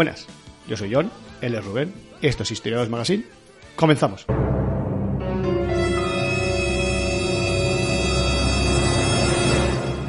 Buenas, 0.00 0.26
yo 0.66 0.78
soy 0.78 0.94
John, 0.94 1.10
él 1.42 1.54
es 1.54 1.62
Rubén, 1.62 1.92
esto 2.22 2.42
es 2.42 2.50
Historiadores 2.50 2.90
Magazine. 2.90 3.22
Comenzamos. 3.76 4.24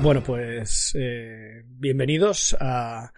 Bueno, 0.01 0.23
pues 0.23 0.95
eh, 0.97 1.63
bienvenidos 1.65 2.55
a, 2.61 3.11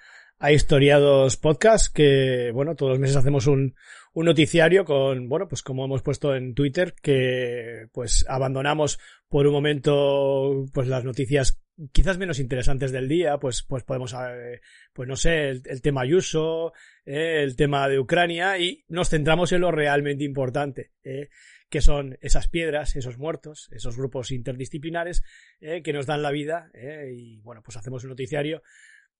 Historiados 0.51 1.37
Podcast, 1.37 1.93
que 1.93 2.49
bueno, 2.51 2.73
todos 2.73 2.93
los 2.93 2.99
meses 2.99 3.17
hacemos 3.17 3.45
un 3.45 3.75
noticiario 4.15 4.83
con, 4.83 5.29
bueno, 5.29 5.47
pues 5.47 5.61
como 5.61 5.85
hemos 5.85 6.01
puesto 6.01 6.33
en 6.33 6.55
Twitter, 6.55 6.95
que 7.03 7.85
pues 7.93 8.25
abandonamos 8.27 8.97
por 9.29 9.45
un 9.45 9.53
momento 9.53 10.65
pues 10.73 10.87
las 10.87 11.05
noticias 11.05 11.62
quizás 11.91 12.17
menos 12.17 12.39
interesantes 12.39 12.91
del 12.91 13.07
día, 13.07 13.37
pues, 13.37 13.63
pues 13.63 13.83
podemos, 13.83 14.13
eh, 14.13 14.61
pues 14.93 15.07
no 15.07 15.15
sé, 15.15 15.49
el, 15.49 15.81
tema 15.81 16.01
Ayuso, 16.01 16.73
eh, 17.05 17.41
el 17.43 17.55
tema 17.55 17.87
de 17.87 17.99
Ucrania 17.99 18.57
y 18.57 18.83
nos 18.87 19.09
centramos 19.09 19.51
en 19.51 19.61
lo 19.61 19.71
realmente 19.71 20.23
importante, 20.23 20.91
eh, 21.03 21.29
que 21.69 21.81
son 21.81 22.17
esas 22.21 22.47
piedras, 22.47 22.95
esos 22.95 23.17
muertos, 23.17 23.69
esos 23.71 23.97
grupos 23.97 24.31
interdisciplinares 24.31 25.23
que 25.59 25.93
nos 25.93 26.05
dan 26.05 26.21
la 26.21 26.29
vida 26.29 26.69
y 27.11 27.39
bueno, 27.41 27.63
pues 27.63 27.77
hacemos 27.77 28.03
un 28.03 28.11
noticiario 28.11 28.61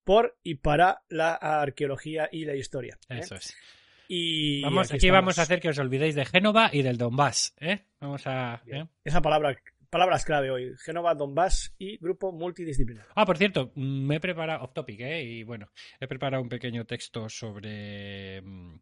por 0.03 0.37
y 0.43 0.55
para 0.55 1.01
la 1.09 1.33
arqueología 1.33 2.29
y 2.31 2.45
la 2.45 2.55
historia. 2.55 2.99
Eso 3.09 3.35
es. 3.35 3.55
Y 4.07 4.61
vamos, 4.61 4.91
aquí, 4.91 5.09
vamos 5.09 5.39
a 5.39 5.43
hacer 5.43 5.59
que 5.59 5.69
os 5.69 5.79
olvidéis 5.79 6.15
de 6.15 6.25
Génova 6.25 6.69
y 6.71 6.81
del 6.81 6.97
Donbass. 6.97 7.55
¿eh? 7.59 7.85
Vamos 7.99 8.21
a. 8.27 8.61
Esa 9.03 9.21
palabra 9.21 9.57
Palabras 9.93 10.25
clave 10.25 10.49
hoy, 10.49 10.73
Génova, 10.83 11.13
Donbass 11.13 11.75
y 11.77 11.99
grupo 11.99 12.31
multidisciplinar. 12.31 13.05
Ah, 13.13 13.27
por 13.27 13.37
cierto, 13.37 13.71
me 13.75 14.15
he 14.15 14.19
preparado, 14.19 14.63
off 14.63 14.73
topic, 14.73 15.01
¿eh? 15.01 15.21
Y 15.21 15.43
bueno, 15.43 15.69
he 15.99 16.07
preparado 16.07 16.41
un 16.41 16.49
pequeño 16.49 16.83
texto 16.85 17.29
sobre 17.29 18.41
mm, 18.41 18.79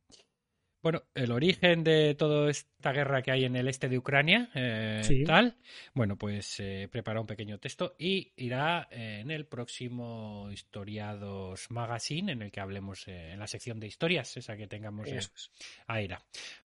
bueno, 0.84 1.04
el 1.14 1.32
origen 1.32 1.84
de 1.84 2.16
toda 2.16 2.50
esta 2.50 2.92
guerra 2.92 3.22
que 3.22 3.32
hay 3.32 3.46
en 3.46 3.56
el 3.56 3.68
este 3.68 3.88
de 3.88 3.98
Ucrania, 3.98 4.50
eh, 4.56 5.24
tal, 5.26 5.56
bueno, 5.94 6.16
pues 6.16 6.60
eh, 6.60 6.88
prepara 6.92 7.22
un 7.22 7.28
pequeño 7.28 7.60
texto 7.60 7.96
y 8.00 8.32
irá 8.36 8.88
eh, 8.90 9.20
en 9.22 9.30
el 9.30 9.46
próximo 9.46 10.50
Historiados 10.52 11.70
Magazine, 11.70 12.32
en 12.32 12.42
el 12.42 12.52
que 12.52 12.60
hablemos 12.60 13.08
en 13.08 13.38
la 13.38 13.48
sección 13.48 13.80
de 13.80 13.88
historias, 13.88 14.36
esa 14.38 14.58
que 14.58 14.68
tengamos 14.68 15.08
ahí 15.88 16.06
irá. 16.06 16.22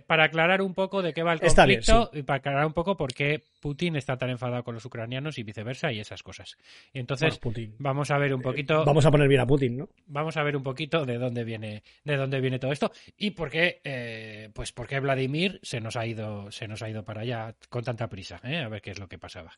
Para 0.07 0.25
aclarar 0.25 0.63
un 0.63 0.73
poco 0.73 1.03
de 1.03 1.13
qué 1.13 1.23
va 1.23 1.35
el 1.35 1.41
conflicto 1.41 2.11
y 2.15 2.23
para 2.23 2.39
aclarar 2.39 2.67
un 2.67 2.73
poco 2.73 2.97
por 2.97 3.13
qué 3.13 3.43
Putin 3.61 3.97
está 3.97 4.17
tan 4.17 4.31
enfadado 4.31 4.63
con 4.65 4.75
los 4.75 4.85
ucranianos 4.85 5.39
y 5.39 5.43
viceversa 5.43 5.93
y 5.93 6.01
esas 6.01 6.23
cosas. 6.23 6.57
Y 6.93 7.01
entonces 7.01 7.39
vamos 7.79 8.11
a 8.11 8.19
ver 8.19 8.33
un 8.33 8.41
poquito. 8.41 8.85
vamos 8.85 9.05
a 9.05 9.11
poner 9.11 9.29
bien 9.29 9.41
a 9.41 9.47
Putin, 9.47 9.77
¿no? 9.77 9.89
Vamos 10.07 10.37
a 10.37 10.43
ver 10.43 10.57
un 10.57 10.63
poquito 10.63 11.05
de 11.05 11.19
dónde 11.19 11.45
viene, 11.45 11.83
de 12.05 12.17
dónde 12.17 12.41
viene 12.41 12.59
todo 12.59 12.73
esto 12.73 12.93
y 13.19 13.33
por 13.33 13.51
qué 13.51 13.81
eh, 14.09 14.51
pues 14.53 14.73
porque 14.73 15.01
Vladimir 15.01 15.59
se 15.63 15.81
nos 15.81 15.97
ha 15.97 16.07
ido, 16.07 16.51
se 16.53 16.69
nos 16.69 16.81
ha 16.83 16.89
ido 16.89 17.05
para 17.05 17.23
allá 17.23 17.55
con 17.69 17.83
tanta 17.83 18.09
prisa, 18.09 18.41
¿eh? 18.45 18.59
a 18.59 18.69
ver 18.69 18.81
qué 18.81 18.93
es 18.93 18.99
lo 19.01 19.09
que 19.09 19.19
pasaba. 19.19 19.53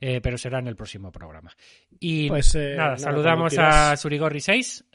Eh, 0.00 0.20
pero 0.20 0.36
será 0.36 0.58
en 0.58 0.66
el 0.66 0.74
próximo 0.74 1.12
programa. 1.12 1.52
Y 2.00 2.28
pues, 2.28 2.54
nada, 2.54 2.98
saludamos 2.98 3.56
a 3.56 3.96
Surigorri 3.96 4.40
6, 4.40 4.86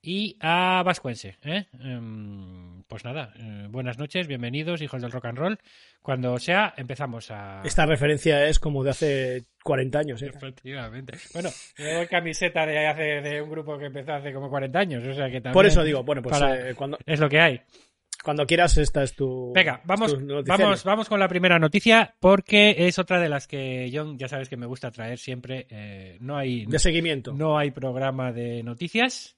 y 0.00 0.36
a 0.40 0.82
Vascuense. 0.84 1.36
Em, 1.42 2.84
pues 2.84 3.04
nada, 3.04 3.34
buenas 3.68 3.98
noches, 3.98 4.28
bienvenidos, 4.28 4.80
hijos 4.80 5.02
del 5.02 5.10
rock 5.10 5.26
and 5.26 5.38
roll. 5.38 5.58
Cuando 6.00 6.38
sea, 6.38 6.72
empezamos 6.76 7.30
a. 7.30 7.62
Esta 7.64 7.84
referencia 7.84 8.46
es 8.46 8.58
como 8.58 8.84
de 8.84 8.90
hace 8.90 9.44
40 9.64 9.98
años. 9.98 10.22
Efectivamente. 10.22 11.18
Bueno, 11.34 11.50
yo 11.76 12.08
camiseta 12.08 12.64
de, 12.64 12.86
hace, 12.86 13.02
de 13.20 13.42
un 13.42 13.50
grupo 13.50 13.76
que 13.76 13.86
empezó 13.86 14.12
hace 14.12 14.32
como 14.32 14.48
40 14.48 14.78
años. 14.78 15.04
O 15.04 15.12
sea 15.12 15.28
que 15.28 15.40
Por 15.40 15.66
eso 15.66 15.82
digo, 15.82 16.04
bueno, 16.04 16.22
pues 16.22 16.38
cuando... 16.76 16.96
es 17.04 17.18
lo 17.18 17.28
que 17.28 17.40
hay. 17.40 17.60
Cuando 18.22 18.46
quieras, 18.46 18.76
esta 18.78 19.02
es 19.02 19.14
tu. 19.14 19.52
Venga, 19.54 19.80
vamos, 19.84 20.16
vamos, 20.44 20.84
vamos 20.84 21.08
con 21.08 21.20
la 21.20 21.28
primera 21.28 21.58
noticia, 21.58 22.16
porque 22.18 22.74
es 22.76 22.98
otra 22.98 23.20
de 23.20 23.28
las 23.28 23.46
que, 23.46 23.90
John, 23.92 24.18
ya 24.18 24.28
sabes 24.28 24.48
que 24.48 24.56
me 24.56 24.66
gusta 24.66 24.90
traer 24.90 25.18
siempre. 25.18 25.66
Eh, 25.70 26.18
no 26.20 26.36
hay. 26.36 26.66
De 26.66 26.78
seguimiento. 26.78 27.32
No 27.32 27.58
hay 27.58 27.70
programa 27.70 28.32
de 28.32 28.62
noticias 28.62 29.36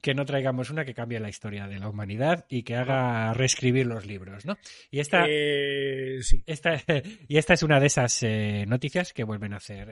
que 0.00 0.14
no 0.14 0.24
traigamos 0.24 0.70
una 0.70 0.84
que 0.84 0.94
cambie 0.94 1.20
la 1.20 1.28
historia 1.28 1.66
de 1.66 1.78
la 1.78 1.88
humanidad 1.88 2.46
y 2.48 2.62
que 2.62 2.76
haga 2.76 3.34
reescribir 3.34 3.86
los 3.86 4.06
libros, 4.06 4.46
¿no? 4.46 4.56
Y 4.90 5.00
esta, 5.00 5.24
eh, 5.28 6.18
sí. 6.22 6.42
esta, 6.46 6.74
y 7.28 7.36
esta 7.36 7.54
es 7.54 7.62
una 7.62 7.80
de 7.80 7.86
esas 7.86 8.22
eh, 8.22 8.64
noticias 8.66 9.12
que 9.12 9.24
vuelven 9.24 9.52
a 9.52 9.56
hacer 9.56 9.88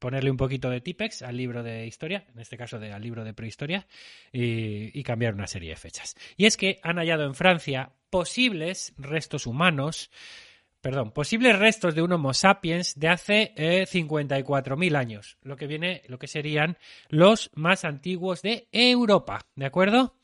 ponerle 0.00 0.30
un 0.30 0.36
poquito 0.36 0.68
de 0.68 0.80
tipex 0.80 1.22
al 1.22 1.36
libro 1.36 1.62
de 1.62 1.86
historia, 1.86 2.24
en 2.34 2.40
este 2.40 2.56
caso 2.56 2.78
al 2.78 3.02
libro 3.02 3.22
de 3.22 3.34
prehistoria, 3.34 3.86
y, 4.32 5.02
cambiar 5.04 5.34
una 5.34 5.46
serie 5.46 5.70
de 5.70 5.76
fechas. 5.76 6.16
Y 6.36 6.46
es 6.46 6.56
que 6.56 6.80
han 6.82 6.96
hallado 6.96 7.24
en 7.24 7.34
Francia 7.34 7.92
posibles 8.10 8.94
restos 8.96 9.46
humanos, 9.46 10.10
perdón, 10.80 11.12
posibles 11.12 11.58
restos 11.58 11.94
de 11.94 12.02
un 12.02 12.12
Homo 12.12 12.32
sapiens 12.32 12.98
de 12.98 13.08
hace 13.08 13.54
54.000 13.56 14.92
eh, 14.92 14.96
años, 14.96 15.36
lo 15.42 15.56
que 15.56 15.66
viene, 15.66 16.02
lo 16.08 16.18
que 16.18 16.26
serían 16.26 16.78
los 17.08 17.50
más 17.54 17.84
antiguos 17.84 18.42
de 18.42 18.68
Europa, 18.72 19.46
¿de 19.54 19.66
acuerdo? 19.66 20.16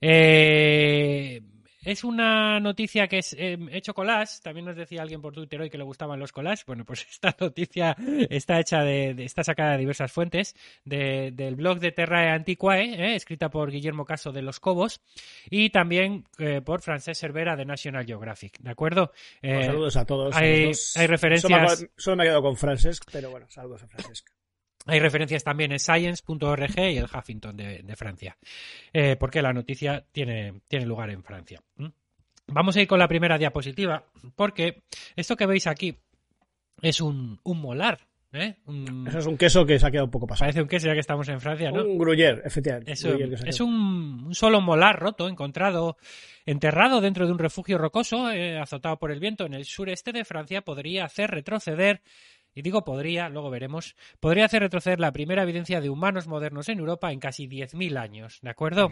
Eh, 0.00 1.40
es 1.84 2.04
una 2.04 2.60
noticia 2.60 3.08
que 3.08 3.18
es 3.18 3.34
eh, 3.38 3.58
hecho 3.70 3.94
collage. 3.94 4.40
También 4.42 4.66
nos 4.66 4.76
decía 4.76 5.02
alguien 5.02 5.20
por 5.20 5.32
Twitter 5.32 5.60
hoy 5.60 5.70
que 5.70 5.78
le 5.78 5.84
gustaban 5.84 6.18
los 6.20 6.32
collages. 6.32 6.64
Bueno, 6.66 6.84
pues 6.84 7.06
esta 7.10 7.34
noticia 7.38 7.96
está 8.30 8.60
hecha 8.60 8.82
de, 8.82 9.14
está 9.18 9.44
sacada 9.44 9.72
de 9.72 9.78
diversas 9.78 10.12
fuentes 10.12 10.54
del 10.84 11.54
blog 11.56 11.78
de 11.78 11.92
Terrae 11.92 12.30
Antiquae, 12.30 12.94
eh, 12.94 13.14
escrita 13.16 13.50
por 13.50 13.70
Guillermo 13.70 14.04
Caso 14.04 14.32
de 14.32 14.42
Los 14.42 14.60
Cobos 14.60 15.00
y 15.50 15.70
también 15.70 16.24
eh, 16.38 16.60
por 16.60 16.80
Francesc 16.82 17.20
Cervera 17.20 17.56
de 17.56 17.64
National 17.64 18.06
Geographic. 18.06 18.58
¿De 18.58 18.70
acuerdo? 18.70 19.12
Pues 19.40 19.66
saludos 19.66 19.96
a 19.96 20.04
todos. 20.04 20.36
Hay, 20.36 20.72
hay 20.96 21.06
referencias. 21.06 21.86
Solo 21.96 22.16
me, 22.16 22.24
he 22.24 22.26
quedado 22.26 22.42
con 22.42 22.56
Francesc, 22.56 23.04
pero 23.10 23.30
bueno, 23.30 23.46
saludos 23.48 23.82
a 23.82 23.88
Francesc. 23.88 24.41
Hay 24.86 24.98
referencias 24.98 25.44
también 25.44 25.72
en 25.72 25.78
science.org 25.78 26.78
y 26.78 26.96
el 26.96 27.04
Huffington 27.04 27.56
de, 27.56 27.96
Francia, 27.96 28.36
eh, 28.92 29.16
porque 29.16 29.42
la 29.42 29.52
noticia 29.52 30.04
tiene, 30.10 30.62
tiene 30.66 30.86
lugar 30.86 31.10
en 31.10 31.22
Francia. 31.22 31.62
Vamos 32.48 32.76
a 32.76 32.82
ir 32.82 32.88
con 32.88 32.98
la 32.98 33.08
primera 33.08 33.38
diapositiva, 33.38 34.04
porque 34.34 34.82
esto 35.14 35.36
que 35.36 35.46
veis 35.46 35.66
aquí 35.66 35.96
es 36.80 37.00
un, 37.00 37.38
molar. 37.44 38.00
¿eh? 38.32 38.56
Eso 39.06 39.18
es 39.18 39.26
un 39.26 39.36
queso 39.36 39.64
que 39.64 39.78
se 39.78 39.86
ha 39.86 39.90
quedado 39.90 40.06
un 40.06 40.10
poco 40.10 40.26
pasado. 40.26 40.46
Parece 40.46 40.62
un 40.62 40.68
queso 40.68 40.88
ya 40.88 40.94
que 40.94 41.00
estamos 41.00 41.28
en 41.28 41.40
Francia, 41.40 41.70
¿no? 41.70 41.84
Un 41.84 41.98
gruyère, 41.98 42.42
efectivamente. 42.44 42.92
Es, 42.92 43.60
un, 43.60 44.30
solo 44.32 44.60
molar 44.60 44.98
roto, 44.98 45.28
encontrado, 45.28 45.96
enterrado 46.44 47.00
dentro 47.00 47.26
de 47.26 47.32
un 47.32 47.38
refugio 47.38 47.78
rocoso, 47.78 48.30
eh, 48.30 48.58
azotado 48.58 48.98
por 48.98 49.12
el 49.12 49.20
viento 49.20 49.46
en 49.46 49.54
el 49.54 49.64
sureste 49.64 50.12
de 50.12 50.24
Francia, 50.24 50.62
podría 50.62 51.04
hacer 51.04 51.30
retroceder 51.30 52.02
y 52.54 52.62
digo 52.62 52.84
podría, 52.84 53.28
luego 53.28 53.50
veremos, 53.50 53.96
podría 54.20 54.46
hacer 54.46 54.62
retroceder 54.62 55.00
la 55.00 55.12
primera 55.12 55.42
evidencia 55.42 55.80
de 55.80 55.90
humanos 55.90 56.26
modernos 56.26 56.68
en 56.68 56.78
Europa 56.78 57.12
en 57.12 57.20
casi 57.20 57.48
10.000 57.48 57.98
años, 57.98 58.38
¿de 58.42 58.50
acuerdo? 58.50 58.90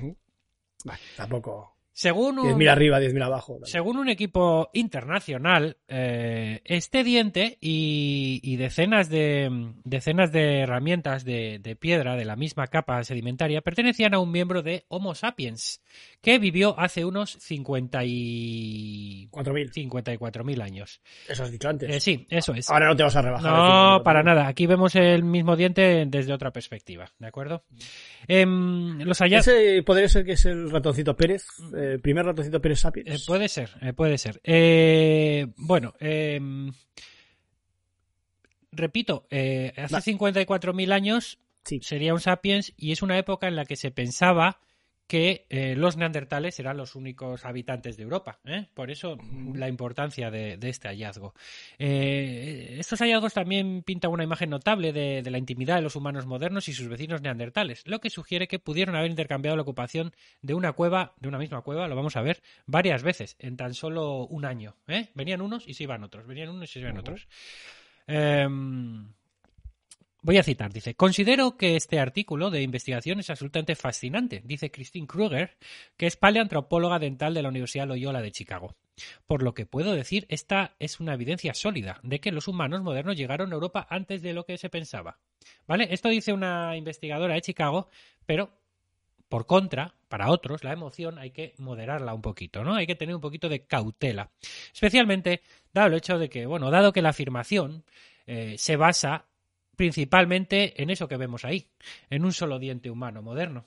tampoco. 1.17 1.77
Según 1.93 2.39
un, 2.39 2.59
10.000 2.59 2.71
arriba, 2.71 3.01
10.000 3.01 3.25
abajo. 3.25 3.59
Según 3.65 3.99
un 3.99 4.09
equipo 4.09 4.71
internacional, 4.73 5.77
eh, 5.89 6.61
este 6.65 7.05
diente 7.05 7.59
y, 7.61 8.57
decenas, 8.57 9.09
de, 9.11 9.75
decenas 9.85 10.33
de 10.33 10.61
herramientas 10.61 11.25
de, 11.25 11.77
piedra 11.79 12.17
de 12.17 12.25
la 12.25 12.37
misma 12.37 12.69
capa 12.69 13.03
sedimentaria 13.05 13.61
pertenecían 13.61 14.15
a 14.15 14.19
un 14.19 14.31
miembro 14.31 14.62
de 14.62 14.85
Homo 14.89 15.15
sapiens, 15.15 15.83
que 16.23 16.39
vivió 16.39 16.79
hace 16.79 17.05
unos 17.05 17.33
50 17.41 18.05
y... 18.05 19.29
4.000. 19.31 19.73
54.000 19.91 20.63
años. 20.63 21.01
Eso 21.29 21.45
has 21.45 21.51
dicho 21.51 21.69
antes. 21.69 21.89
Eh, 21.91 22.01
sí, 22.01 22.27
eso 22.29 22.53
es. 22.55 22.69
Ahora 22.69 22.89
no 22.89 22.97
te 22.97 23.03
vas 23.03 23.17
a 23.17 23.23
rebajar. 23.23 23.51
No, 23.53 24.03
para 24.03 24.23
nada. 24.23 24.47
Aquí 24.47 24.67
vemos 24.67 24.95
el 24.97 25.23
mismo 25.25 25.57
diente 25.57 26.05
desde 26.07 26.33
otra 26.33 26.53
perspectiva, 26.53 27.11
¿de 27.19 27.27
acuerdo? 27.27 27.65
Em, 28.29 28.99
los 29.03 29.19
hallazgos... 29.21 29.55
Ese 29.55 29.83
podría 29.83 30.09
ser 30.09 30.25
que 30.27 30.33
es 30.33 30.45
el 30.45 30.71
ratoncito 30.71 31.17
Pérez, 31.17 31.47
eh, 31.77 31.99
primer 32.03 32.27
ratoncito 32.27 32.61
Pérez 32.61 32.81
Sapiens. 32.81 33.09
Eh, 33.09 33.25
puede 33.27 33.49
ser, 33.49 33.71
eh, 33.81 33.93
puede 33.95 34.19
ser. 34.19 34.41
Bueno, 35.57 35.95
em, 36.01 36.71
repito, 38.73 39.27
hace 39.31 39.73
Va. 39.95 40.01
54.000 40.01 40.93
años 40.93 41.39
Sí. 41.65 41.81
sería 41.83 42.15
un 42.15 42.21
sapiens 42.21 42.73
y 42.77 42.93
es 42.93 43.03
una 43.03 43.19
época 43.19 43.49
en 43.49 43.57
la 43.57 43.65
que 43.65 43.77
se 43.77 43.91
pensaba 43.91 44.61
que 45.11 45.45
eh, 45.51 45.75
los 45.75 45.97
neandertales 45.97 46.61
eran 46.61 46.77
los 46.77 46.95
únicos 46.95 47.45
habitantes 47.45 47.97
de 47.97 48.05
Europa. 48.05 48.39
¿eh? 48.45 48.69
Por 48.75 48.93
eso 48.93 49.17
mm, 49.17 49.57
la 49.57 49.69
importancia 49.69 50.31
de, 50.31 50.57
de 50.57 50.69
este 50.69 50.87
hallazgo. 50.87 51.35
Eh, 51.81 52.77
estos 52.79 53.01
hallazgos 53.01 53.35
también 53.35 53.83
pintan 53.83 54.12
una 54.12 54.23
imagen 54.23 54.51
notable 54.51 54.93
de, 54.93 55.23
de 55.23 55.31
la 55.33 55.39
intimidad 55.39 55.75
de 55.75 55.83
los 55.83 55.97
humanos 55.97 56.27
modernos 56.27 56.69
y 56.69 56.75
sus 56.75 56.87
vecinos 56.87 57.23
neandertales, 57.23 57.83
lo 57.89 57.99
que 57.99 58.09
sugiere 58.09 58.47
que 58.47 58.61
pudieron 58.61 58.95
haber 58.95 59.11
intercambiado 59.11 59.57
la 59.57 59.62
ocupación 59.62 60.12
de 60.43 60.55
una 60.55 60.75
cueva, 60.75 61.15
de 61.19 61.27
una 61.27 61.39
misma 61.39 61.62
cueva, 61.62 61.89
lo 61.89 61.97
vamos 61.97 62.15
a 62.15 62.23
ver, 62.23 62.41
varias 62.67 63.03
veces 63.03 63.35
en 63.41 63.57
tan 63.57 63.75
solo 63.75 64.29
un 64.29 64.45
año. 64.45 64.77
Venían 65.17 65.41
unos 65.41 65.67
y 65.67 65.75
se 65.75 65.83
iban 65.83 66.05
otros, 66.05 66.25
venían 66.29 66.51
unos 66.51 66.71
y 66.71 66.73
se 66.75 66.79
iban 66.79 66.99
otros. 66.99 67.27
Em, 68.07 69.12
Voy 70.23 70.37
a 70.37 70.43
citar, 70.43 70.71
dice, 70.71 70.95
considero 70.95 71.57
que 71.57 71.77
este 71.77 71.99
artículo 71.99 72.51
de 72.51 72.61
investigación 72.61 73.21
es 73.21 73.31
absolutamente 73.31 73.75
fascinante, 73.75 74.43
dice 74.45 74.71
Christine 74.71 75.07
Kruger, 75.07 75.57
que 75.97 76.07
es 76.07 76.17
paleantropóloga 76.17 76.99
dental 76.99 77.33
de 77.33 77.41
la 77.41 77.49
Universidad 77.49 77.89
Loyola 77.89 78.21
de 78.21 78.31
Chicago. 78.31 78.77
Por 79.27 79.43
lo 79.43 79.55
que 79.55 79.65
puedo 79.65 79.95
decir, 79.95 80.27
esta 80.29 80.75
es 80.79 81.01
una 81.01 81.15
evidencia 81.15 81.55
sólida 81.55 82.01
de 82.03 82.21
que 82.21 82.33
los 82.33 82.49
humanos 82.49 82.83
modernos 82.83 83.17
llegaron 83.17 83.51
a 83.51 83.55
Europa 83.55 83.87
antes 83.89 84.21
de 84.21 84.35
lo 84.35 84.45
que 84.45 84.59
se 84.59 84.69
pensaba. 84.69 85.19
¿Vale? 85.67 85.89
Esto 85.91 86.11
dice 86.11 86.35
una 86.35 86.77
investigadora 86.77 87.33
de 87.33 87.41
Chicago, 87.41 87.89
pero 88.27 88.51
por 89.31 89.47
contra, 89.47 89.95
para 90.09 90.29
otros, 90.29 90.65
la 90.65 90.75
emoción 90.75 91.19
hay 91.19 91.31
que 91.31 91.55
moderarla 91.57 92.13
un 92.13 92.21
poquito, 92.21 92.63
¿no? 92.63 92.75
Hay 92.75 92.87
que 92.87 92.97
tener 92.97 93.15
un 93.15 93.23
poquito 93.23 93.49
de 93.49 93.65
cautela. 93.65 94.33
Especialmente 94.75 95.41
dado 95.73 95.87
el 95.87 95.95
hecho 95.95 96.19
de 96.19 96.29
que, 96.29 96.45
bueno, 96.45 96.71
dado 96.71 96.93
que 96.93 97.01
la 97.01 97.11
afirmación 97.11 97.85
eh, 98.27 98.57
se 98.59 98.77
basa 98.77 99.30
principalmente 99.81 100.82
en 100.82 100.91
eso 100.91 101.09
que 101.09 101.17
vemos 101.17 101.47
ahí, 101.47 101.67
en 102.11 102.27
un 102.27 102.35
solo 102.35 102.59
diente 102.59 102.91
humano 102.91 103.23
moderno. 103.23 103.65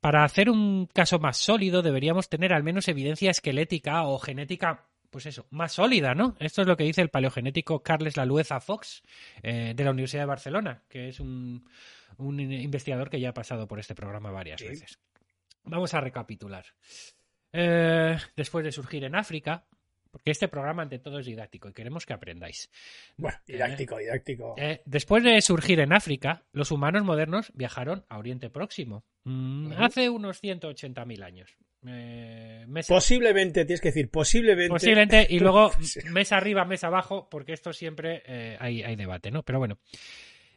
Para 0.00 0.22
hacer 0.22 0.50
un 0.50 0.84
caso 0.84 1.18
más 1.18 1.38
sólido 1.38 1.80
deberíamos 1.80 2.28
tener 2.28 2.52
al 2.52 2.62
menos 2.62 2.88
evidencia 2.88 3.30
esquelética 3.30 4.02
o 4.02 4.18
genética, 4.18 4.84
pues 5.08 5.24
eso, 5.24 5.46
más 5.48 5.72
sólida, 5.72 6.14
¿no? 6.14 6.36
Esto 6.40 6.60
es 6.60 6.68
lo 6.68 6.76
que 6.76 6.84
dice 6.84 7.00
el 7.00 7.08
paleogenético 7.08 7.82
Carles 7.82 8.18
Lalueza 8.18 8.60
Fox 8.60 9.02
de 9.42 9.74
la 9.82 9.92
Universidad 9.92 10.24
de 10.24 10.26
Barcelona, 10.26 10.82
que 10.90 11.08
es 11.08 11.20
un, 11.20 11.66
un 12.18 12.38
investigador 12.38 13.08
que 13.08 13.18
ya 13.18 13.30
ha 13.30 13.34
pasado 13.34 13.66
por 13.66 13.78
este 13.80 13.94
programa 13.94 14.30
varias 14.30 14.60
Sí. 14.60 14.68
veces. 14.68 14.98
Vamos 15.64 15.94
a 15.94 16.02
recapitular. 16.02 16.66
Eh, 17.54 18.14
después 18.36 18.62
de 18.62 18.72
surgir 18.72 19.04
en 19.04 19.14
África, 19.14 19.64
porque 20.10 20.30
este 20.30 20.48
programa 20.48 20.82
ante 20.82 20.98
todo 20.98 21.18
es 21.18 21.26
didáctico 21.26 21.68
y 21.68 21.72
queremos 21.72 22.06
que 22.06 22.12
aprendáis. 22.12 22.70
Bueno, 23.16 23.38
didáctico, 23.46 23.98
didáctico. 23.98 24.54
Eh, 24.58 24.82
después 24.84 25.22
de 25.24 25.40
surgir 25.40 25.80
en 25.80 25.92
África, 25.92 26.44
los 26.52 26.70
humanos 26.70 27.04
modernos 27.04 27.52
viajaron 27.54 28.04
a 28.08 28.18
Oriente 28.18 28.50
Próximo. 28.50 29.04
Mm. 29.24 29.72
Hace 29.78 30.08
unos 30.08 30.42
180.000 30.42 31.22
años. 31.22 31.56
Eh, 31.86 32.66
Posiblemente, 32.88 33.64
tienes 33.64 33.80
que 33.80 33.88
decir, 33.88 34.10
posiblemente. 34.10 34.70
posiblemente, 34.70 35.26
y 35.30 35.38
luego 35.38 35.70
mes 36.10 36.32
arriba, 36.32 36.64
mes 36.64 36.82
abajo, 36.84 37.28
porque 37.30 37.52
esto 37.52 37.72
siempre 37.72 38.22
eh, 38.26 38.56
hay, 38.58 38.82
hay 38.82 38.96
debate, 38.96 39.30
¿no? 39.30 39.42
Pero 39.42 39.58
bueno. 39.58 39.78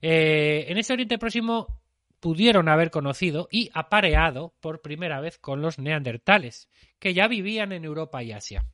Eh, 0.01 0.65
en 0.69 0.77
ese 0.77 0.93
Oriente 0.93 1.19
Próximo 1.19 1.79
pudieron 2.19 2.69
haber 2.69 2.89
conocido 2.89 3.47
y 3.51 3.69
apareado 3.73 4.55
por 4.59 4.81
primera 4.81 5.19
vez 5.19 5.37
con 5.37 5.61
los 5.61 5.77
neandertales, 5.77 6.69
que 6.99 7.13
ya 7.13 7.27
vivían 7.27 7.71
en 7.71 7.85
Europa 7.85 8.23
y 8.23 8.31
Asia. 8.31 8.65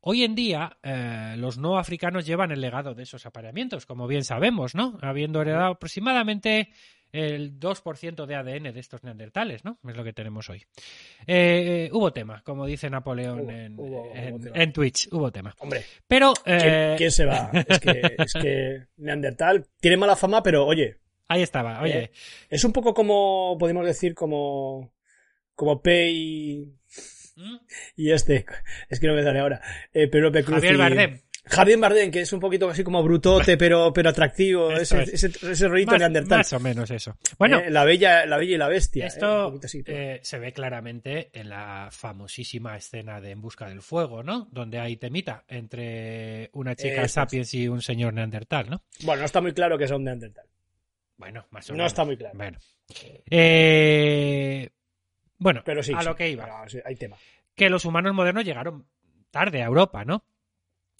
Hoy 0.00 0.22
en 0.24 0.34
día, 0.34 0.78
eh, 0.82 1.34
los 1.38 1.58
no 1.58 1.78
africanos 1.78 2.24
llevan 2.26 2.52
el 2.52 2.60
legado 2.60 2.94
de 2.94 3.02
esos 3.02 3.26
apareamientos, 3.26 3.84
como 3.86 4.06
bien 4.06 4.24
sabemos, 4.24 4.74
¿no? 4.74 4.98
Habiendo 5.02 5.42
heredado 5.42 5.72
aproximadamente 5.72 6.70
el 7.10 7.58
2% 7.58 8.26
de 8.26 8.34
ADN 8.36 8.72
de 8.72 8.80
estos 8.80 9.02
neandertales, 9.02 9.64
¿no? 9.64 9.78
Es 9.88 9.96
lo 9.96 10.04
que 10.04 10.12
tenemos 10.12 10.48
hoy. 10.50 10.62
Eh, 11.26 11.88
hubo 11.92 12.12
tema, 12.12 12.42
como 12.44 12.66
dice 12.66 12.90
Napoleón 12.90 13.40
Hubo, 13.40 13.50
en, 13.50 13.76
hubo- 13.78 14.12
en- 14.14 14.34
hubo 14.34 14.44
tema. 14.44 14.62
en 14.62 14.72
Twitch, 14.72 15.08
hubo 15.10 15.32
tema. 15.32 15.54
Hombre, 15.58 15.84
Pero 16.06 16.32
¿quién, 16.44 16.56
eh, 16.58 16.94
quién 16.98 17.10
se 17.10 17.24
va? 17.24 17.50
Es 17.68 17.80
que, 17.80 18.02
es 18.18 18.32
que 18.34 18.86
Neandertal 18.98 19.66
tiene 19.80 19.96
mala 19.96 20.16
fama, 20.16 20.42
pero 20.42 20.66
oye, 20.66 20.98
ahí 21.28 21.42
estaba, 21.42 21.80
oye, 21.82 21.98
Eh, 22.04 22.10
es 22.50 22.62
un 22.64 22.72
poco 22.72 22.92
como, 22.94 23.56
podemos 23.58 23.84
decir, 23.86 24.14
como, 24.14 24.92
como 25.54 25.80
P 25.82 26.10
y, 26.10 26.74
¿Mm? 27.38 27.56
y 27.96 28.10
este, 28.10 28.44
es 28.88 28.98
que 29.00 29.06
no 29.06 29.14
me 29.14 29.22
sale 29.22 29.38
ahora, 29.38 29.60
eh, 29.94 30.10
Cruz 30.10 30.44
Javier 30.44 30.74
y- 30.74 30.76
Bardem. 30.76 31.20
Javier 31.50 31.78
Bardem, 31.78 32.10
que 32.10 32.20
es 32.20 32.32
un 32.34 32.40
poquito 32.40 32.68
así 32.68 32.84
como 32.84 33.02
brutote, 33.02 33.56
pero, 33.56 33.90
pero 33.94 34.10
atractivo, 34.10 34.70
ese, 34.72 35.02
es. 35.04 35.24
ese, 35.24 35.50
ese 35.52 35.66
rollito 35.68 35.92
Más, 35.92 36.00
Neandertal. 36.00 36.38
más 36.40 36.52
o 36.52 36.60
menos 36.60 36.90
eso. 36.90 37.16
Bueno, 37.38 37.60
Eh, 37.60 37.70
la 37.70 37.84
bella, 37.84 38.26
la 38.26 38.36
bella 38.36 38.54
y 38.56 38.58
la 38.58 38.68
bestia. 38.68 39.04
eh, 39.04 39.08
Esto 39.08 39.58
así, 39.64 39.82
eh, 39.86 40.20
se 40.22 40.38
ve 40.38 40.52
claramente 40.52 41.30
en 41.32 41.48
la 41.48 41.88
famosísima 41.90 42.76
escena 42.76 43.22
de 43.22 43.30
En 43.30 43.40
Busca 43.40 43.66
del 43.66 43.80
Fuego, 43.80 44.22
¿no? 44.22 44.46
Donde 44.52 44.78
hay 44.78 44.96
temita 44.98 45.44
entre 45.48 46.50
una 46.52 46.74
chica 46.76 47.00
Eso 47.02 47.14
sapiens 47.14 47.54
y 47.54 47.66
un 47.66 47.80
señor 47.80 48.12
neandertal, 48.12 48.68
¿no? 48.68 48.82
Bueno, 49.04 49.20
no 49.20 49.26
está 49.26 49.40
muy 49.40 49.52
claro 49.54 49.78
que 49.78 49.86
sea 49.88 49.96
un 49.96 50.04
Neandertal. 50.04 50.44
Bueno, 51.16 51.46
más 51.50 51.68
o 51.70 51.72
No 51.72 51.78
menos. 51.78 51.92
está 51.92 52.04
muy 52.04 52.16
claro. 52.18 52.36
Bueno. 52.36 52.58
Eh, 53.30 54.68
bueno, 55.38 55.62
Pero 55.64 55.82
sí, 55.82 55.92
a 55.94 56.00
sí, 56.00 56.06
lo 56.06 56.16
que 56.16 56.30
iba. 56.30 56.44
pero 56.44 56.68
sí, 56.68 56.78
hay 56.84 56.96
tema. 56.96 57.16
Que 57.54 57.70
los 57.70 57.84
humanos 57.84 58.14
modernos 58.14 58.44
llegaron 58.44 58.86
tarde 59.30 59.62
a 59.62 59.66
Europa, 59.66 60.04
¿no? 60.04 60.24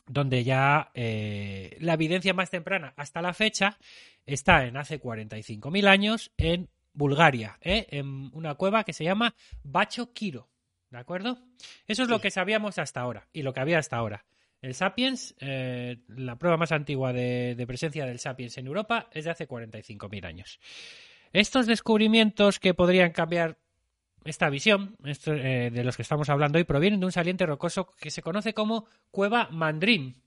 Donde 0.06 0.43
ya 0.44 0.90
eh, 0.94 1.76
la 1.81 1.94
evidencia 1.94 2.32
más 2.35 2.50
temprana 2.50 2.94
hasta 2.96 3.20
la 3.20 3.35
fecha 3.35 3.79
está 4.26 4.64
en 4.67 4.76
hace 4.76 5.00
45.000 5.00 5.87
años 5.87 6.32
en 6.37 6.69
Bulgaria, 6.93 7.58
¿eh? 7.61 7.87
en 7.90 8.31
una 8.35 8.55
cueva 8.55 8.85
que 8.85 8.93
se 8.93 9.05
llama 9.05 9.35
Bacho 9.62 10.12
Kiro. 10.12 10.49
¿De 10.91 10.99
acuerdo? 10.99 11.38
Eso 11.87 12.02
es 12.02 12.08
lo 12.08 12.20
que 12.20 12.31
sabíamos 12.31 12.79
hasta 12.79 13.00
ahora 13.00 13.29
y 13.32 13.43
lo 13.43 13.52
que 13.52 13.61
había 13.61 13.79
hasta 13.79 13.96
ahora. 13.96 14.25
El 14.62 14.75
Sapiens, 14.75 15.34
eh, 15.38 15.99
la 16.08 16.37
prueba 16.37 16.56
más 16.56 16.72
antigua 16.72 17.12
de, 17.12 17.55
de 17.55 17.67
presencia 17.67 18.06
del 18.06 18.19
Sapiens 18.19 18.56
en 18.58 18.67
Europa 18.67 19.08
es 19.12 19.24
de 19.24 19.31
hace 19.31 19.46
45.000 19.46 20.24
años. 20.24 20.58
Estos 21.32 21.67
descubrimientos 21.67 22.58
que 22.58 22.74
podrían 22.74 23.12
cambiar 23.12 23.58
esta 24.25 24.51
visión 24.51 24.96
eh, 25.05 25.70
de 25.72 25.84
los 25.84 25.96
que 25.96 26.03
estamos 26.03 26.29
hablando 26.29 26.58
hoy 26.58 26.65
provienen 26.65 27.01
de 27.01 27.06
un 27.06 27.13
saliente 27.13 27.46
rocoso 27.46 27.94
que 28.01 28.10
se 28.10 28.22
conoce 28.22 28.55
como 28.55 28.87
Cueva 29.10 29.48
Mandrin. 29.51 30.22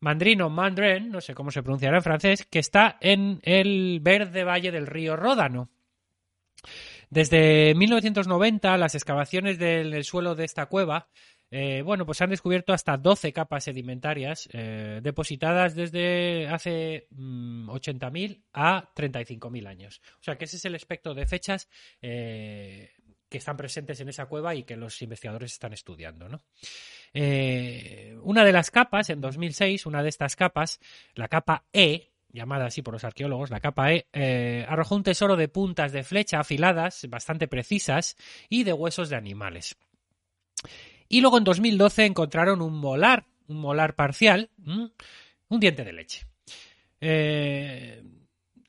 Mandrin 0.00 0.42
o 0.42 0.50
Mandrin, 0.50 1.10
no 1.10 1.20
sé 1.20 1.34
cómo 1.34 1.50
se 1.50 1.62
pronunciará 1.62 1.96
en 1.96 2.02
francés, 2.02 2.46
que 2.46 2.58
está 2.58 2.98
en 3.00 3.40
el 3.42 4.00
verde 4.02 4.44
valle 4.44 4.70
del 4.70 4.86
río 4.86 5.16
Ródano. 5.16 5.70
Desde 7.10 7.74
1990, 7.74 8.76
las 8.76 8.94
excavaciones 8.94 9.58
del, 9.58 10.02
suelo 10.04 10.34
de 10.34 10.44
esta 10.44 10.66
cueva, 10.66 11.08
eh, 11.50 11.82
bueno, 11.82 12.04
pues 12.04 12.20
han 12.20 12.30
descubierto 12.30 12.72
hasta 12.72 12.96
12 12.96 13.32
capas 13.32 13.64
sedimentarias 13.64 14.48
eh, 14.52 15.00
depositadas 15.02 15.74
desde 15.74 16.48
hace 16.48 17.06
mm, 17.10 17.70
80.000 17.70 18.42
a 18.52 18.92
35.000 18.94 19.66
años. 19.68 20.02
O 20.20 20.24
sea 20.24 20.36
que 20.36 20.46
ese 20.46 20.56
es 20.56 20.64
el 20.64 20.74
espectro 20.74 21.14
de 21.14 21.26
fechas 21.26 21.68
que 23.34 23.38
están 23.38 23.56
presentes 23.56 23.98
en 23.98 24.08
esa 24.08 24.26
cueva 24.26 24.54
y 24.54 24.62
que 24.62 24.76
los 24.76 25.02
investigadores 25.02 25.54
están 25.54 25.72
estudiando. 25.72 26.28
¿no? 26.28 26.40
Eh, 27.12 28.16
una 28.22 28.44
de 28.44 28.52
las 28.52 28.70
capas, 28.70 29.10
en 29.10 29.20
2006, 29.20 29.86
una 29.86 30.04
de 30.04 30.08
estas 30.08 30.36
capas, 30.36 30.78
la 31.16 31.26
capa 31.26 31.64
E, 31.72 32.12
llamada 32.28 32.66
así 32.66 32.80
por 32.80 32.94
los 32.94 33.02
arqueólogos, 33.02 33.50
la 33.50 33.58
capa 33.58 33.92
E, 33.92 34.06
eh, 34.12 34.64
arrojó 34.68 34.94
un 34.94 35.02
tesoro 35.02 35.34
de 35.34 35.48
puntas 35.48 35.90
de 35.90 36.04
flecha 36.04 36.38
afiladas, 36.38 37.08
bastante 37.08 37.48
precisas, 37.48 38.16
y 38.48 38.62
de 38.62 38.72
huesos 38.72 39.08
de 39.08 39.16
animales. 39.16 39.74
Y 41.08 41.20
luego 41.20 41.38
en 41.38 41.42
2012 41.42 42.04
encontraron 42.04 42.62
un 42.62 42.78
molar, 42.78 43.26
un 43.48 43.56
molar 43.56 43.96
parcial, 43.96 44.48
un 44.64 44.92
diente 45.58 45.82
de 45.82 45.92
leche. 45.92 46.24
Eh, 47.00 48.00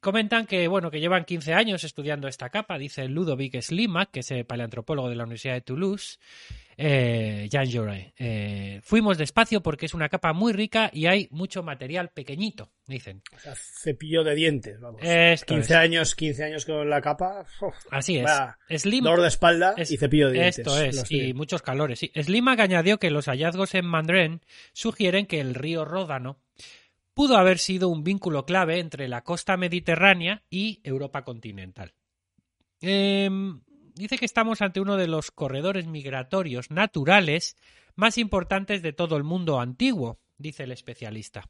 comentan 0.06 0.46
que, 0.46 0.68
bueno, 0.68 0.92
que 0.92 1.00
llevan 1.00 1.26
15 1.26 1.56
años 1.56 1.84
estudiando 1.84 2.28
esta 2.28 2.52
capa, 2.52 2.78
dice 2.78 3.08
Ludovic 3.08 3.60
Slimak, 3.60 4.12
que 4.12 4.20
es 4.20 4.30
el 4.30 4.46
paleantropólogo 4.46 5.10
de 5.10 5.16
la 5.16 5.24
Universidad 5.24 5.56
de 5.56 5.62
Toulouse, 5.62 6.20
eh, 6.78 7.48
Jean. 7.50 8.12
Eh, 8.20 8.82
fuimos 8.84 9.18
despacio 9.18 9.64
porque 9.64 9.88
es 9.88 9.96
una 9.96 10.08
capa 10.08 10.32
muy 10.34 10.54
rica 10.54 10.92
y 10.94 11.08
hay 11.08 11.28
mucho 11.32 11.64
material 11.64 12.10
pequeñito, 12.14 12.70
dicen. 12.86 13.24
O 13.36 13.40
sea, 13.40 13.56
cepillo 13.56 14.24
de 14.24 14.36
dientes, 14.36 14.80
vamos. 14.80 15.02
Esto 15.04 15.56
15 15.56 15.74
es. 15.74 15.80
años, 15.80 16.14
15 16.16 16.44
años 16.44 16.66
con 16.66 16.88
la 16.88 17.02
capa. 17.02 17.44
uf, 17.62 17.74
Así 17.90 18.18
es. 18.18 18.82
Slim, 18.82 19.04
dolor 19.06 19.22
de 19.22 19.30
espalda 19.30 19.74
es- 19.76 19.90
y 19.90 19.98
cepillo 19.98 20.28
de 20.28 20.34
dientes. 20.34 20.60
Esto 20.60 20.80
es, 20.80 21.12
y 21.12 21.34
muchos 21.34 21.64
calores. 21.64 21.98
Sí. 21.98 22.12
Slimak 22.16 22.60
añadió 22.60 23.00
que 23.00 23.10
los 23.10 23.26
hallazgos 23.26 23.74
en 23.74 23.86
Mandren 23.88 24.42
sugieren 24.72 25.26
que 25.26 25.40
el 25.40 25.56
río 25.56 25.84
Ródano 25.84 26.38
pudo 27.16 27.38
haber 27.38 27.58
sido 27.58 27.90
un 27.90 28.04
vínculo 28.04 28.46
clave 28.46 28.80
entre 28.80 29.08
la 29.08 29.24
costa 29.24 29.58
mediterránea 29.58 30.44
y 30.50 30.82
Europa 30.84 31.24
continental. 31.24 31.96
Em, 32.82 33.62
dice 33.96 34.18
que 34.18 34.26
estamos 34.26 34.62
ante 34.62 34.82
uno 34.82 34.98
de 34.98 35.08
los 35.08 35.32
corredores 35.32 35.88
migratorios 35.88 36.70
naturales 36.70 37.56
más 37.96 38.18
importantes 38.18 38.82
de 38.84 38.94
todo 38.94 39.16
el 39.16 39.24
mundo 39.24 39.60
antiguo, 39.60 40.20
dice 40.38 40.64
el 40.64 40.74
especialista. 40.74 41.50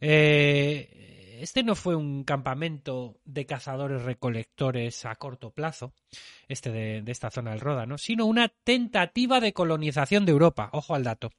Eh, 0.00 1.11
este 1.42 1.62
no 1.62 1.74
fue 1.74 1.96
un 1.96 2.24
campamento 2.24 3.20
de 3.24 3.46
cazadores 3.46 4.02
recolectores 4.02 5.04
a 5.04 5.16
corto 5.16 5.50
plazo, 5.50 5.92
este 6.48 6.70
de, 6.70 7.02
esta 7.06 7.30
zona 7.30 7.50
del 7.50 7.60
Ródano, 7.60 7.98
sino 7.98 8.26
una 8.26 8.48
tentativa 8.48 9.40
de 9.40 9.52
colonización 9.52 10.24
de 10.24 10.32
Europa. 10.32 10.70
Ojo 10.72 10.94
al 10.94 11.04
dato. 11.04 11.30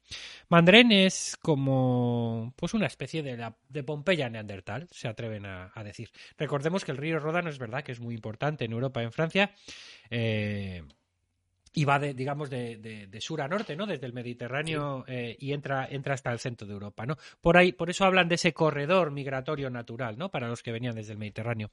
Mandren 0.50 0.92
es 0.92 1.38
como 1.42 2.54
pues 2.58 2.74
una 2.74 2.88
especie 2.88 3.24
de, 3.24 3.84
Pompeya 3.84 4.30
neandertal, 4.30 4.88
se 4.92 5.08
atreven 5.08 5.46
a, 5.46 5.72
a 5.74 5.84
decir. 5.84 6.10
Recordemos 6.38 6.84
que 6.84 6.92
el 6.92 6.98
río 6.98 7.20
Ródano 7.20 7.50
es 7.50 7.58
verdad 7.58 7.84
que 7.84 7.94
es 7.94 8.00
muy 8.00 8.14
importante 8.16 8.66
en 8.66 8.74
Europa 8.74 9.02
en 9.02 9.12
Francia. 9.12 9.52
eh, 10.10 10.84
y 11.74 11.86
va 11.86 12.00
de, 12.00 12.13
digamos, 12.13 12.50
de, 12.50 12.77
de- 12.77 13.08
de 13.08 13.22
sur 13.22 13.42
a 13.42 13.48
norte, 13.48 13.75
¿no? 13.75 13.86
Desde 13.86 14.06
el 14.06 14.13
Mediterráneo 14.13 15.03
eh, 15.08 15.36
y 15.39 15.53
entra, 15.53 15.88
entra 15.89 16.13
hasta 16.13 16.32
el 16.32 16.39
centro 16.39 16.68
de 16.68 16.74
Europa, 16.74 17.06
¿no? 17.06 17.18
Por 17.42 17.58
ahí, 17.58 17.72
por 17.72 17.89
eso 17.89 18.06
hablan 18.06 18.27
de 18.30 18.36
ese 18.36 18.53
corredor 18.53 19.12
migratorio 19.12 19.70
natural, 19.70 20.18
¿no? 20.18 20.30
Para 20.30 20.48
los 20.48 20.62
que 20.63 20.72
venían 20.72 20.96
desde 20.96 21.13
el 21.13 21.18
Mediterráneo. 21.20 21.72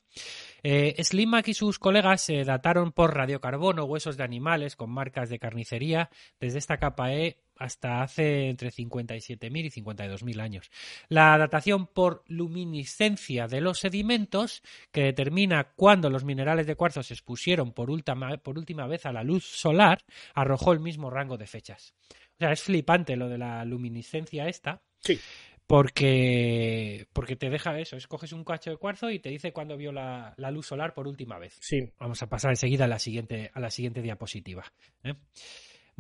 Eh, 0.63 0.95
Slimak 1.03 1.49
y 1.49 1.55
sus 1.55 1.79
colegas 1.79 2.29
eh, 2.31 2.45
dataron 2.45 2.93
por 2.93 3.15
radiocarbono 3.15 3.85
huesos 3.85 4.17
de 4.17 4.25
animales 4.25 4.77
con 4.77 4.91
marcas 4.91 5.29
de 5.29 5.39
carnicería 5.39 6.11
desde 6.41 6.59
esta 6.59 6.79
capa 6.79 7.13
E 7.13 7.37
hasta 7.61 8.03
hace 8.03 8.49
entre 8.49 8.71
57.000 8.71 9.65
y 9.65 9.71
52.000 9.83 10.41
años. 10.41 10.71
La 11.09 11.39
datación 11.39 11.87
por 11.87 12.25
luminiscencia 12.27 13.47
de 13.47 13.61
los 13.61 13.79
sedimentos, 13.79 14.63
que 14.91 15.03
determina 15.03 15.73
cuándo 15.77 16.11
los 16.11 16.25
minerales 16.25 16.67
de 16.67 16.75
cuarzo 16.75 17.03
se 17.03 17.15
expusieron 17.15 17.73
por 17.73 17.91
última, 17.91 18.37
por 18.39 18.59
última 18.59 18.87
vez 18.87 19.07
a 19.07 19.13
la 19.13 19.23
luz 19.23 19.45
solar, 19.45 20.03
arrojó 20.35 20.73
el 20.73 20.81
mismo 20.81 21.11
rango 21.11 21.37
de 21.37 21.47
fechas. 21.47 21.95
O 22.11 22.39
sea, 22.39 22.53
es 22.53 22.63
flipante 22.63 23.17
lo 23.17 23.29
de 23.29 23.39
la 23.39 23.65
luminiscencia 23.67 24.49
esta, 24.49 24.83
Sí. 25.01 25.19
porque, 25.67 27.07
porque 27.13 27.37
te 27.37 27.51
deja 27.51 27.79
eso, 27.79 27.97
escoges 27.97 28.33
un 28.33 28.45
cacho 28.45 28.71
de 28.71 28.77
cuarzo 28.77 29.11
y 29.11 29.19
te 29.19 29.29
dice 29.29 29.53
cuándo 29.53 29.77
vio 29.77 29.93
la, 29.93 30.35
la 30.37 30.51
luz 30.51 30.67
solar 30.67 30.95
por 30.95 31.07
última 31.07 31.39
vez. 31.39 31.57
Sí. 31.61 31.79
Vamos 31.99 32.23
a 32.23 32.29
pasar 32.29 32.51
enseguida 32.53 32.87
a 32.87 32.89
la 32.89 32.99
siguiente, 32.99 33.51
a 33.55 33.61
la 33.61 33.71
siguiente 33.71 34.03
diapositiva. 34.03 34.65
¿eh? 35.05 35.15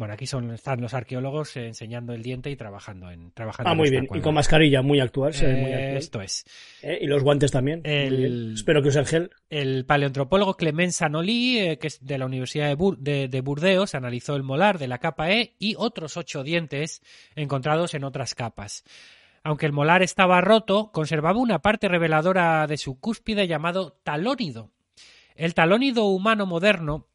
Bueno, 0.00 0.14
aquí 0.14 0.26
son, 0.26 0.50
están 0.52 0.80
los 0.80 0.94
arqueólogos 0.94 1.58
eh, 1.58 1.66
enseñando 1.66 2.14
el 2.14 2.22
diente 2.22 2.50
y 2.50 2.56
trabajando 2.56 3.10
en 3.10 3.32
trabajando 3.32 3.70
Ah, 3.70 3.74
muy 3.74 3.90
bien. 3.90 4.08
Y 4.14 4.20
con 4.20 4.32
mascarilla 4.32 4.80
muy 4.80 4.98
actual. 4.98 5.34
se 5.34 5.44
ve 5.44 5.52
muy 5.60 5.72
actual. 5.74 5.96
esto 5.98 6.22
es. 6.22 6.46
¿Eh? 6.80 7.00
Y 7.02 7.06
los 7.06 7.22
guantes 7.22 7.50
también. 7.50 7.82
El-. 7.84 8.54
Espero 8.54 8.80
que 8.80 8.88
usen 8.88 9.04
gel. 9.04 9.30
El 9.50 9.84
paleoantropólogo 9.84 10.56
Clement 10.56 10.90
Sanoli, 10.92 11.58
eh, 11.58 11.78
que 11.78 11.88
es 11.88 12.02
de 12.02 12.16
la 12.16 12.24
Universidad 12.24 12.68
de, 12.68 12.78
Bur- 12.78 12.96
de- 12.96 13.28
de 13.28 13.40
Burdeos, 13.42 13.94
analizó 13.94 14.36
el 14.36 14.42
molar 14.42 14.78
de 14.78 14.88
la 14.88 14.96
capa 14.96 15.30
E 15.32 15.54
y 15.58 15.74
otros 15.76 16.16
ocho 16.16 16.42
dientes 16.42 17.02
encontrados 17.36 17.92
en 17.92 18.04
otras 18.04 18.34
capas. 18.34 18.84
Aunque 19.42 19.66
el 19.66 19.72
molar 19.72 20.02
estaba 20.02 20.40
roto, 20.40 20.92
conservaba 20.92 21.38
una 21.38 21.58
parte 21.58 21.88
reveladora 21.88 22.66
de 22.66 22.78
su 22.78 22.98
cúspide 22.98 23.46
llamado 23.46 23.98
talónido. 24.02 24.70
El 25.36 25.52
talónido 25.52 26.04
humano 26.06 26.46
moderno 26.46 27.06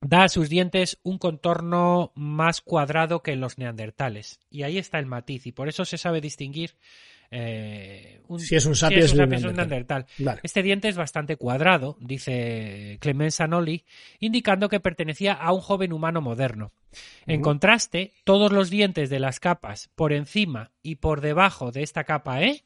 da 0.00 0.24
a 0.24 0.28
sus 0.28 0.48
dientes 0.48 0.98
un 1.02 1.18
contorno 1.18 2.12
más 2.14 2.60
cuadrado 2.60 3.22
que 3.22 3.32
en 3.32 3.40
los 3.40 3.58
neandertales. 3.58 4.40
Y 4.50 4.62
ahí 4.62 4.78
está 4.78 4.98
el 4.98 5.06
matiz, 5.06 5.46
y 5.46 5.52
por 5.52 5.68
eso 5.68 5.84
se 5.84 5.98
sabe 5.98 6.20
distinguir 6.20 6.74
eh, 7.30 8.20
un, 8.28 8.40
Si 8.40 8.56
es 8.56 8.64
un 8.64 8.74
si 8.74 8.80
sapiens 8.80 9.06
es 9.06 9.12
un 9.12 9.18
sapiens 9.18 9.44
Neandertal. 9.44 10.06
Vale. 10.18 10.40
Este 10.42 10.62
diente 10.62 10.88
es 10.88 10.96
bastante 10.96 11.36
cuadrado, 11.36 11.96
dice 12.00 12.96
Clement 13.00 13.32
Sanoli, 13.32 13.84
indicando 14.18 14.68
que 14.68 14.80
pertenecía 14.80 15.34
a 15.34 15.52
un 15.52 15.60
joven 15.60 15.92
humano 15.92 16.20
moderno. 16.20 16.72
En 17.26 17.42
contraste, 17.42 18.14
todos 18.24 18.50
los 18.50 18.70
dientes 18.70 19.10
de 19.10 19.20
las 19.20 19.40
capas 19.40 19.90
por 19.94 20.12
encima 20.12 20.70
y 20.82 20.96
por 20.96 21.20
debajo 21.20 21.70
de 21.70 21.82
esta 21.82 22.04
capa 22.04 22.42
E 22.42 22.64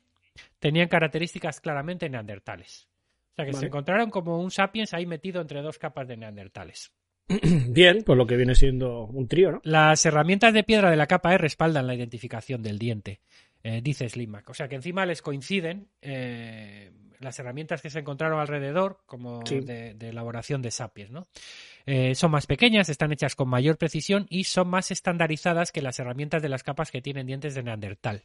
tenían 0.60 0.88
características 0.88 1.60
claramente 1.60 2.08
neandertales. 2.08 2.88
O 3.32 3.34
sea 3.34 3.46
que 3.46 3.54
se 3.54 3.66
encontraron 3.66 4.10
como 4.10 4.40
un 4.40 4.50
sapiens 4.50 4.94
ahí 4.94 5.06
metido 5.06 5.40
entre 5.40 5.62
dos 5.62 5.78
capas 5.78 6.06
de 6.06 6.16
neandertales. 6.16 6.92
Bien, 7.68 8.02
pues 8.04 8.16
lo 8.16 8.26
que 8.26 8.36
viene 8.36 8.54
siendo 8.54 9.04
un 9.06 9.28
trío, 9.28 9.52
¿no? 9.52 9.60
Las 9.64 10.04
herramientas 10.06 10.52
de 10.54 10.64
piedra 10.64 10.90
de 10.90 10.96
la 10.96 11.06
capa 11.06 11.34
E 11.34 11.38
respaldan 11.38 11.86
la 11.86 11.94
identificación 11.94 12.62
del 12.62 12.78
diente, 12.78 13.20
eh, 13.62 13.80
dice 13.82 14.08
Slimak. 14.08 14.48
O 14.50 14.54
sea 14.54 14.68
que 14.68 14.74
encima 14.76 15.06
les 15.06 15.22
coinciden 15.22 15.88
eh, 16.00 16.90
las 17.20 17.38
herramientas 17.38 17.80
que 17.80 17.88
se 17.90 18.00
encontraron 18.00 18.40
alrededor, 18.40 18.98
como 19.06 19.46
Sí. 19.46 19.60
de, 19.60 19.94
de 19.94 20.08
elaboración 20.08 20.60
de 20.60 20.72
sapiens, 20.72 21.12
¿no? 21.12 21.26
Eh, 21.86 22.14
son 22.16 22.30
más 22.32 22.46
pequeñas, 22.46 22.88
están 22.88 23.12
hechas 23.12 23.34
con 23.36 23.48
mayor 23.48 23.76
precisión 23.76 24.26
y 24.28 24.44
son 24.44 24.68
más 24.68 24.90
estandarizadas 24.90 25.70
que 25.72 25.82
las 25.82 25.98
herramientas 26.00 26.40
de 26.42 26.48
las 26.48 26.62
capas 26.64 26.90
que 26.92 27.00
tienen 27.02 27.26
dientes 27.26 27.54
de 27.54 27.62
Neandertal, 27.62 28.24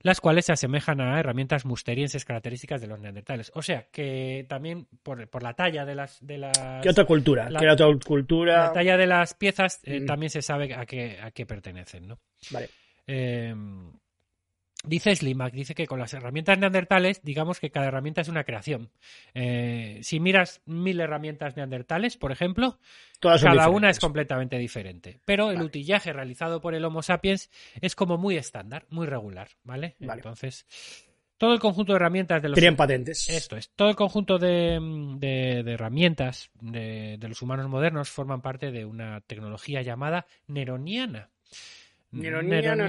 las 0.00 0.20
cuales 0.20 0.46
se 0.46 0.52
asemejan 0.52 1.00
a 1.00 1.18
herramientas 1.20 1.64
musterienses 1.64 2.24
características 2.24 2.80
de 2.80 2.86
los 2.88 2.98
neandertales. 3.00 3.50
O 3.54 3.62
sea 3.62 3.86
que 3.92 4.44
también 4.48 4.86
por, 5.04 5.28
por 5.28 5.42
la 5.44 5.54
talla 5.54 5.84
de 5.84 5.94
las, 5.96 6.24
de 6.24 6.38
las 6.38 6.56
¿Qué 6.82 6.90
otra 6.90 7.04
cultura? 7.04 7.48
la- 7.50 7.58
¿Qué 7.60 7.68
otra 7.70 7.86
cultura? 8.04 8.66
la 8.68 8.72
talla 8.72 8.96
de 8.96 9.06
las 9.06 9.34
piezas 9.34 9.80
Mm. 9.86 10.06
también 10.06 10.30
se 10.30 10.42
sabe 10.42 10.72
a 10.74 10.84
qué, 10.86 11.18
a 11.20 11.30
qué 11.32 11.44
pertenecen, 11.46 12.06
¿no? 12.08 12.18
Vale. 12.50 12.68
Eh, 13.06 13.54
dice 14.82 15.14
Slimak, 15.14 15.52
dice 15.52 15.74
que 15.74 15.86
con 15.86 15.98
las 15.98 16.12
herramientas 16.14 16.58
neandertales, 16.58 17.22
digamos 17.22 17.60
que 17.60 17.70
cada 17.70 17.86
herramienta 17.86 18.20
es 18.20 18.28
una 18.28 18.44
creación. 18.44 18.90
Eh, 19.34 20.00
si 20.02 20.20
miras 20.20 20.60
mil 20.66 21.00
herramientas 21.00 21.56
neandertales, 21.56 22.16
por 22.16 22.32
ejemplo, 22.32 22.78
Todas 23.20 23.42
cada 23.42 23.68
una 23.68 23.90
es 23.90 23.98
completamente 24.00 24.58
diferente. 24.58 25.20
Pero 25.24 25.50
el 25.50 25.62
utillaje 25.62 26.12
realizado 26.12 26.60
por 26.60 26.74
el 26.74 26.84
Homo 26.84 27.02
sapiens 27.02 27.50
es 27.80 27.94
como 27.94 28.18
muy 28.18 28.36
estándar, 28.36 28.86
muy 28.90 29.06
regular, 29.06 29.48
¿vale? 29.62 29.94
Vale. 30.00 30.18
Entonces, 30.20 30.66
todo 31.38 31.54
el 31.54 31.60
conjunto 31.60 31.92
de 31.92 31.96
herramientas 31.96 32.42
de 32.42 32.48
los 32.50 32.56
Tenían 32.56 32.76
patentes. 32.76 33.28
esto 33.28 33.56
es. 33.56 33.70
Todo 33.74 33.88
el 33.90 33.96
conjunto 33.96 34.38
de, 34.38 34.78
de- 35.18 35.62
de 35.64 35.72
herramientas 35.72 36.50
de, 36.60 37.16
de 37.18 37.28
los 37.28 37.40
humanos 37.42 37.68
modernos 37.68 38.10
forman 38.10 38.42
parte 38.42 38.70
de 38.70 38.84
una 38.84 39.20
tecnología 39.22 39.82
llamada 39.82 40.26
neroniana. 40.46 41.30
Neroniana, 42.12 42.86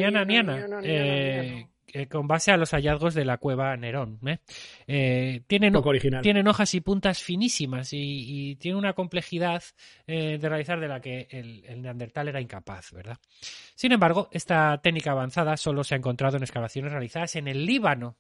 Eh, 1.96 2.08
con 2.08 2.28
base 2.28 2.52
a 2.52 2.58
los 2.58 2.72
hallazgos 2.72 3.14
de 3.14 3.24
la 3.24 3.38
cueva 3.38 3.78
Nerón. 3.78 4.18
¿eh? 4.26 4.40
Eh, 4.88 5.42
tienen, 5.46 5.74
Poco 5.74 5.90
original. 5.90 6.24
tienen 6.24 6.48
hojas 6.48 6.74
y 6.74 6.82
puntas 6.82 7.22
finísimas 7.22 7.94
y, 7.94 8.00
y 8.50 8.56
tiene 8.56 8.80
una 8.80 8.94
complejidad 8.94 9.62
eh, 10.08 10.40
de 10.42 10.50
realizar 10.50 10.80
de 10.80 10.88
la 10.88 11.00
que 11.00 11.28
el, 11.30 11.64
el 11.68 11.84
neandertal 11.84 12.30
era 12.30 12.42
incapaz, 12.42 12.92
¿verdad? 12.94 13.18
Sin 13.76 13.92
embargo, 13.92 14.28
esta 14.32 14.82
técnica 14.82 15.12
avanzada 15.12 15.56
solo 15.56 15.84
se 15.84 15.94
ha 15.94 15.98
encontrado 16.00 16.38
en 16.38 16.42
excavaciones 16.42 16.92
realizadas 16.92 17.36
en 17.36 17.48
el 17.48 17.64
Líbano, 17.64 18.18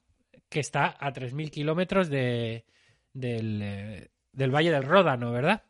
que 0.50 0.60
está 0.60 0.96
a 1.00 1.12
3.000 1.12 1.50
kilómetros 1.50 2.10
de, 2.10 2.66
del, 3.12 4.08
del 4.32 4.52
Valle 4.56 4.70
del 4.70 4.84
Ródano, 4.84 5.32
¿verdad? 5.32 5.64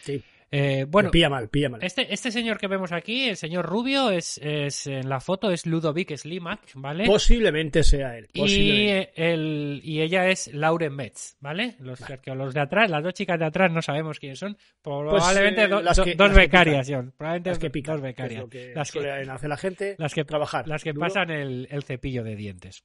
Sí. 0.00 0.24
Eh, 0.52 0.84
bueno, 0.88 1.12
pilla 1.12 1.28
mal, 1.30 1.48
pilla 1.48 1.68
mal. 1.68 1.80
este, 1.82 2.12
este 2.12 2.32
señor 2.32 2.58
que 2.58 2.66
vemos 2.66 2.90
aquí, 2.90 3.28
el 3.28 3.36
señor 3.36 3.66
Rubio, 3.66 4.10
es, 4.10 4.36
es 4.42 4.88
en 4.88 5.08
la 5.08 5.20
foto 5.20 5.50
es 5.50 5.64
Ludovic 5.64 6.16
Slimak, 6.16 6.60
¿vale? 6.74 7.06
Posiblemente 7.06 7.84
sea 7.84 8.18
él. 8.18 8.28
Y, 8.32 8.40
Posiblemente. 8.40 9.12
el, 9.32 9.80
y 9.84 10.00
ella 10.00 10.28
es 10.28 10.52
Lauren 10.52 10.94
Metz, 10.96 11.36
¿vale? 11.38 11.76
Los 11.78 12.00
arqueólogos 12.02 12.52
de 12.54 12.60
atrás, 12.62 12.90
las 12.90 13.04
dos 13.04 13.14
chicas 13.14 13.38
de 13.38 13.44
atrás 13.44 13.70
no 13.70 13.80
sabemos 13.80 14.18
quiénes 14.18 14.40
son. 14.40 14.56
Probablemente 14.82 15.62
eh, 15.64 15.68
do- 15.68 15.82
las 15.82 15.96
do- 15.96 16.04
que- 16.04 16.14
dos 16.16 16.28
las 16.28 16.36
que 16.36 16.40
becarias, 16.42 16.86
son. 16.88 17.12
Probablemente 17.16 17.50
Las 17.50 17.58
que 17.60 17.68
dos 17.82 18.00
becarias. 18.00 18.44
que 18.50 18.72
las, 18.74 18.90
que, 18.90 19.10
hacer 19.30 19.48
la 19.48 19.56
gente. 19.56 19.94
las 19.98 20.14
que- 20.14 20.24
trabajar. 20.24 20.66
las 20.66 20.82
que 20.82 20.92
duro. 20.92 21.06
pasan 21.06 21.30
el, 21.30 21.68
el 21.70 21.82
cepillo 21.84 22.24
de 22.24 22.34
dientes. 22.34 22.82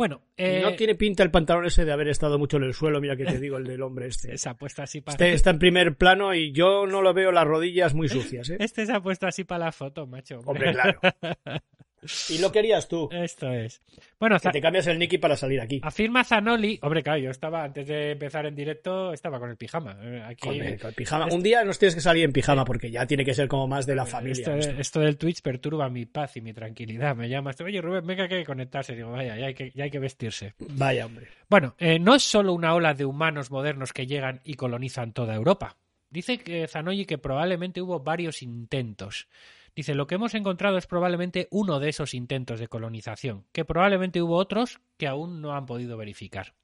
Bueno, 0.00 0.22
Y 0.38 0.44
eh, 0.44 0.60
No 0.62 0.74
tiene 0.76 0.94
pinta 0.94 1.22
el 1.22 1.30
pantalón 1.30 1.66
ese 1.66 1.84
de 1.84 1.92
haber 1.92 2.08
estado 2.08 2.38
mucho 2.38 2.56
en 2.56 2.62
el 2.62 2.72
suelo. 2.72 3.02
Mira 3.02 3.16
que 3.16 3.26
te 3.26 3.38
digo, 3.38 3.58
el 3.58 3.64
del 3.64 3.82
hombre 3.82 4.06
este. 4.06 4.34
se 4.38 4.48
ha 4.48 4.54
puesto 4.54 4.82
así 4.82 5.02
para... 5.02 5.12
Este 5.12 5.34
está 5.34 5.50
en 5.50 5.58
primer 5.58 5.94
plano 5.94 6.34
y 6.34 6.52
yo 6.52 6.86
no 6.86 7.02
lo 7.02 7.12
veo 7.12 7.32
las 7.32 7.46
rodillas 7.46 7.92
muy 7.92 8.08
sucias, 8.08 8.48
¿eh? 8.48 8.56
Este 8.60 8.86
se 8.86 8.94
ha 8.94 9.02
puesto 9.02 9.26
así 9.26 9.44
para 9.44 9.66
la 9.66 9.72
foto, 9.72 10.06
macho. 10.06 10.40
Hombre, 10.46 10.72
claro. 10.72 10.98
Y 12.28 12.38
lo 12.38 12.50
querías 12.50 12.88
tú. 12.88 13.08
Esto 13.12 13.52
es. 13.52 13.82
Bueno, 14.18 14.38
que 14.38 14.50
te 14.50 14.60
cambias 14.60 14.86
el 14.86 14.98
Nicky 14.98 15.18
para 15.18 15.36
salir 15.36 15.60
aquí. 15.60 15.80
Afirma 15.82 16.24
Zanoli. 16.24 16.78
Hombre, 16.82 17.02
claro, 17.02 17.18
yo 17.18 17.30
estaba, 17.30 17.64
antes 17.64 17.86
de 17.86 18.12
empezar 18.12 18.46
en 18.46 18.54
directo, 18.54 19.12
estaba 19.12 19.38
con 19.38 19.50
el 19.50 19.56
pijama. 19.56 19.98
Eh, 20.02 20.22
aquí... 20.24 20.48
Con 20.48 20.60
el, 20.60 20.94
pijama. 20.94 21.26
Un 21.26 21.42
día 21.42 21.64
nos 21.64 21.78
tienes 21.78 21.94
que 21.94 22.00
salir 22.00 22.24
en 22.24 22.32
pijama 22.32 22.64
porque 22.64 22.90
ya 22.90 23.06
tiene 23.06 23.24
que 23.24 23.34
ser 23.34 23.48
como 23.48 23.66
más 23.66 23.86
de 23.86 23.94
la 23.94 24.06
familia. 24.06 24.56
Esto, 24.56 25.00
del 25.00 25.18
Twitch 25.18 25.42
perturba 25.42 25.88
mi 25.88 26.06
paz 26.06 26.36
y 26.36 26.40
mi 26.40 26.52
tranquilidad. 26.52 27.14
Me 27.16 27.28
llamas, 27.28 27.60
oye 27.60 27.80
Rubén, 27.80 28.06
venga 28.06 28.28
que 28.28 28.36
hay 28.36 28.40
que 28.42 28.46
conectarse. 28.46 28.94
Digo, 28.94 29.10
vaya, 29.10 29.36
ya 29.36 29.46
hay 29.46 29.54
que, 29.54 29.70
ya 29.74 29.84
hay 29.84 29.90
que 29.90 29.98
vestirse. 29.98 30.54
Vaya, 30.58 31.06
hombre. 31.06 31.28
Bueno, 31.48 31.74
eh, 31.78 31.98
no 31.98 32.14
es 32.14 32.22
solo 32.22 32.52
una 32.52 32.74
ola 32.74 32.94
de 32.94 33.04
humanos 33.04 33.50
modernos 33.50 33.92
que 33.92 34.06
llegan 34.06 34.40
y 34.44 34.54
colonizan 34.54 35.12
toda 35.12 35.34
Europa. 35.34 35.76
Dice 36.10 36.38
que 36.38 36.66
Zanoli 36.66 37.06
que 37.06 37.18
probablemente 37.18 37.80
hubo 37.80 38.00
varios 38.00 38.42
intentos. 38.42 39.28
Dice, 39.74 39.94
lo 39.94 40.06
que 40.06 40.16
hemos 40.16 40.34
encontrado 40.34 40.78
es 40.78 40.86
probablemente 40.86 41.48
uno 41.50 41.80
de 41.80 41.88
esos 41.88 42.14
intentos 42.14 42.60
de 42.60 42.68
colonización, 42.68 43.46
que 43.52 43.64
probablemente 43.64 44.22
hubo 44.22 44.36
otros 44.36 44.80
que 44.96 45.06
aún 45.06 45.40
no 45.40 45.54
han 45.54 45.66
podido 45.66 45.96
verificar. 45.96 46.54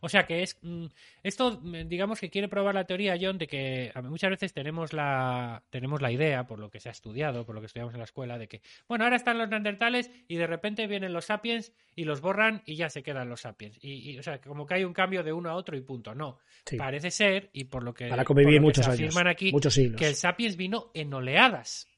O 0.00 0.08
sea 0.08 0.26
que 0.26 0.42
es 0.42 0.58
mm, 0.62 0.86
esto, 1.22 1.60
mm, 1.62 1.88
digamos 1.88 2.20
que 2.20 2.30
quiere 2.30 2.48
probar 2.48 2.74
la 2.74 2.84
teoría, 2.84 3.16
John, 3.20 3.38
de 3.38 3.46
que 3.46 3.92
muchas 4.04 4.30
veces 4.30 4.52
tenemos 4.52 4.92
la, 4.92 5.62
tenemos 5.70 6.00
la 6.00 6.12
idea, 6.12 6.46
por 6.46 6.58
lo 6.58 6.70
que 6.70 6.80
se 6.80 6.88
ha 6.88 6.92
estudiado, 6.92 7.44
por 7.44 7.54
lo 7.54 7.60
que 7.60 7.66
estudiamos 7.66 7.94
en 7.94 7.98
la 7.98 8.04
escuela, 8.04 8.38
de 8.38 8.48
que, 8.48 8.62
bueno, 8.88 9.04
ahora 9.04 9.16
están 9.16 9.38
los 9.38 9.48
neandertales 9.48 10.10
y 10.28 10.36
de 10.36 10.46
repente 10.46 10.86
vienen 10.86 11.12
los 11.12 11.26
sapiens 11.26 11.72
y 11.94 12.04
los 12.04 12.20
borran 12.20 12.62
y 12.64 12.76
ya 12.76 12.88
se 12.88 13.02
quedan 13.02 13.28
los 13.28 13.42
sapiens. 13.42 13.78
Y, 13.82 14.18
o 14.18 14.22
sea, 14.22 14.40
como 14.40 14.66
que 14.66 14.74
hay 14.74 14.84
un 14.84 14.92
cambio 14.92 15.22
de 15.22 15.32
uno 15.32 15.50
a 15.50 15.54
otro 15.54 15.76
y 15.76 15.80
punto. 15.80 16.14
No, 16.14 16.38
parece 16.76 17.10
ser, 17.10 17.50
y 17.52 17.64
por 17.64 17.82
lo 17.82 17.94
que, 17.94 18.08
Para 18.08 18.24
convivir 18.24 18.60
muchos 18.60 18.86
afirman 18.86 19.26
aquí, 19.26 19.52
muchos 19.52 19.74
que 19.74 20.06
el 20.06 20.14
sapiens 20.14 20.56
vino 20.56 20.90
en 20.94 21.12
oleadas. 21.12 21.88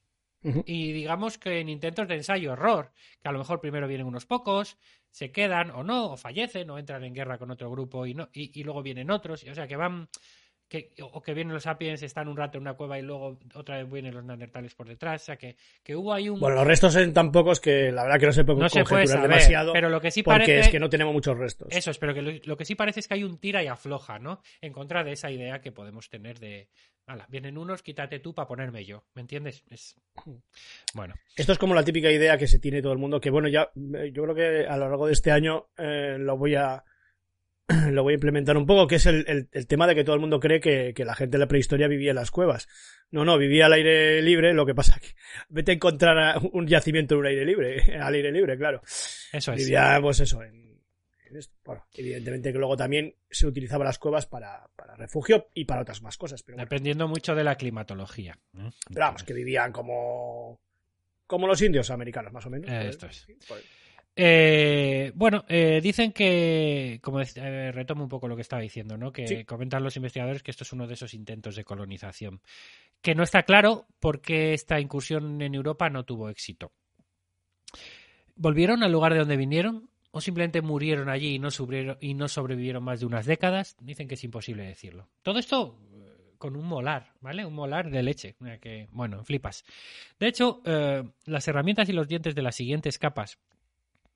Y 0.65 0.91
digamos 0.93 1.37
que 1.37 1.59
en 1.59 1.69
intentos 1.69 2.07
de 2.07 2.15
ensayo-error, 2.15 2.91
que 3.21 3.29
a 3.29 3.31
lo 3.31 3.39
mejor 3.39 3.59
primero 3.59 3.87
vienen 3.87 4.05
unos 4.05 4.25
pocos, 4.25 4.77
se 5.09 5.31
quedan 5.31 5.71
o 5.71 5.83
no, 5.83 6.11
o 6.11 6.17
fallecen, 6.17 6.69
o 6.69 6.77
entran 6.77 7.03
en 7.03 7.13
guerra 7.13 7.37
con 7.37 7.49
otro 7.49 7.71
grupo 7.71 8.05
y, 8.05 8.13
no, 8.13 8.29
y, 8.33 8.63
luego 8.63 8.83
vienen 8.83 9.09
otros, 9.09 9.43
o 9.43 9.55
sea 9.55 9.67
que 9.67 9.75
van, 9.75 10.09
que, 10.67 10.91
o 11.01 11.21
que 11.21 11.33
vienen 11.33 11.53
los 11.53 11.63
sapiens, 11.63 12.01
están 12.01 12.27
un 12.27 12.37
rato 12.37 12.57
en 12.57 12.63
una 12.63 12.73
cueva 12.73 12.97
y 12.97 13.01
luego 13.01 13.37
otra 13.53 13.77
vez 13.77 13.91
vienen 13.91 14.13
los 14.13 14.23
neandertales 14.23 14.73
por 14.73 14.87
detrás, 14.87 15.21
o 15.21 15.25
sea 15.25 15.37
que, 15.37 15.55
que 15.83 15.95
hubo 15.95 16.13
ahí 16.13 16.29
un... 16.29 16.39
Bueno, 16.39 16.57
los 16.57 16.67
restos 16.67 16.93
son 16.93 17.13
tan 17.13 17.31
pocos 17.31 17.59
que 17.59 17.91
la 17.91 18.03
verdad 18.03 18.19
que 18.19 18.25
no 18.25 18.31
se 18.31 18.43
puede 18.43 18.59
no 18.59 19.21
demasiado, 19.21 19.73
pero 19.73 19.89
lo 19.89 20.01
que 20.01 20.11
sí 20.11 20.23
porque 20.23 20.39
parece... 20.39 20.59
es 20.59 20.69
que 20.69 20.79
no 20.79 20.89
tenemos 20.89 21.13
muchos 21.13 21.37
restos. 21.37 21.67
Eso 21.71 21.91
es, 21.91 21.97
pero 21.97 22.13
que 22.13 22.41
lo, 22.43 22.57
que 22.57 22.65
sí 22.65 22.75
parece 22.75 22.99
es 22.99 23.07
que 23.07 23.13
hay 23.13 23.23
un 23.23 23.37
tira 23.37 23.63
y 23.63 23.67
afloja, 23.67 24.19
¿no? 24.19 24.41
En 24.61 24.73
contra 24.73 25.03
de 25.03 25.11
esa 25.11 25.29
idea 25.31 25.61
que 25.61 25.71
podemos 25.71 26.09
tener 26.09 26.39
de, 26.39 26.69
vienen 27.29 27.57
unos, 27.57 27.83
quítate 27.83 28.19
tú 28.19 28.33
para 28.33 28.47
ponerme 28.47 28.85
yo. 28.85 29.03
¿Me 29.13 29.21
entiendes? 29.21 29.63
Es... 29.69 29.95
Bueno. 30.93 31.13
Esto 31.35 31.51
es 31.51 31.57
como 31.57 31.75
la 31.75 31.83
típica 31.83 32.11
idea 32.11 32.37
que 32.37 32.47
se 32.47 32.59
tiene 32.59 32.81
todo 32.81 32.93
el 32.93 32.99
mundo, 32.99 33.19
que 33.19 33.29
bueno, 33.29 33.47
ya 33.47 33.71
eh, 33.75 34.11
yo 34.11 34.23
creo 34.23 34.35
que 34.35 34.67
a 34.67 34.77
lo 34.77 34.89
largo 34.89 35.07
de 35.07 35.13
este 35.13 35.31
año 35.31 35.67
eh, 35.77 36.17
lo 36.17 36.37
voy 36.37 36.55
a 36.55 36.83
lo 37.91 38.03
voy 38.03 38.13
a 38.13 38.15
implementar 38.15 38.57
un 38.57 38.65
poco, 38.65 38.87
que 38.87 38.95
es 38.95 39.05
el, 39.05 39.47
tema 39.67 39.87
de 39.87 39.95
que 39.95 40.03
todo 40.03 40.15
el 40.15 40.21
mundo 40.21 40.39
cree 40.39 40.59
que, 40.59 40.93
la 41.05 41.15
gente 41.15 41.37
de 41.37 41.39
la 41.39 41.47
prehistoria 41.47 41.87
vivía 41.87 42.11
en 42.11 42.17
las 42.17 42.31
cuevas. 42.31 42.67
No, 43.11 43.25
no, 43.25 43.37
vivía 43.37 43.67
al 43.67 43.73
aire 43.73 44.21
libre, 44.21 44.53
lo 44.53 44.65
que 44.65 44.75
pasa 44.75 44.99
que 44.99 45.09
vete 45.49 45.71
a 45.71 45.75
encontrar 45.75 46.39
un 46.51 46.67
yacimiento 46.67 47.15
en 47.15 47.19
un 47.21 47.25
aire 47.27 47.45
libre, 47.45 47.97
al 48.01 48.13
aire 48.13 48.31
libre, 48.31 48.57
claro. 48.57 48.81
Eso 49.31 49.53
es. 49.53 49.57
Vivía, 49.57 49.97
pues 50.01 50.19
eso, 50.19 50.43
en 50.43 50.65
bueno, 51.63 51.85
evidentemente 51.93 52.51
que 52.51 52.57
luego 52.57 52.77
también 52.77 53.15
se 53.29 53.47
utilizaban 53.47 53.85
las 53.85 53.99
cuevas 53.99 54.25
para, 54.25 54.69
refugio 54.97 55.49
y 55.53 55.65
para 55.65 55.81
otras 55.81 56.01
más 56.01 56.17
cosas. 56.17 56.43
Pero 56.43 56.57
Dependiendo 56.57 57.07
mucho 57.07 57.35
de 57.35 57.43
la 57.43 57.55
climatología. 57.55 58.37
Pero 58.53 58.71
vamos, 58.99 59.23
que 59.23 59.33
vivían 59.33 59.71
como, 59.71 60.59
como 61.27 61.47
los 61.47 61.61
indios 61.61 61.89
americanos, 61.89 62.31
más 62.31 62.45
o 62.45 62.49
menos. 62.49 62.69
Eh, 62.69 62.89
esto 62.89 63.07
es. 63.07 63.27
Eh, 64.15 65.11
bueno, 65.15 65.43
eh, 65.47 65.81
dicen 65.81 66.11
que, 66.11 66.99
como 67.01 67.19
retomo 67.21 68.03
un 68.03 68.09
poco 68.09 68.27
lo 68.27 68.35
que 68.35 68.41
estaba 68.41 68.61
diciendo, 68.61 68.97
¿no? 68.97 69.11
Que 69.11 69.45
comentan 69.45 69.83
los 69.83 69.95
investigadores 69.97 70.41
que 70.41 70.51
esto 70.51 70.63
es 70.63 70.73
uno 70.73 70.87
de 70.87 70.93
esos 70.93 71.13
intentos 71.13 71.55
de 71.55 71.65
colonización. 71.65 72.41
Que 73.01 73.15
no 73.15 73.23
está 73.23 73.43
claro 73.43 73.87
por 73.99 74.21
qué 74.21 74.53
esta 74.53 74.79
incursión 74.79 75.41
en 75.41 75.53
Europa 75.55 75.89
no 75.89 76.05
tuvo 76.05 76.29
éxito. 76.29 76.71
¿Volvieron 78.35 78.83
al 78.83 78.91
lugar 78.91 79.13
de 79.13 79.19
donde 79.19 79.37
vinieron? 79.37 79.89
o 80.17 80.21
simplemente 80.21 80.61
murieron 80.61 81.09
allí 81.09 81.35
y 81.35 81.39
no, 81.39 81.49
y 81.99 82.13
no 82.13 82.29
sobrevivieron 82.29 82.81
más 82.81 83.01
de 83.01 83.05
unas 83.05 83.25
décadas, 83.25 83.75
dicen 83.81 84.07
que 84.07 84.13
es 84.13 84.23
imposible 84.23 84.63
decirlo. 84.63 85.09
Todo 85.21 85.39
esto 85.39 85.77
eh, 85.91 86.35
con 86.37 86.55
un 86.55 86.65
molar, 86.65 87.11
¿vale? 87.19 87.45
Un 87.45 87.53
molar 87.53 87.91
de 87.91 88.01
leche, 88.01 88.37
que, 88.61 88.87
bueno, 88.93 89.25
flipas. 89.25 89.65
De 90.17 90.29
hecho, 90.29 90.61
eh, 90.63 91.03
las 91.25 91.45
herramientas 91.49 91.89
y 91.89 91.91
los 91.91 92.07
dientes 92.07 92.33
de 92.33 92.41
las 92.41 92.55
siguientes 92.55 92.97
capas, 92.97 93.39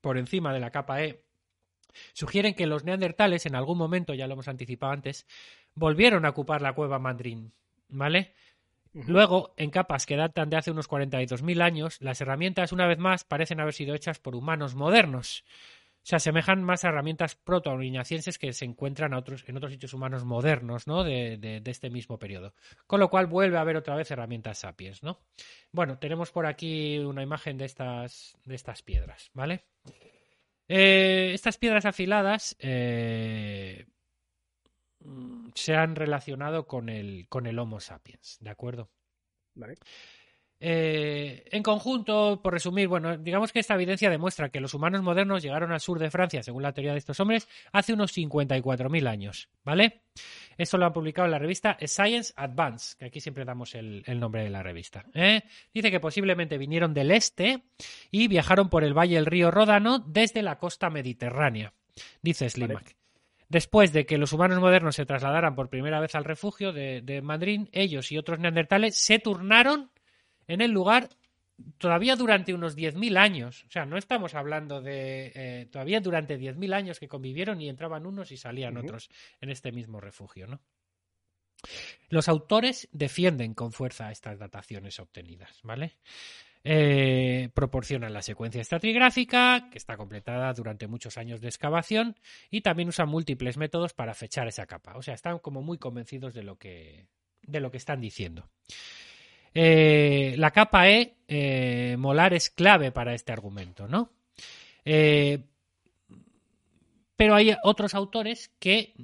por 0.00 0.18
encima 0.18 0.52
de 0.52 0.60
la 0.60 0.70
capa 0.70 1.02
E, 1.02 1.24
sugieren 2.12 2.54
que 2.54 2.66
los 2.66 2.84
neandertales 2.84 3.46
en 3.46 3.54
algún 3.54 3.78
momento, 3.78 4.14
ya 4.14 4.26
lo 4.26 4.34
hemos 4.34 4.48
anticipado 4.48 4.92
antes, 4.92 5.26
volvieron 5.74 6.24
a 6.24 6.30
ocupar 6.30 6.62
la 6.62 6.72
cueva 6.72 6.98
Mandrín, 6.98 7.52
¿vale? 7.88 8.34
Luego, 8.92 9.54
en 9.56 9.70
capas 9.70 10.04
que 10.04 10.16
datan 10.16 10.50
de 10.50 10.56
hace 10.56 10.72
unos 10.72 10.88
42.000 10.88 11.62
años, 11.62 12.00
las 12.00 12.20
herramientas, 12.20 12.72
una 12.72 12.88
vez 12.88 12.98
más, 12.98 13.24
parecen 13.24 13.60
haber 13.60 13.72
sido 13.72 13.94
hechas 13.94 14.18
por 14.18 14.34
humanos 14.34 14.74
modernos, 14.74 15.44
se 16.02 16.16
asemejan 16.16 16.62
más 16.62 16.84
a 16.84 16.88
herramientas 16.88 17.36
proto 17.36 17.76
que 18.38 18.52
se 18.52 18.64
encuentran 18.64 19.14
otros, 19.14 19.44
en 19.46 19.56
otros 19.56 19.72
sitios 19.72 19.92
humanos 19.94 20.24
modernos 20.24 20.86
¿no? 20.86 21.04
de, 21.04 21.62
este 21.66 21.90
mismo 21.90 22.18
periodo. 22.18 22.54
Con 22.86 23.00
lo 23.00 23.10
cual 23.10 23.26
vuelve 23.26 23.58
a 23.58 23.60
haber 23.60 23.76
otra 23.76 23.96
vez 23.96 24.10
herramientas 24.10 24.58
sapiens. 24.58 25.02
¿no? 25.02 25.20
Bueno, 25.72 25.98
tenemos 25.98 26.30
por 26.30 26.46
aquí 26.46 26.98
una 26.98 27.22
imagen 27.22 27.58
de 27.58 27.66
estas, 27.66 28.36
de 28.44 28.54
estas 28.54 28.82
piedras. 28.82 29.30
¿vale? 29.34 29.64
Eh, 30.68 31.32
estas 31.34 31.58
piedras 31.58 31.84
afiladas 31.84 32.56
eh, 32.60 33.86
se 35.54 35.74
han 35.74 35.96
relacionado 35.96 36.66
con 36.66 36.88
el, 36.88 37.26
con 37.28 37.46
el 37.46 37.58
Homo 37.58 37.80
sapiens. 37.80 38.38
¿De 38.40 38.50
acuerdo? 38.50 38.90
Vale. 39.54 39.76
Eh, 40.62 41.44
en 41.50 41.62
conjunto, 41.62 42.40
por 42.42 42.52
resumir, 42.52 42.86
bueno, 42.86 43.16
digamos 43.16 43.50
que 43.50 43.60
esta 43.60 43.74
evidencia 43.74 44.10
demuestra 44.10 44.50
que 44.50 44.60
los 44.60 44.74
humanos 44.74 45.02
modernos 45.02 45.42
llegaron 45.42 45.72
al 45.72 45.80
sur 45.80 45.98
de 45.98 46.10
Francia, 46.10 46.42
según 46.42 46.62
la 46.62 46.72
teoría 46.72 46.92
de 46.92 46.98
estos 46.98 47.18
hombres, 47.18 47.48
hace 47.72 47.94
unos 47.94 48.14
54.000 48.14 49.08
años, 49.08 49.48
¿vale? 49.64 50.02
Esto 50.58 50.76
lo 50.76 50.84
ha 50.84 50.92
publicado 50.92 51.24
en 51.24 51.32
la 51.32 51.38
revista 51.38 51.78
Science 51.80 52.34
Advance, 52.36 52.94
que 52.98 53.06
aquí 53.06 53.20
siempre 53.20 53.46
damos 53.46 53.74
el, 53.74 54.04
nombre 54.20 54.42
de 54.44 54.50
la 54.50 54.62
revista. 54.62 55.06
¿eh? 55.14 55.42
Dice 55.72 55.90
que 55.90 56.00
posiblemente 56.00 56.58
vinieron 56.58 56.92
del 56.92 57.10
este 57.12 57.62
y 58.10 58.28
viajaron 58.28 58.68
por 58.68 58.84
el 58.84 58.92
valle 58.92 59.14
del 59.14 59.26
río 59.26 59.50
Ródano 59.50 59.98
desde 60.00 60.42
la 60.42 60.58
costa 60.58 60.90
mediterránea, 60.90 61.72
dice 62.20 62.50
Slimak. 62.50 62.96
Después 63.48 63.92
de 63.92 64.04
que 64.04 64.18
los 64.18 64.32
humanos 64.32 64.60
modernos 64.60 64.94
se 64.94 65.06
trasladaran 65.06 65.56
por 65.56 65.70
primera 65.70 65.98
vez 65.98 66.14
al 66.14 66.24
refugio 66.24 66.72
de, 66.72 67.00
de 67.00 67.22
Madrid, 67.22 67.62
ellos 67.72 68.12
y 68.12 68.18
otros 68.18 68.38
neandertales 68.38 68.96
se 68.96 69.18
turnaron 69.18 69.90
en 70.52 70.60
el 70.60 70.72
lugar 70.72 71.08
todavía 71.78 72.16
durante 72.16 72.54
unos 72.54 72.76
10.000 72.76 73.16
años. 73.16 73.64
O 73.68 73.70
sea, 73.70 73.86
no 73.86 73.96
estamos 73.96 74.34
hablando 74.34 74.80
de 74.80 75.32
eh, 75.34 75.68
todavía 75.70 76.00
durante 76.00 76.38
10.000 76.38 76.74
años 76.74 76.98
que 76.98 77.08
convivieron 77.08 77.60
y 77.60 77.68
entraban 77.68 78.06
unos 78.06 78.32
y 78.32 78.36
salían 78.36 78.76
otros 78.76 79.10
en 79.40 79.50
este 79.50 79.72
mismo 79.72 80.00
refugio, 80.00 80.46
¿no? 80.46 80.60
Los 82.08 82.28
autores 82.28 82.88
defienden 82.90 83.54
con 83.54 83.72
fuerza 83.72 84.10
estas 84.10 84.38
dataciones 84.38 84.98
obtenidas, 84.98 85.60
¿vale? 85.62 85.98
Eh, 86.64 87.50
proporcionan 87.54 88.12
la 88.12 88.22
secuencia 88.22 88.60
estratigráfica, 88.60 89.68
que 89.70 89.78
está 89.78 89.96
completada 89.96 90.52
durante 90.52 90.88
muchos 90.88 91.18
años 91.18 91.40
de 91.40 91.48
excavación, 91.48 92.16
y 92.50 92.62
también 92.62 92.88
usan 92.88 93.08
múltiples 93.08 93.56
métodos 93.56 93.92
para 93.92 94.14
fechar 94.14 94.48
esa 94.48 94.66
capa. 94.66 94.96
O 94.96 95.02
sea, 95.02 95.14
están 95.14 95.38
como 95.38 95.62
muy 95.62 95.78
convencidos 95.78 96.34
de 96.34 96.42
lo 96.42 96.56
que, 96.56 97.06
de 97.42 97.60
lo 97.60 97.70
que 97.70 97.78
están 97.78 98.00
diciendo. 98.00 98.48
Eh, 99.54 100.34
la 100.36 100.50
capa 100.50 100.88
E 100.88 101.16
eh, 101.26 101.96
molar 101.98 102.34
es 102.34 102.50
clave 102.50 102.92
para 102.92 103.14
este 103.14 103.32
argumento, 103.32 103.88
¿no? 103.88 104.12
Eh, 104.84 105.38
pero 107.16 107.34
hay 107.34 107.54
otros 107.64 107.94
autores 107.94 108.50
que, 108.58 108.94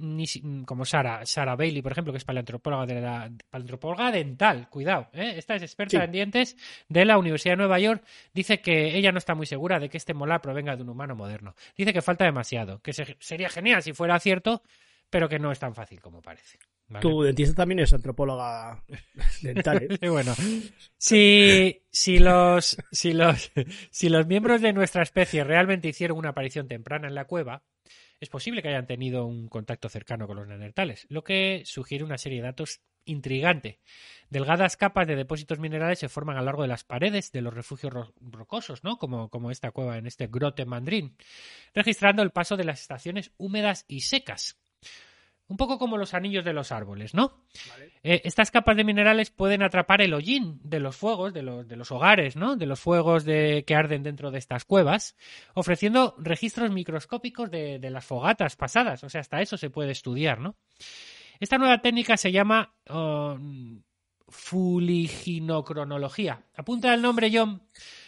como 0.65 0.87
Sara, 0.87 1.27
Sara 1.27 1.55
Bailey, 1.55 1.83
por 1.83 1.93
ejemplo, 1.93 2.15
que 2.15 2.17
es 2.17 2.25
paleantropóloga, 2.25 2.87
de 2.87 2.99
la, 2.99 3.31
paleantropóloga 3.51 4.11
dental, 4.11 4.71
cuidado, 4.71 5.11
esta 5.13 5.55
es 5.55 5.63
experta 5.63 6.03
en 6.03 6.13
dientes 6.13 6.57
de 6.89 7.05
la 7.05 7.19
Universidad 7.19 7.53
de 7.53 7.59
Nueva 7.59 7.79
York, 7.79 8.03
dice 8.33 8.63
que 8.63 8.97
ella 8.97 9.13
no 9.13 9.19
está 9.19 9.35
muy 9.35 9.45
segura 9.45 9.79
de 9.79 9.91
que 9.91 9.99
este 9.99 10.15
molar 10.15 10.41
provenga 10.41 10.75
de 10.77 10.83
un 10.83 10.89
humano 10.89 11.15
moderno. 11.15 11.55
Dice 11.77 11.93
que 11.93 12.01
falta 12.01 12.25
demasiado, 12.25 12.81
que 12.81 12.95
sería 12.95 13.51
genial 13.51 13.83
si 13.83 13.93
fuera 13.93 14.19
cierto, 14.19 14.63
pero 15.11 15.29
que 15.29 15.39
no 15.39 15.53
es 15.53 15.59
tan 15.59 15.75
fácil 15.75 16.01
como 16.01 16.23
parece. 16.23 16.59
Tu 17.01 17.23
dentista 17.23 17.55
también 17.55 17.81
es 17.81 17.93
antropóloga 17.93 18.83
dental. 19.43 19.99
¿eh? 20.01 20.09
bueno, 20.09 20.35
si, 20.97 21.83
si, 21.91 22.19
los, 22.19 22.77
si, 22.93 23.13
los, 23.13 23.51
si 23.91 24.09
los 24.09 24.27
miembros 24.27 24.61
de 24.61 24.73
nuestra 24.73 25.03
especie 25.03 25.43
realmente 25.43 25.89
hicieron 25.89 26.17
una 26.17 26.29
aparición 26.29 26.69
temprana 26.69 27.09
en 27.09 27.15
la 27.15 27.25
cueva, 27.25 27.65
es 28.21 28.29
posible 28.29 28.63
que 28.63 28.69
hayan 28.69 28.87
tenido 28.87 29.27
un 29.27 29.49
contacto 29.49 29.89
cercano 29.89 30.27
con 30.27 30.37
los 30.37 30.47
neandertales, 30.47 31.07
lo 31.11 31.25
que 31.25 31.63
sugiere 31.65 32.05
una 32.05 32.19
serie 32.19 32.39
de 32.39 32.47
datos 32.47 32.81
intrigante. 33.05 33.81
Delgadas 34.31 34.77
capas 34.77 35.07
de 35.07 35.17
depósitos 35.17 35.59
minerales 35.59 35.99
se 35.99 36.09
forman 36.09 36.37
a 36.37 36.41
lo 36.41 36.47
largo 36.47 36.63
de 36.63 36.69
las 36.69 36.85
paredes 36.85 37.33
de 37.33 37.41
los 37.41 37.55
refugios 37.55 38.13
rocosos, 38.21 38.85
¿no? 38.85 38.99
Como, 38.99 39.29
como 39.29 39.51
esta 39.51 39.71
cueva 39.71 39.99
en 39.99 40.07
este 40.07 40.27
grote 40.27 40.67
mandrín, 40.67 41.17
registrando 41.75 42.23
el 42.23 42.31
paso 42.31 42.57
de 42.57 42.65
las 42.65 42.81
estaciones 42.81 43.33
húmedas 43.37 43.85
y 43.89 44.01
secas. 44.01 44.59
Un 45.49 45.57
poco 45.57 45.79
como 45.79 45.97
los 45.97 46.13
anillos 46.13 46.45
de 46.45 46.53
los 46.53 46.73
árboles, 46.73 47.15
¿no? 47.15 47.45
Eh, 48.03 48.23
estas 48.25 48.51
capas 48.51 48.77
de 48.77 48.83
minerales 48.83 49.31
pueden 49.31 49.63
atrapar 49.63 50.03
el 50.03 50.13
hollín 50.13 50.59
de 50.65 50.81
los 50.81 50.97
fuegos, 50.97 51.33
de 51.33 51.43
los, 51.43 51.69
de 51.69 51.77
los 51.77 51.93
hogares, 51.93 52.35
¿no? 52.35 52.57
De 52.57 52.67
los 52.67 52.81
fuegos 52.81 53.25
de, 53.25 53.63
que 53.65 53.77
arden 53.77 54.03
dentro 54.03 54.33
de 54.33 54.39
estas 54.39 54.65
cuevas, 54.65 55.17
ofreciendo 55.55 56.17
registros 56.19 56.73
microscópicos 56.73 57.49
de, 57.51 57.79
de 57.79 57.91
las 57.91 58.05
fogatas 58.05 58.57
pasadas. 58.57 59.05
O 59.05 59.09
sea, 59.09 59.21
hasta 59.21 59.41
eso 59.41 59.57
se 59.57 59.71
puede 59.71 59.93
estudiar, 59.93 60.41
¿no? 60.41 60.57
Esta 61.39 61.59
nueva 61.59 61.83
técnica 61.83 62.17
se 62.17 62.33
llama 62.33 62.75
oh, 62.89 63.39
fuliginocronología. 64.29 66.43
Apunta 66.57 66.93
el 66.95 67.03
nombre, 67.03 67.31
John. 67.33 67.63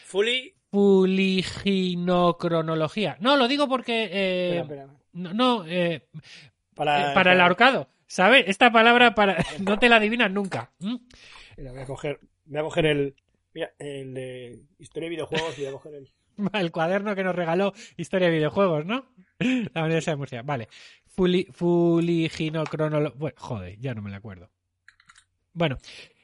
Fuli. 0.05 0.55
Fuliginocronología. 0.71 3.17
No, 3.21 3.37
lo 3.37 3.47
digo 3.49 3.67
porque. 3.69 4.09
Eh, 4.13 4.87
no, 5.13 5.33
no 5.33 5.65
eh, 5.67 6.09
para, 6.79 7.11
eh, 7.11 7.15
para, 7.15 7.33
el 7.35 7.41
ahorcado. 7.41 7.89
¿Sabes? 8.07 8.45
Esta 8.47 8.73
palabra 8.73 9.15
para 9.15 9.37
no 9.61 9.79
te 9.79 9.89
la 9.89 9.97
adivinas 9.97 10.31
nunca. 10.31 10.71
Mira, 10.79 11.73
voy 11.73 11.83
a 11.83 11.85
coger, 11.85 12.21
voy 12.47 12.59
a 12.59 12.63
coger 12.63 12.87
el, 12.87 13.15
mira, 13.53 13.73
el 13.79 14.15
de 14.15 14.61
historia 14.79 15.09
de 15.09 15.17
videojuegos 15.17 15.59
y 15.59 15.63
voy 15.63 15.71
a 15.71 15.73
coger 15.73 15.95
el. 15.95 16.13
El 16.53 16.71
cuaderno 16.71 17.17
que 17.17 17.25
nos 17.25 17.35
regaló 17.35 17.73
Historia 17.97 18.29
de 18.29 18.35
Videojuegos, 18.35 18.87
¿no? 18.87 19.07
La 19.75 19.83
Universidad 19.83 20.13
de 20.13 20.19
Murcia. 20.19 20.43
Vale. 20.43 20.69
Fuli. 21.05 21.49
Bueno, 21.59 23.35
joder, 23.37 23.77
ya 23.81 23.93
no 23.93 24.03
me 24.03 24.11
la 24.11 24.19
acuerdo. 24.19 24.49
Bueno, 25.53 25.79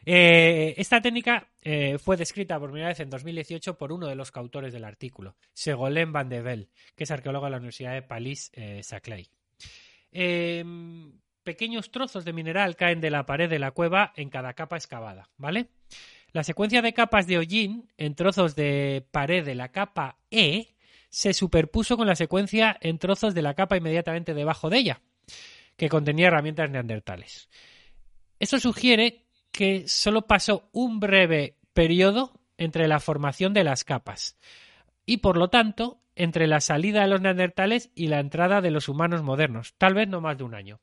eh, 0.06 0.74
esta 0.76 1.00
técnica 1.00 1.48
eh, 1.62 1.98
fue 1.98 2.16
descrita 2.16 2.58
por 2.60 2.70
primera 2.70 2.88
vez 2.88 3.00
en 3.00 3.10
2018 3.10 3.78
por 3.78 3.90
uno 3.90 4.06
de 4.06 4.14
los 4.14 4.30
coautores 4.30 4.72
del 4.72 4.84
artículo, 4.84 5.36
Segolén 5.52 6.12
Van 6.12 6.28
de 6.28 6.68
que 6.94 7.04
es 7.04 7.10
arqueólogo 7.10 7.46
de 7.46 7.50
la 7.50 7.56
Universidad 7.56 7.94
de 7.94 8.02
Palais-Saclay. 8.02 9.22
Eh, 9.22 9.28
em, 10.14 11.12
pequeños 11.42 11.90
trozos 11.90 12.24
de 12.24 12.32
mineral 12.32 12.76
caen 12.76 13.00
de 13.00 13.10
la 13.10 13.26
pared 13.26 13.50
de 13.50 13.58
la 13.58 13.72
cueva 13.72 14.12
en 14.16 14.30
cada 14.30 14.54
capa 14.54 14.76
excavada, 14.76 15.28
¿vale? 15.36 15.68
La 16.32 16.42
secuencia 16.42 16.80
de 16.82 16.94
capas 16.94 17.26
de 17.26 17.38
hollín 17.38 17.92
en 17.98 18.14
trozos 18.14 18.56
de 18.56 19.06
pared 19.10 19.44
de 19.44 19.54
la 19.54 19.70
capa 19.70 20.18
E 20.30 20.74
se 21.10 21.32
superpuso 21.32 21.96
con 21.96 22.06
la 22.06 22.16
secuencia 22.16 22.76
en 22.80 22.98
trozos 22.98 23.34
de 23.34 23.42
la 23.42 23.54
capa 23.54 23.76
inmediatamente 23.76 24.34
debajo 24.34 24.70
de 24.70 24.78
ella, 24.78 25.02
que 25.76 25.88
contenía 25.88 26.28
herramientas 26.28 26.70
neandertales. 26.70 27.48
Eso 28.40 28.58
sugiere 28.58 29.26
que 29.52 29.86
solo 29.86 30.26
pasó 30.26 30.68
un 30.72 30.98
breve 30.98 31.56
periodo 31.72 32.32
entre 32.56 32.88
la 32.88 32.98
formación 32.98 33.52
de 33.52 33.64
las 33.64 33.84
capas 33.84 34.36
y 35.06 35.18
por 35.18 35.36
lo 35.36 35.48
tanto 35.48 36.00
entre 36.16 36.46
la 36.46 36.60
salida 36.60 37.02
de 37.02 37.08
los 37.08 37.20
neandertales 37.20 37.90
y 37.94 38.08
la 38.08 38.20
entrada 38.20 38.60
de 38.60 38.70
los 38.70 38.88
humanos 38.88 39.22
modernos, 39.22 39.74
tal 39.78 39.94
vez 39.94 40.08
no 40.08 40.20
más 40.20 40.38
de 40.38 40.44
un 40.44 40.54
año. 40.54 40.80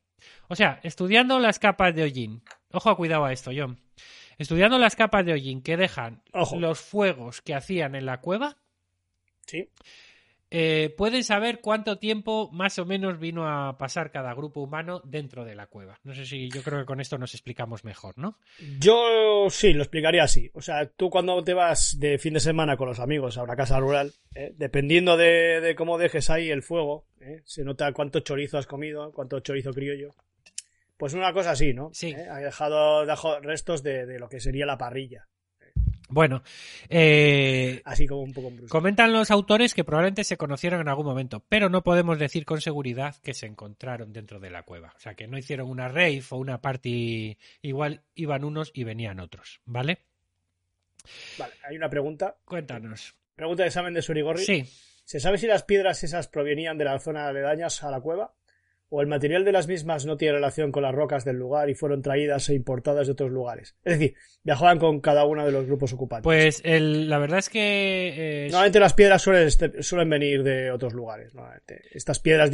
O 0.48 0.54
sea, 0.54 0.80
estudiando 0.82 1.38
las 1.38 1.58
capas 1.58 1.94
de 1.94 2.04
hollín, 2.04 2.42
ojo 2.72 2.96
cuidado 2.96 3.24
a 3.24 3.32
esto, 3.32 3.50
John, 3.56 3.80
estudiando 4.38 4.78
las 4.78 4.96
capas 4.96 5.24
de 5.24 5.32
hollín 5.32 5.62
que 5.62 5.76
dejan 5.76 6.22
los 6.32 6.80
fuegos 6.80 7.42
que 7.42 7.54
hacían 7.54 7.94
en 7.94 8.06
la 8.06 8.20
cueva, 8.20 8.58
¿Sí? 9.46 9.68
Eh, 10.54 10.94
pueden 10.98 11.24
saber 11.24 11.60
cuánto 11.60 11.98
tiempo 11.98 12.50
más 12.52 12.78
o 12.78 12.84
menos 12.84 13.18
vino 13.18 13.48
a 13.48 13.78
pasar 13.78 14.10
cada 14.10 14.34
grupo 14.34 14.60
humano 14.60 15.00
dentro 15.02 15.46
de 15.46 15.54
la 15.54 15.66
cueva. 15.66 15.98
No 16.04 16.14
sé 16.14 16.26
si 16.26 16.50
yo 16.50 16.62
creo 16.62 16.80
que 16.80 16.84
con 16.84 17.00
esto 17.00 17.16
nos 17.16 17.32
explicamos 17.32 17.84
mejor, 17.84 18.18
¿no? 18.18 18.36
Yo 18.78 19.46
sí, 19.48 19.72
lo 19.72 19.82
explicaría 19.82 20.24
así. 20.24 20.50
O 20.52 20.60
sea, 20.60 20.84
tú 20.86 21.08
cuando 21.08 21.42
te 21.42 21.54
vas 21.54 21.98
de 21.98 22.18
fin 22.18 22.34
de 22.34 22.40
semana 22.40 22.76
con 22.76 22.86
los 22.86 23.00
amigos 23.00 23.38
a 23.38 23.44
una 23.44 23.56
casa 23.56 23.80
rural, 23.80 24.12
eh, 24.34 24.52
dependiendo 24.54 25.16
de, 25.16 25.74
cómo 25.74 25.96
dejes 25.96 26.28
ahí 26.28 26.50
el 26.50 26.62
fuego, 26.62 27.06
eh, 27.22 27.40
se 27.46 27.64
nota 27.64 27.90
cuánto 27.92 28.20
chorizo 28.20 28.58
has 28.58 28.66
comido, 28.66 29.10
cuánto 29.12 29.40
chorizo 29.40 29.72
criollo. 29.72 30.10
Pues 30.98 31.14
una 31.14 31.32
cosa 31.32 31.52
así, 31.52 31.72
¿no? 31.72 31.88
Sí. 31.94 32.12
Ha 32.12 32.40
dejado, 32.40 33.06
dejado 33.06 33.40
restos 33.40 33.82
de, 33.82 34.04
de 34.04 34.18
lo 34.18 34.28
que 34.28 34.38
sería 34.38 34.66
la 34.66 34.76
parrilla. 34.76 35.28
Bueno, 36.12 36.42
eh, 36.90 37.80
así 37.86 38.06
como 38.06 38.20
un 38.20 38.34
poco 38.34 38.50
brusco. 38.50 38.68
comentan 38.68 39.14
los 39.14 39.30
autores 39.30 39.72
que 39.72 39.82
probablemente 39.82 40.24
se 40.24 40.36
conocieron 40.36 40.82
en 40.82 40.88
algún 40.88 41.06
momento, 41.06 41.42
pero 41.48 41.70
no 41.70 41.82
podemos 41.82 42.18
decir 42.18 42.44
con 42.44 42.60
seguridad 42.60 43.16
que 43.22 43.32
se 43.32 43.46
encontraron 43.46 44.12
dentro 44.12 44.38
de 44.38 44.50
la 44.50 44.62
cueva. 44.62 44.92
O 44.94 45.00
sea, 45.00 45.14
que 45.14 45.26
no 45.26 45.38
hicieron 45.38 45.70
una 45.70 45.88
rave 45.88 46.22
o 46.28 46.36
una 46.36 46.60
party, 46.60 47.38
igual 47.62 48.02
iban 48.14 48.44
unos 48.44 48.70
y 48.74 48.84
venían 48.84 49.20
otros, 49.20 49.62
¿vale? 49.64 50.00
Vale, 51.38 51.54
hay 51.66 51.76
una 51.76 51.88
pregunta. 51.88 52.36
Cuéntanos. 52.44 53.16
Pregunta 53.34 53.62
de 53.62 53.68
examen 53.68 53.94
de 53.94 54.02
Surigorri. 54.02 54.44
Sí. 54.44 54.64
¿Se 55.04 55.18
sabe 55.18 55.38
si 55.38 55.46
las 55.46 55.64
piedras 55.64 56.04
esas 56.04 56.28
provenían 56.28 56.76
de 56.76 56.84
la 56.84 56.98
zona 56.98 57.26
aledañas 57.26 57.82
a 57.82 57.90
la 57.90 58.02
cueva? 58.02 58.34
O 58.94 59.00
el 59.00 59.06
material 59.06 59.42
de 59.42 59.52
las 59.52 59.68
mismas 59.68 60.04
no 60.04 60.18
tiene 60.18 60.34
relación 60.34 60.70
con 60.70 60.82
las 60.82 60.94
rocas 60.94 61.24
del 61.24 61.36
lugar 61.36 61.70
y 61.70 61.74
fueron 61.74 62.02
traídas 62.02 62.50
e 62.50 62.54
importadas 62.54 63.06
de 63.06 63.14
otros 63.14 63.30
lugares. 63.30 63.74
Es 63.84 63.98
decir, 63.98 64.14
viajaban 64.44 64.78
con 64.78 65.00
cada 65.00 65.24
uno 65.24 65.46
de 65.46 65.50
los 65.50 65.64
grupos 65.66 65.94
ocupantes. 65.94 66.24
Pues 66.24 66.60
el, 66.62 67.08
la 67.08 67.16
verdad 67.16 67.38
es 67.38 67.48
que... 67.48 68.44
Eh, 68.44 68.48
Normalmente 68.50 68.80
las 68.80 68.92
piedras 68.92 69.22
suelen, 69.22 69.50
suelen 69.50 70.10
venir 70.10 70.42
de 70.42 70.70
otros 70.70 70.92
lugares. 70.92 71.32
Estas 71.90 72.20
piedras, 72.20 72.50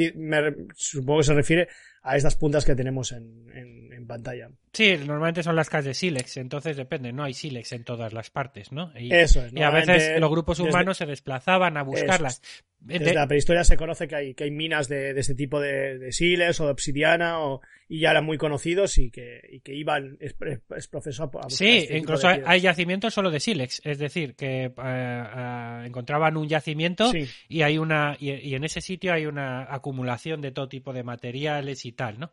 supongo 0.77 1.19
que 1.19 1.25
se 1.25 1.35
refiere 1.35 1.69
a 2.09 2.17
estas 2.17 2.37
puntas 2.37 2.65
que 2.65 2.75
tenemos 2.75 3.13
en, 3.13 3.51
en, 3.55 4.07
pantalla. 4.07 4.49
Sí, 4.73 4.97
normalmente 5.05 5.43
son 5.43 5.55
las 5.55 5.69
casas 5.69 5.85
de 5.85 5.93
sílex, 5.93 6.39
entonces 6.39 6.79
depende, 6.79 7.13
no 7.13 7.25
hay 7.25 7.35
sílex 7.35 7.73
en 7.73 7.85
todas 7.85 8.15
las 8.15 8.31
partes, 8.31 8.73
¿no? 8.73 8.91
Y, 8.99 9.13
eso 9.13 9.45
es. 9.45 9.53
Y 9.53 9.61
a 9.61 9.69
veces 9.69 10.19
los 10.19 10.31
grupos 10.31 10.61
humanos 10.61 10.97
se 10.97 11.05
desplazaban 11.05 11.77
a 11.77 11.83
buscarlas. 11.83 12.41
Desde 12.81 13.13
la 13.13 13.27
prehistoria 13.27 13.65
se 13.65 13.77
conoce 13.77 14.09
que 14.09 14.17
hay, 14.17 14.35
que 14.35 14.45
hay 14.45 14.51
minas 14.51 14.89
de, 14.89 15.13
de 15.13 15.21
este 15.21 15.35
tipo 15.35 15.61
de, 15.61 15.99
de 15.99 16.13
sílex 16.13 16.59
o 16.61 16.65
de 16.65 16.71
obsidiana 16.71 17.41
o, 17.41 17.61
y 17.89 18.01
ya 18.01 18.11
eran 18.11 18.25
muy 18.25 18.37
conocidos 18.37 18.99
y 18.99 19.11
que, 19.11 19.41
y 19.51 19.61
que 19.61 19.75
iban 19.75 20.19
es, 20.21 20.37
es 20.77 20.89
profesor 20.89 21.31
a 21.43 21.49
Sí, 21.49 21.79
este 21.79 21.99
incluso 21.99 22.29
hay, 22.29 22.43
hay, 22.45 22.61
yacimientos 22.61 23.15
solo 23.15 23.31
de 23.31 23.41
sílex, 23.41 23.81
es 23.83 23.99
decir, 23.99 24.35
que 24.35 24.65
eh, 24.65 24.73
eh, 24.77 25.83
encontraban 25.87 26.37
un 26.37 26.47
yacimiento 26.47 27.11
sí. 27.11 27.27
y 27.49 27.63
hay 27.63 27.79
una 27.79 28.17
y, 28.21 28.31
y 28.33 28.55
en 28.55 28.65
ese 28.65 28.83
sitio 28.83 29.15
hay 29.15 29.25
una 29.25 29.73
acumulación 29.75 30.43
de 30.43 30.53
todo 30.53 30.69
tipo 30.69 30.93
de 30.93 31.03
materiales 31.03 31.87
y 31.87 31.93
tal, 31.93 32.19
¿no? 32.19 32.31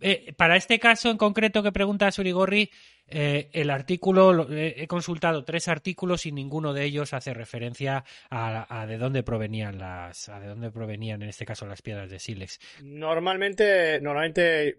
Eh, 0.00 0.34
para 0.36 0.56
este 0.56 0.78
caso 0.78 1.10
en 1.10 1.16
concreto 1.16 1.62
que 1.62 1.72
pregunta 1.72 2.10
Surigorri, 2.10 2.70
eh, 3.06 3.48
el 3.52 3.70
artículo, 3.70 4.50
eh, 4.50 4.74
he 4.78 4.86
consultado 4.86 5.44
tres 5.44 5.68
artículos 5.68 6.26
y 6.26 6.32
ninguno 6.32 6.72
de 6.72 6.84
ellos 6.84 7.12
hace 7.12 7.32
referencia 7.32 8.04
a, 8.30 8.86
de 8.86 8.98
dónde 8.98 9.22
provenían 9.22 9.78
las, 9.78 10.28
a 10.28 10.40
de 10.40 10.48
dónde 10.48 10.70
provenían 10.70 11.22
en 11.22 11.28
este 11.28 11.46
caso 11.46 11.66
las 11.66 11.82
piedras 11.82 12.10
de 12.10 12.18
sílex. 12.18 12.58
Normalmente, 12.82 14.00
normalmente 14.00 14.74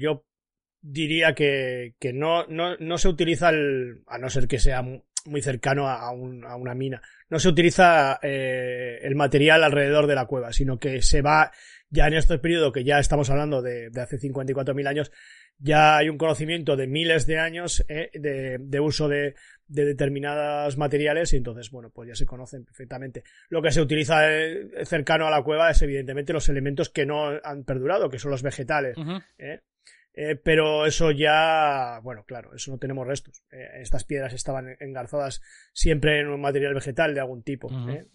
yo 0.00 0.24
diría 0.80 1.34
que, 1.34 1.94
que 1.98 2.12
no, 2.12 2.46
no, 2.46 2.76
no, 2.78 2.98
se 2.98 3.08
utiliza 3.08 3.50
el, 3.50 4.02
a 4.06 4.18
no 4.18 4.30
ser 4.30 4.48
que 4.48 4.58
sea 4.58 4.82
muy 4.82 5.42
cercano 5.42 5.86
a, 5.86 6.08
a 6.08 6.12
una 6.12 6.74
mina, 6.74 7.02
no 7.28 7.38
se 7.38 7.48
utiliza 7.48 8.18
el 8.22 9.14
material 9.14 9.62
alrededor 9.62 10.06
de 10.06 10.14
la 10.14 10.26
cueva, 10.26 10.52
sino 10.52 10.78
que 10.78 11.02
se 11.02 11.20
va 11.20 11.52
ya 11.90 12.06
en 12.06 12.14
este 12.14 12.38
periodo 12.38 12.72
que 12.72 12.84
ya 12.84 12.98
estamos 12.98 13.30
hablando 13.30 13.62
de, 13.62 13.90
de 13.90 14.00
hace 14.00 14.18
54.000 14.18 14.88
años, 14.88 15.12
ya 15.58 15.98
hay 15.98 16.08
un 16.08 16.16
conocimiento 16.16 16.76
de 16.76 16.86
miles 16.86 17.26
de 17.26 17.38
años 17.38 17.84
eh, 17.88 18.10
de, 18.14 18.58
de, 18.58 18.80
uso 18.80 19.08
de, 19.08 19.34
de, 19.66 19.84
determinados 19.84 20.78
materiales 20.78 21.32
y 21.32 21.36
entonces, 21.36 21.70
bueno, 21.70 21.90
pues 21.90 22.08
ya 22.08 22.14
se 22.14 22.26
conocen 22.26 22.64
perfectamente. 22.64 23.24
Lo 23.48 23.60
que 23.60 23.70
se 23.70 23.82
utiliza 23.82 24.32
eh, 24.32 24.84
cercano 24.84 25.26
a 25.26 25.30
la 25.30 25.42
cueva 25.42 25.70
es 25.70 25.82
evidentemente 25.82 26.32
los 26.32 26.48
elementos 26.48 26.88
que 26.88 27.04
no 27.04 27.38
han 27.42 27.64
perdurado, 27.64 28.08
que 28.08 28.18
son 28.18 28.30
los 28.30 28.42
vegetales. 28.42 28.96
Uh 28.96 29.02
-huh. 29.02 29.24
¿eh? 29.38 29.60
Eh, 30.12 30.36
pero 30.36 30.86
eso 30.86 31.12
ya, 31.12 32.00
bueno, 32.02 32.24
claro, 32.24 32.54
eso 32.54 32.72
no 32.72 32.78
tenemos 32.78 33.06
restos. 33.06 33.44
Eh, 33.52 33.80
estas 33.80 34.04
piedras 34.04 34.32
estaban 34.32 34.76
engarzadas 34.80 35.40
siempre 35.72 36.20
en 36.20 36.28
un 36.28 36.40
material 36.40 36.74
vegetal 36.74 37.14
de 37.14 37.20
algún 37.20 37.42
tipo. 37.42 37.68
Uh 37.68 37.70
-huh. 37.70 37.94
¿eh? 37.94 38.06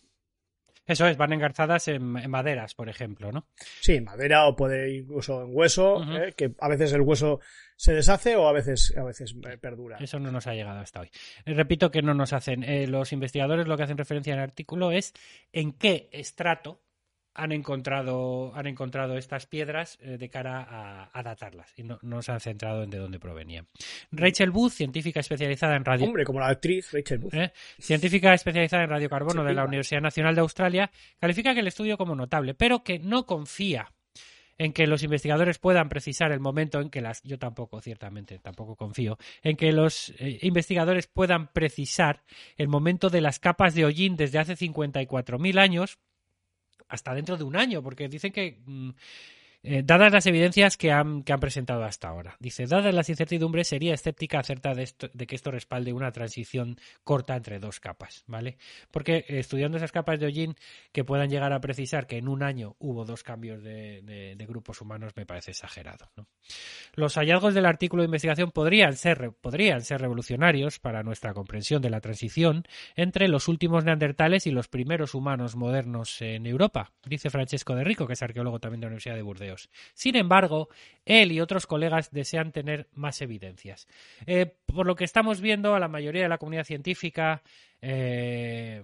Eso 0.85 1.07
es, 1.07 1.17
van 1.17 1.33
engarzadas 1.33 1.87
en, 1.87 2.17
en, 2.17 2.29
maderas, 2.29 2.75
por 2.75 2.89
ejemplo, 2.89 3.31
¿no? 3.31 3.47
Sí, 3.81 3.99
madera 4.01 4.47
o 4.47 4.55
puede 4.55 4.97
incluso 4.97 5.41
en 5.41 5.49
hueso, 5.51 5.95
uh 5.95 6.03
-huh. 6.03 6.35
que 6.35 6.53
a 6.59 6.69
veces 6.69 6.93
el 6.93 7.01
hueso 7.01 7.39
se 7.75 7.93
deshace 7.93 8.35
o 8.35 8.47
a 8.47 8.53
veces, 8.53 8.93
a 8.97 9.03
veces 9.03 9.35
perdura. 9.59 9.97
Eso 9.99 10.19
no 10.19 10.31
nos 10.31 10.47
ha 10.47 10.53
llegado 10.53 10.79
hasta 10.79 11.01
hoy. 11.01 11.09
Repito 11.45 11.91
que 11.91 12.01
no 12.01 12.13
nos 12.13 12.33
hacen, 12.33 12.63
los 12.91 13.11
investigadores 13.13 13.67
lo 13.67 13.75
que 13.77 13.83
hacen 13.83 13.97
referencia 13.97 14.33
en 14.33 14.39
el 14.39 14.43
artículo 14.43 14.91
es 14.91 15.13
en 15.51 15.73
qué 15.73 16.09
estrato 16.11 16.84
han 17.35 17.51
encontrado, 17.51 18.53
han 18.55 18.65
encontrado 18.65 19.17
estas 19.17 19.45
piedras 19.45 19.99
eh, 20.01 20.17
de 20.17 20.29
cara 20.29 20.65
a, 20.67 21.09
a 21.13 21.23
datarlas 21.23 21.73
y 21.77 21.83
no, 21.83 21.99
no, 22.01 22.21
se 22.21 22.31
han 22.31 22.39
centrado 22.39 22.83
en 22.83 22.89
de 22.89 22.97
dónde 22.97 23.19
provenían. 23.19 23.67
Rachel 24.11 24.51
Booth, 24.51 24.71
científica 24.71 25.19
especializada 25.19 25.75
en 25.75 25.85
radio. 25.85 26.05
Hombre, 26.07 26.23
como 26.23 26.39
la 26.39 26.47
actriz 26.47 26.91
Rachel 26.93 27.19
Booth. 27.19 27.33
¿Eh? 27.33 27.51
Científica 27.77 28.33
especializada 28.33 28.83
en 28.83 28.89
radiocarbono 28.89 29.43
de 29.43 29.53
la 29.53 29.65
Universidad 29.65 30.01
Nacional 30.01 30.33
de 30.33 30.41
Australia, 30.41 30.91
califica 31.19 31.53
que 31.53 31.59
el 31.59 31.67
estudio 31.67 31.97
como 31.97 32.15
notable, 32.15 32.53
pero 32.53 32.83
que 32.83 32.99
no 32.99 33.25
confía 33.25 33.91
en 34.57 34.71
que 34.71 34.87
los 34.87 35.03
investigadores 35.03 35.59
puedan 35.59 35.89
precisar 35.89 36.31
el 36.31 36.39
momento 36.39 36.79
en 36.79 36.89
que 36.89 37.01
las 37.01 37.21
yo 37.23 37.37
tampoco 37.37 37.81
ciertamente 37.81 38.39
tampoco 38.39 38.77
confío 38.77 39.17
en 39.43 39.57
que 39.57 39.73
los 39.73 40.13
eh, 40.17 40.39
investigadores 40.43 41.07
puedan 41.07 41.51
precisar 41.51 42.23
el 42.55 42.69
momento 42.69 43.09
de 43.09 43.19
las 43.19 43.39
capas 43.39 43.75
de 43.75 43.83
hollín 43.83 44.15
desde 44.15 44.39
hace 44.39 44.53
54.000 44.53 45.59
años 45.59 45.99
hasta 46.87 47.13
dentro 47.13 47.37
de 47.37 47.43
un 47.43 47.55
año 47.55 47.81
porque 47.81 48.07
dicen 48.07 48.31
que 48.31 48.61
mm, 48.65 48.89
eh, 49.67 49.81
dadas 49.83 50.13
las 50.13 50.27
evidencias 50.27 50.77
que 50.77 50.91
han, 50.91 51.23
que 51.23 51.33
han, 51.33 51.39
presentado 51.39 51.83
hasta 51.83 52.07
ahora. 52.07 52.37
Dice, 52.39 52.67
dadas 52.67 52.93
las 52.93 53.09
incertidumbres, 53.09 53.67
sería 53.67 53.95
escéptica 53.95 54.39
acerca 54.39 54.75
de, 54.75 54.83
esto, 54.83 55.09
de, 55.11 55.25
que 55.25 55.35
esto 55.35 55.49
respalde 55.49 55.91
una 55.91 56.11
transición 56.11 56.77
corta 57.03 57.35
entre 57.35 57.59
dos 57.59 57.79
capas, 57.79 58.23
¿vale? 58.27 58.57
Porque 58.91 59.25
eh, 59.27 59.39
estudiando 59.39 59.77
esas 59.77 59.91
capas 59.91 60.19
de 60.19 60.27
hollín 60.27 60.55
que 60.91 61.03
puedan 61.03 61.29
llegar 61.29 61.51
a 61.51 61.61
precisar 61.61 62.05
que 62.05 62.17
en 62.17 62.27
un 62.27 62.43
año 62.43 62.75
hubo 62.77 63.05
dos 63.05 63.23
cambios 63.23 63.63
de, 63.63 64.35
grupos 64.47 64.81
humanos 64.81 65.13
me 65.15 65.25
parece 65.25 65.51
exagerado. 65.51 66.11
Los 66.93 67.15
hallazgos 67.15 67.55
del 67.55 67.65
artículo 67.65 68.03
de 68.03 68.05
investigación 68.05 68.51
podrían 68.51 68.95
ser, 68.95 69.31
podrían 69.41 69.81
ser 69.81 70.01
revolucionarios 70.01 70.77
para 70.77 71.01
nuestra 71.01 71.33
comprensión 71.33 71.81
de 71.81 71.89
la 71.89 72.01
transición 72.01 72.63
entre 72.95 73.27
los 73.27 73.47
últimos 73.47 73.83
neandertales 73.83 74.45
y 74.45 74.51
los 74.51 74.67
primeros 74.67 75.15
humanos 75.15 75.55
modernos 75.55 76.21
en 76.21 76.45
Europa, 76.45 76.91
dice 77.05 77.31
Francesco 77.31 77.75
de 77.75 77.83
Rico, 77.83 78.05
que 78.05 78.13
es 78.13 78.21
arqueólogo 78.21 78.59
también 78.59 78.81
de 78.81 78.85
la 78.85 78.89
Universidad 78.89 79.15
de 79.15 79.23
Burdeos. 79.23 79.54
Sin 79.93 80.15
embargo, 80.15 80.69
él 81.05 81.31
y 81.31 81.41
otros 81.41 81.67
colegas 81.67 82.11
desean 82.11 82.51
tener 82.51 82.87
más 82.93 83.21
evidencias. 83.21 83.87
Eh, 84.25 84.45
por 84.65 84.85
lo 84.85 84.95
que 84.95 85.03
estamos 85.03 85.41
viendo, 85.41 85.75
a 85.75 85.79
la 85.79 85.87
mayoría 85.87 86.23
de 86.23 86.29
la 86.29 86.37
comunidad 86.37 86.65
científica 86.65 87.41
eh, 87.81 88.83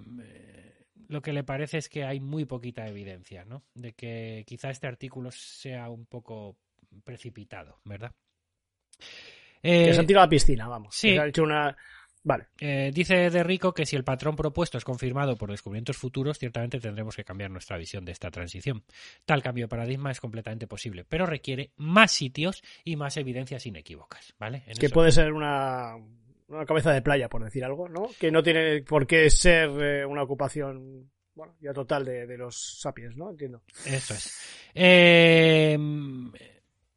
lo 1.11 1.21
que 1.21 1.33
le 1.33 1.43
parece 1.43 1.77
es 1.77 1.89
que 1.89 2.05
hay 2.05 2.19
muy 2.19 2.45
poquita 2.45 2.87
evidencia, 2.87 3.43
¿no? 3.43 3.63
De 3.73 3.93
que 3.93 4.43
quizá 4.47 4.69
este 4.69 4.87
artículo 4.87 5.29
sea 5.31 5.89
un 5.89 6.05
poco 6.05 6.55
precipitado, 7.03 7.79
¿verdad? 7.83 8.13
Eh, 9.61 9.85
que 9.85 9.93
se 9.93 9.99
han 9.99 10.07
tirado 10.07 10.23
a 10.23 10.27
la 10.27 10.29
piscina, 10.29 10.67
vamos. 10.67 10.95
Sí. 10.95 11.09
Que 11.09 11.15
se 11.15 11.19
ha 11.19 11.27
hecho 11.27 11.43
una, 11.43 11.75
Vale. 12.23 12.47
Eh, 12.59 12.91
dice 12.93 13.29
de 13.29 13.43
Rico 13.43 13.73
que 13.73 13.85
si 13.85 13.95
el 13.95 14.03
patrón 14.03 14.35
propuesto 14.35 14.77
es 14.77 14.83
confirmado 14.83 15.37
por 15.37 15.49
descubrimientos 15.49 15.97
futuros, 15.97 16.37
ciertamente 16.37 16.79
tendremos 16.79 17.15
que 17.15 17.23
cambiar 17.23 17.49
nuestra 17.49 17.77
visión 17.77 18.05
de 18.05 18.11
esta 18.11 18.29
transición. 18.29 18.83
Tal 19.25 19.41
cambio 19.41 19.65
de 19.65 19.69
paradigma 19.69 20.11
es 20.11 20.19
completamente 20.19 20.67
posible, 20.67 21.03
pero 21.03 21.25
requiere 21.25 21.71
más 21.77 22.11
sitios 22.11 22.61
y 22.83 22.95
más 22.95 23.17
evidencias 23.17 23.65
inequívocas, 23.65 24.35
¿vale? 24.37 24.63
En 24.67 24.77
que 24.77 24.85
eso... 24.85 24.93
puede 24.93 25.11
ser 25.11 25.33
una, 25.33 25.95
una, 26.47 26.65
cabeza 26.65 26.91
de 26.91 27.01
playa, 27.01 27.27
por 27.27 27.43
decir 27.43 27.65
algo, 27.65 27.89
¿no? 27.89 28.07
Que 28.19 28.31
no 28.31 28.43
tiene 28.43 28.83
por 28.83 29.07
qué 29.07 29.29
ser 29.31 29.69
eh, 29.81 30.05
una 30.05 30.21
ocupación, 30.21 31.09
bueno, 31.33 31.55
ya 31.59 31.73
total 31.73 32.05
de, 32.05 32.27
de, 32.27 32.37
los 32.37 32.79
sapiens, 32.79 33.17
¿no? 33.17 33.31
Entiendo. 33.31 33.63
Eso 33.85 34.13
es. 34.13 34.69
Eh, 34.75 35.75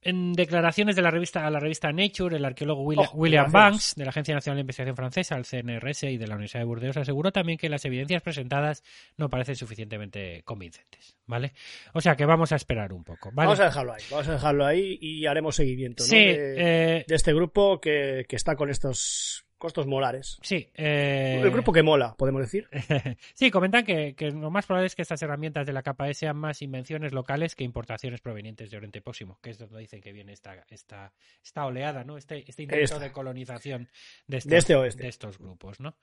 en 0.04 0.34
declaraciones 0.34 0.94
de 0.94 1.02
la 1.02 1.10
revista 1.10 1.46
a 1.46 1.50
la 1.50 1.58
revista 1.58 1.90
Nature, 1.92 2.36
el 2.36 2.44
arqueólogo 2.44 2.82
William, 2.82 3.08
oh, 3.10 3.16
William 3.16 3.50
Banks, 3.50 3.94
de 3.96 4.04
la 4.04 4.10
Agencia 4.10 4.34
Nacional 4.34 4.58
de 4.58 4.60
Investigación 4.60 4.96
Francesa, 4.96 5.36
el 5.36 5.44
CNRS 5.44 6.04
y 6.04 6.18
de 6.18 6.26
la 6.26 6.34
Universidad 6.34 6.60
de 6.60 6.66
Burdeos, 6.66 6.96
aseguró 6.96 7.32
también 7.32 7.58
que 7.58 7.68
las 7.68 7.84
evidencias 7.84 8.22
presentadas 8.22 8.82
no 9.16 9.30
parecen 9.30 9.56
suficientemente 9.56 10.42
convincentes, 10.44 11.16
¿vale? 11.26 11.54
O 11.94 12.00
sea 12.00 12.16
que 12.16 12.26
vamos 12.26 12.52
a 12.52 12.56
esperar 12.56 12.92
un 12.92 13.02
poco, 13.02 13.30
¿vale? 13.32 13.46
Vamos 13.46 13.60
a 13.60 13.64
dejarlo 13.64 13.94
ahí, 13.94 14.02
vamos 14.10 14.28
a 14.28 14.32
dejarlo 14.32 14.66
ahí 14.66 14.98
y 15.00 15.26
haremos 15.26 15.56
seguimiento, 15.56 16.04
¿no? 16.04 16.08
Sí, 16.08 16.16
de, 16.16 16.54
eh... 16.98 17.04
de, 17.08 17.14
este 17.14 17.32
grupo 17.32 17.80
que, 17.80 18.26
que 18.28 18.36
está 18.36 18.56
con 18.56 18.70
estos 18.70 19.43
costos 19.64 19.86
molares. 19.86 20.38
Sí. 20.42 20.68
Eh... 20.74 21.40
El 21.42 21.50
grupo 21.50 21.72
que 21.72 21.82
mola, 21.82 22.14
podemos 22.18 22.42
decir. 22.42 22.68
sí, 23.32 23.50
comentan 23.50 23.82
que, 23.82 24.14
que, 24.14 24.30
lo 24.30 24.50
más 24.50 24.66
probable 24.66 24.88
es 24.88 24.94
que 24.94 25.00
estas 25.00 25.22
herramientas 25.22 25.66
de 25.66 25.72
la 25.72 25.82
capa 25.82 26.06
E 26.10 26.12
sean 26.12 26.36
más 26.36 26.60
invenciones 26.60 27.14
locales 27.14 27.54
que 27.54 27.64
importaciones 27.64 28.20
provenientes 28.20 28.70
de 28.70 28.76
Oriente 28.76 29.00
Próximo, 29.00 29.38
que 29.40 29.48
es 29.48 29.58
donde 29.58 29.78
dicen 29.78 30.02
que 30.02 30.12
viene 30.12 30.34
esta, 30.34 30.66
esta, 30.68 31.14
esta 31.42 31.64
oleada, 31.64 32.04
¿no? 32.04 32.18
Este, 32.18 32.44
este 32.46 32.64
intento 32.64 32.84
esta. 32.84 32.98
de 32.98 33.10
colonización 33.10 33.88
de 34.26 34.36
estos, 34.36 34.50
de 34.50 34.58
este 34.58 34.74
oeste. 34.74 35.02
de 35.04 35.08
estos 35.08 35.38
grupos, 35.38 35.80
¿no? 35.80 35.96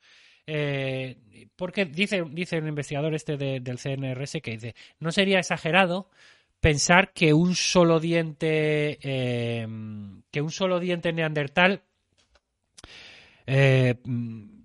Eh, 0.47 1.19
porque 1.55 1.85
dice, 1.85 2.23
dice 2.31 2.57
un 2.57 2.67
investigador 2.67 3.13
este 3.13 3.37
de, 3.37 3.59
del 3.59 3.77
CNRS 3.77 4.41
que 4.41 4.51
dice, 4.53 4.75
no 4.99 5.11
sería 5.11 5.37
exagerado 5.37 6.09
pensar 6.59 7.13
que 7.13 7.35
un 7.35 7.53
solo 7.53 7.99
diente 7.99 8.97
eh, 9.03 9.67
que 10.31 10.41
un 10.41 10.49
solo 10.49 10.79
diente 10.79 11.13
neandertal 11.13 11.83
eh, 13.53 13.95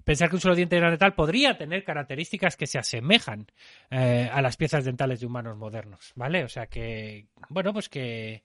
pensar 0.04 0.28
que 0.28 0.36
un 0.36 0.40
solo 0.40 0.54
diente 0.54 0.78
neandertal 0.78 1.14
podría 1.14 1.58
tener 1.58 1.82
características 1.82 2.56
que 2.56 2.68
se 2.68 2.78
asemejan 2.78 3.46
eh, 3.90 4.30
a 4.32 4.40
las 4.40 4.56
piezas 4.56 4.84
dentales 4.84 5.18
de 5.18 5.26
humanos 5.26 5.56
modernos, 5.56 6.12
¿vale? 6.14 6.44
O 6.44 6.48
sea 6.48 6.68
que, 6.68 7.26
bueno, 7.48 7.72
pues 7.72 7.88
que, 7.88 8.44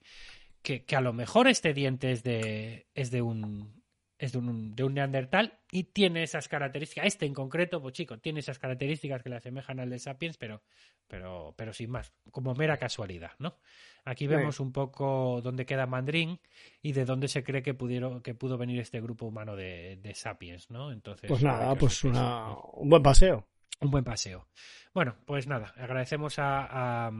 que, 0.60 0.84
que 0.84 0.96
a 0.96 1.00
lo 1.00 1.12
mejor 1.12 1.46
este 1.46 1.72
diente 1.72 2.10
es 2.10 2.24
de, 2.24 2.88
es 2.96 3.12
de 3.12 3.22
un 3.22 3.81
es 4.22 4.30
de 4.30 4.38
un, 4.38 4.76
de 4.76 4.84
un, 4.84 4.94
neandertal 4.94 5.58
y 5.72 5.82
tiene 5.82 6.22
esas 6.22 6.46
características. 6.46 7.06
Este 7.06 7.26
en 7.26 7.34
concreto, 7.34 7.82
pues 7.82 7.94
chico, 7.94 8.18
tiene 8.18 8.38
esas 8.38 8.56
características 8.56 9.20
que 9.20 9.28
le 9.28 9.36
asemejan 9.36 9.80
al 9.80 9.90
de 9.90 9.98
Sapiens, 9.98 10.36
pero, 10.38 10.62
pero, 11.08 11.54
pero 11.56 11.72
sin 11.72 11.90
más, 11.90 12.12
como 12.30 12.54
mera 12.54 12.76
casualidad, 12.76 13.32
¿no? 13.40 13.58
Aquí 14.04 14.28
vemos 14.28 14.60
un 14.60 14.70
poco 14.70 15.40
dónde 15.42 15.66
queda 15.66 15.86
Mandrín 15.86 16.38
y 16.82 16.92
de 16.92 17.04
dónde 17.04 17.26
se 17.26 17.42
cree 17.42 17.64
que 17.64 17.74
pudieron, 17.74 18.22
que 18.22 18.34
pudo 18.34 18.56
venir 18.56 18.78
este 18.78 19.00
grupo 19.00 19.26
humano 19.26 19.56
de, 19.56 19.96
de 19.96 20.14
Sapiens, 20.14 20.70
¿no? 20.70 20.92
Entonces. 20.92 21.26
Pues 21.28 21.42
nada, 21.42 21.74
pues 21.74 22.04
una, 22.04 22.56
un 22.74 22.90
buen 22.90 23.02
paseo. 23.02 23.48
Un 23.82 23.90
buen 23.90 24.04
paseo. 24.04 24.46
Bueno, 24.94 25.16
pues 25.26 25.48
nada, 25.48 25.74
agradecemos 25.76 26.38
a, 26.38 27.06
a, 27.06 27.10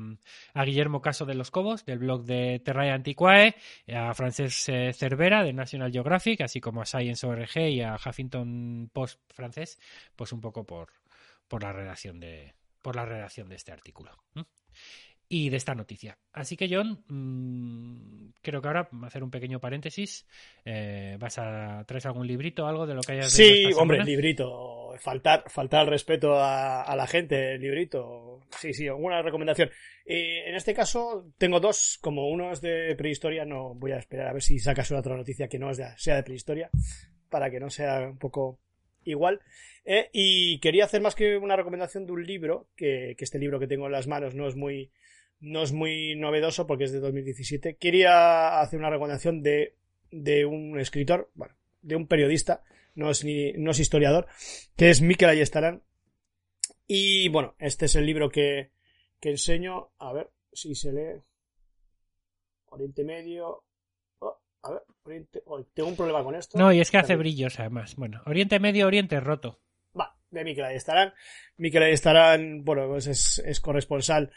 a, 0.55 0.65
Guillermo 0.65 1.03
Caso 1.03 1.27
de 1.27 1.35
los 1.35 1.51
Cobos, 1.51 1.85
del 1.85 1.99
blog 1.99 2.23
de 2.25 2.61
Terrae 2.65 2.93
Antiquae, 2.93 3.57
a 3.93 4.15
Francesc 4.15 4.71
Cervera, 4.95 5.43
de 5.43 5.53
National 5.53 5.91
Geographic, 5.91 6.43
así 6.43 6.61
como 6.61 6.81
a 6.81 6.87
Science 6.87 7.27
ORG 7.27 7.57
y 7.69 7.81
a 7.81 7.97
Huffington 7.97 8.91
Post 8.93 9.21
francés, 9.33 9.81
pues 10.15 10.33
un 10.33 10.41
poco 10.41 10.65
por, 10.65 10.93
por 11.49 11.65
la 11.65 11.73
redacción 11.73 12.21
de 12.21 12.55
por 12.81 12.95
la 12.95 13.07
redacción 13.07 13.49
de 13.49 13.57
este 13.57 13.73
artículo. 13.73 14.13
Y 15.33 15.49
de 15.49 15.57
esta 15.57 15.75
noticia. 15.75 16.19
Así 16.35 16.59
que, 16.59 16.69
John, 16.69 17.03
mmm, 17.09 18.33
creo 18.43 18.61
que 18.61 18.69
ahora 18.69 18.91
hacer 19.05 19.25
un 19.25 19.31
pequeño 19.31 19.61
paréntesis. 19.61 20.27
Eh, 20.63 21.17
¿Vas 21.19 21.39
a 21.39 21.85
traer 21.87 22.07
algún 22.07 22.27
librito, 22.27 22.67
algo 22.67 22.87
de 22.87 22.93
lo 22.93 23.01
que 23.01 23.13
hayas 23.13 23.33
Sí, 23.33 23.65
hombre, 23.79 24.05
librito. 24.05 24.93
Faltar, 24.99 25.45
faltar 25.49 25.89
respeto 25.89 26.35
a, 26.35 26.83
a, 26.83 26.95
la 26.95 27.07
gente, 27.07 27.57
librito. 27.57 28.41
Sí, 28.59 28.75
sí, 28.75 28.87
alguna 28.87 29.23
recomendación. 29.23 29.71
Eh, 30.05 30.51
en 30.51 30.55
este 30.55 30.75
caso, 30.75 31.33
tengo 31.39 31.61
dos. 31.61 31.99
Como 32.03 32.29
uno 32.29 32.53
es 32.53 32.61
de 32.61 32.95
prehistoria, 32.95 33.47
no 33.47 33.75
voy 33.75 33.93
a 33.93 33.99
esperar 33.99 34.29
a 34.29 34.35
ver 34.35 34.43
si 34.43 34.59
sacas 34.59 34.91
una 34.91 35.01
otra 35.01 35.17
noticia 35.17 35.49
que 35.49 35.59
no 35.59 35.71
es 35.71 35.79
de, 35.79 35.87
sea 35.97 36.17
de 36.17 36.25
prehistoria, 36.25 36.69
para 37.31 37.51
que 37.51 37.59
no 37.59 37.71
sea 37.71 38.01
un 38.01 38.19
poco 38.19 38.59
igual. 39.05 39.41
Eh, 39.87 40.11
y 40.13 40.61
quería 40.61 40.85
hacer 40.85 41.01
más 41.01 41.15
que 41.15 41.39
una 41.39 41.57
recomendación 41.57 42.05
de 42.05 42.13
un 42.13 42.23
libro, 42.23 42.69
que, 42.77 43.15
que 43.17 43.25
este 43.25 43.39
libro 43.39 43.59
que 43.59 43.67
tengo 43.67 43.87
en 43.87 43.93
las 43.93 44.07
manos 44.07 44.35
no 44.35 44.47
es 44.47 44.57
muy 44.57 44.93
no 45.43 45.63
es 45.63 45.73
muy 45.73 46.15
novedoso 46.15 46.67
porque 46.67 46.85
es 46.85 46.93
de 46.93 47.01
2017. 47.01 47.77
Quería 47.77 48.61
hacer 48.61 48.79
una 48.79 48.91
recomendación 48.91 49.43
de, 49.43 49.77
de 50.11 50.47
un 50.47 50.79
escritor, 50.79 51.31
bueno, 51.35 51.55
de 51.83 51.97
un 51.97 52.07
periodista, 52.07 52.63
no 52.95 53.11
es, 53.11 53.25
ni, 53.25 53.53
no 53.55 53.73
es 53.73 53.81
historiador, 53.81 54.29
que 54.77 54.91
es 54.91 55.03
Mikel 55.03 55.29
Ayestarán. 55.29 55.83
Y 56.87 57.29
bueno, 57.29 57.57
este 57.59 57.87
es 57.87 57.97
el 57.97 58.07
libro 58.07 58.31
que, 58.31 58.71
que 59.19 59.31
enseño. 59.31 59.91
A 59.99 60.13
ver 60.13 60.31
si 60.53 60.75
se 60.77 60.93
lee. 60.93 61.21
Oriente 62.67 63.03
Medio. 63.03 63.65
Oh, 64.21 64.41
a 64.63 64.71
ver, 64.71 64.83
Oriente. 65.03 65.43
Oh, 65.47 65.65
tengo 65.65 65.89
un 65.89 65.97
problema 65.97 66.23
con 66.23 66.37
esto. 66.37 66.57
No, 66.57 66.73
y 66.73 66.81
es 66.81 66.91
que 66.91 66.99
hace 66.99 67.17
brillos 67.17 67.59
además. 67.59 67.97
Bueno, 67.97 68.23
Oriente 68.27 68.61
Medio, 68.61 68.87
Oriente 68.87 69.19
Roto. 69.19 69.61
Va, 69.99 70.17
de 70.31 70.45
Mikel 70.45 70.65
Ayestarán. 70.65 71.13
Mikel 71.57 71.83
Ayestarán, 71.83 72.65
bueno, 72.65 72.87
pues 72.87 73.09
es, 73.09 73.39
es 73.45 73.59
corresponsal 73.59 74.31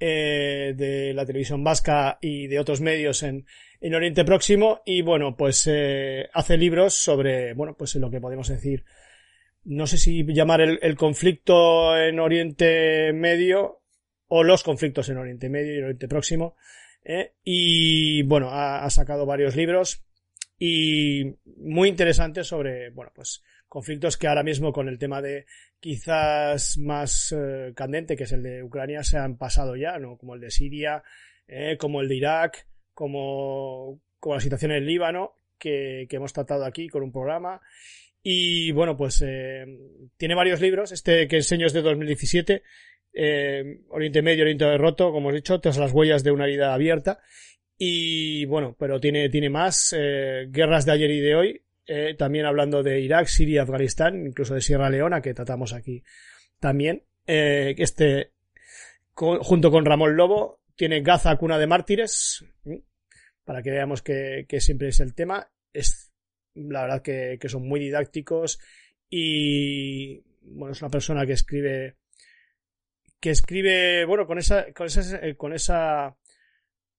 eh, 0.00 0.74
de 0.76 1.14
la 1.14 1.26
televisión 1.26 1.62
vasca 1.62 2.18
y 2.20 2.46
de 2.46 2.58
otros 2.58 2.80
medios 2.80 3.22
en, 3.22 3.46
en 3.80 3.94
Oriente 3.94 4.24
Próximo. 4.24 4.80
Y 4.84 5.02
bueno, 5.02 5.36
pues 5.36 5.66
eh, 5.70 6.28
hace 6.32 6.56
libros 6.56 6.94
sobre, 6.94 7.54
bueno, 7.54 7.76
pues 7.76 7.94
lo 7.96 8.10
que 8.10 8.20
podemos 8.20 8.48
decir, 8.48 8.84
no 9.64 9.86
sé 9.86 9.98
si 9.98 10.24
llamar 10.24 10.62
el, 10.62 10.96
conflicto 10.96 11.96
en 11.96 12.18
Oriente 12.18 13.12
Medio 13.12 13.82
o 14.28 14.42
los 14.42 14.62
conflictos 14.62 15.08
en 15.10 15.18
Oriente 15.18 15.48
Medio 15.48 15.74
y 15.74 15.78
en 15.78 15.84
Oriente 15.84 16.08
Próximo 16.08 16.56
eh, 17.04 17.34
y 17.44 18.22
bueno, 18.22 18.50
ha 18.52 18.88
sacado 18.90 19.26
varios 19.26 19.54
libros 19.54 20.02
y 20.58 21.36
muy 21.44 21.88
interesantes 21.88 22.46
sobre, 22.46 22.90
bueno, 22.90 23.10
pues 23.14 23.42
conflictos 23.70 24.16
que 24.16 24.26
ahora 24.26 24.42
mismo 24.42 24.72
con 24.72 24.88
el 24.88 24.98
tema 24.98 25.22
de 25.22 25.46
quizás 25.78 26.76
más 26.76 27.32
eh, 27.32 27.72
candente, 27.74 28.16
que 28.16 28.24
es 28.24 28.32
el 28.32 28.42
de 28.42 28.64
Ucrania, 28.64 29.04
se 29.04 29.16
han 29.16 29.38
pasado 29.38 29.76
ya, 29.76 29.96
¿no? 30.00 30.18
Como 30.18 30.34
el 30.34 30.40
de 30.40 30.50
Siria, 30.50 31.04
eh, 31.46 31.76
como 31.78 32.00
el 32.00 32.08
de 32.08 32.16
Irak, 32.16 32.66
como, 32.92 34.00
como 34.18 34.34
la 34.34 34.40
situación 34.40 34.72
en 34.72 34.78
el 34.78 34.86
Líbano, 34.86 35.34
que, 35.56 36.06
que 36.10 36.16
hemos 36.16 36.32
tratado 36.32 36.64
aquí 36.64 36.88
con 36.88 37.04
un 37.04 37.12
programa. 37.12 37.60
Y 38.24 38.72
bueno, 38.72 38.96
pues 38.96 39.22
eh, 39.24 39.64
tiene 40.16 40.34
varios 40.34 40.60
libros. 40.60 40.90
Este 40.90 41.28
que 41.28 41.36
enseño 41.36 41.68
es 41.68 41.72
de 41.72 41.82
2017 41.82 42.64
eh, 43.12 43.82
Oriente 43.90 44.20
Medio, 44.20 44.42
Oriente 44.42 44.78
Roto, 44.78 45.12
como 45.12 45.30
he 45.30 45.34
dicho, 45.34 45.60
tras 45.60 45.78
las 45.78 45.92
huellas 45.92 46.24
de 46.24 46.32
una 46.32 46.46
herida 46.46 46.74
abierta. 46.74 47.20
Y 47.78 48.46
bueno, 48.46 48.74
pero 48.76 48.98
tiene, 48.98 49.28
tiene 49.28 49.48
más 49.48 49.94
guerras 50.48 50.84
de 50.86 50.92
ayer 50.92 51.10
y 51.12 51.20
de 51.20 51.34
hoy, 51.36 51.62
eh, 51.92 52.14
también 52.14 52.46
hablando 52.46 52.84
de 52.84 53.00
Irak, 53.00 53.26
Siria, 53.26 53.62
Afganistán, 53.62 54.24
incluso 54.24 54.54
de 54.54 54.60
Sierra 54.60 54.88
Leona, 54.88 55.20
que 55.20 55.34
tratamos 55.34 55.72
aquí 55.72 56.04
también. 56.60 57.02
Eh, 57.26 57.74
este, 57.78 58.30
junto 59.12 59.72
con 59.72 59.84
Ramón 59.84 60.16
Lobo, 60.16 60.60
tiene 60.76 61.00
Gaza, 61.00 61.34
cuna 61.34 61.58
de 61.58 61.66
mártires, 61.66 62.44
para 63.44 63.60
que 63.60 63.72
veamos 63.72 64.02
que, 64.02 64.46
que 64.48 64.60
siempre 64.60 64.90
es 64.90 65.00
el 65.00 65.16
tema. 65.16 65.50
Es 65.72 66.12
la 66.54 66.82
verdad 66.82 67.02
que, 67.02 67.38
que 67.40 67.48
son 67.48 67.66
muy 67.66 67.80
didácticos 67.80 68.60
y 69.08 70.22
bueno, 70.42 70.70
es 70.70 70.82
una 70.82 70.90
persona 70.92 71.26
que 71.26 71.32
escribe 71.32 71.96
que 73.18 73.30
escribe, 73.30 74.04
bueno, 74.04 74.28
con 74.28 74.38
esa, 74.38 74.72
con 74.72 74.86
esa, 74.86 75.16
eh, 75.26 75.36
con 75.36 75.52
esa 75.52 76.16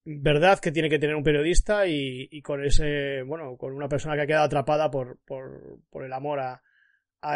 verdad 0.04 0.60
que 0.60 0.72
tiene 0.72 0.90
que 0.90 1.00
tener 1.00 1.16
un 1.16 1.24
periodista 1.24 1.88
y, 1.88 2.42
con 2.42 2.64
ese, 2.64 3.22
bueno, 3.24 3.58
con 3.58 3.74
una 3.74 3.88
persona 3.88 4.16
que 4.16 4.22
ha 4.22 4.28
quedado 4.28 4.46
atrapada 4.46 4.90
por, 4.90 5.20
por, 5.26 6.04
el 6.04 6.14
amor 6.14 6.40
a, 6.40 6.62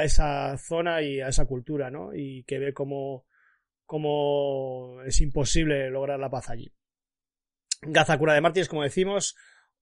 esa 0.03 0.57
zona 0.57 1.01
y 1.01 1.21
a 1.21 1.27
esa 1.27 1.45
cultura, 1.45 1.91
¿no? 1.91 2.13
Y 2.13 2.43
que 2.43 2.57
ve 2.57 2.73
cómo, 2.73 3.25
cómo 3.85 5.01
es 5.05 5.21
imposible 5.21 5.89
lograr 5.91 6.19
la 6.19 6.29
paz 6.29 6.49
allí. 6.49 6.73
Gaza 7.81 8.17
Cura 8.17 8.33
de 8.33 8.41
Mártires, 8.41 8.67
como 8.67 8.81
decimos, 8.81 9.35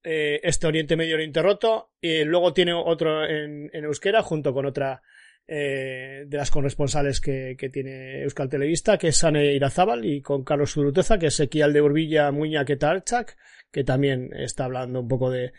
eh, 0.03 0.41
este 0.43 0.67
Oriente 0.67 0.97
Medio 0.97 1.15
Oriente 1.15 1.41
Roto, 1.41 1.91
y 2.01 2.25
luego 2.25 2.53
tiene 2.53 2.73
otro 2.73 3.25
en 3.25 3.69
euskera 3.73 4.21
junto 4.21 4.53
con 4.53 4.65
otra 4.65 5.01
eh, 5.45 6.23
de 6.25 6.37
las 6.37 6.51
corresponsales 6.51 7.19
que, 7.19 7.57
tiene 7.71 8.21
Euskal 8.21 8.47
Televista, 8.47 8.97
que 8.97 9.09
es 9.09 9.17
Sane 9.17 9.53
Irazábal, 9.53 10.05
y 10.05 10.21
con 10.21 10.45
Carlos 10.45 10.71
Zuruteza, 10.71 11.19
que 11.19 11.27
es 11.27 11.39
Equial 11.39 11.73
de 11.73 11.81
Urbilla 11.81 12.31
Muña 12.31 12.63
Ketarchak, 12.63 13.35
que 13.69 13.83
también 13.83 14.31
está 14.33 14.65
hablando 14.65 15.01
un 15.01 15.07
poco 15.09 15.29
de, 15.29 15.51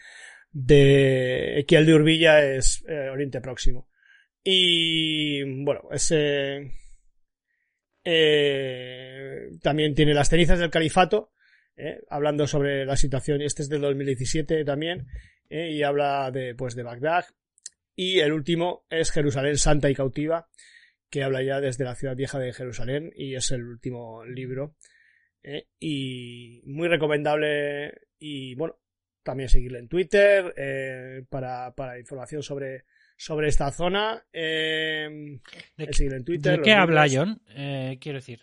de 0.53 1.61
Equial 1.61 1.85
de 1.85 1.95
Urbilla 1.95 2.43
es 2.43 2.83
eh, 2.89 3.11
Oriente 3.11 3.43
Próximo. 3.43 3.89
Y 4.43 5.43
bueno, 5.65 5.83
ese 5.93 6.71
eh, 8.05 9.51
también 9.63 9.95
tiene 9.95 10.15
las 10.15 10.31
cenizas 10.31 10.59
del 10.59 10.71
califato, 10.71 11.33
hablando 12.09 12.47
sobre 12.47 12.87
la 12.87 12.97
situación, 12.97 13.43
este 13.43 13.63
es 13.63 13.69
del 13.69 13.81
2017 13.81 14.65
también, 14.65 15.09
y 15.51 15.83
habla 15.83 16.31
de, 16.31 16.55
pues, 16.55 16.75
de 16.77 16.85
Bagdad, 16.85 17.25
y 17.97 18.21
el 18.21 18.33
último 18.33 18.85
es 18.91 19.11
Jerusalén 19.11 19.59
Santa 19.59 19.91
y 19.91 19.95
Cautiva, 19.95 20.49
que 21.11 21.23
habla 21.23 21.43
ya 21.43 21.61
desde 21.61 21.85
la 21.85 21.95
ciudad 21.95 22.17
vieja 22.17 22.39
de 22.39 22.53
Jerusalén 22.53 23.13
y 23.15 23.37
es 23.37 23.51
el 23.53 23.65
último 23.65 24.25
libro. 24.25 24.77
¿eh? 25.43 25.69
Y 25.79 26.63
muy 26.65 26.89
recomendable 26.89 27.93
y 28.19 28.55
bueno, 28.57 28.79
también 29.23 29.49
seguirle 29.49 29.79
en 29.79 29.89
Twitter 29.89 30.53
eh, 30.57 31.25
para, 31.29 31.73
para, 31.75 31.99
información 31.99 32.43
sobre, 32.43 32.85
sobre 33.17 33.49
esta 33.49 33.71
zona. 33.71 34.25
Eh, 34.33 35.39
¿De, 35.77 35.93
seguirle 35.93 36.19
en 36.19 36.25
Twitter, 36.25 36.57
¿de 36.57 36.63
qué 36.63 36.73
habla 36.73 37.07
John? 37.11 37.41
Eh, 37.51 37.99
quiero 38.01 38.19
decir, 38.19 38.41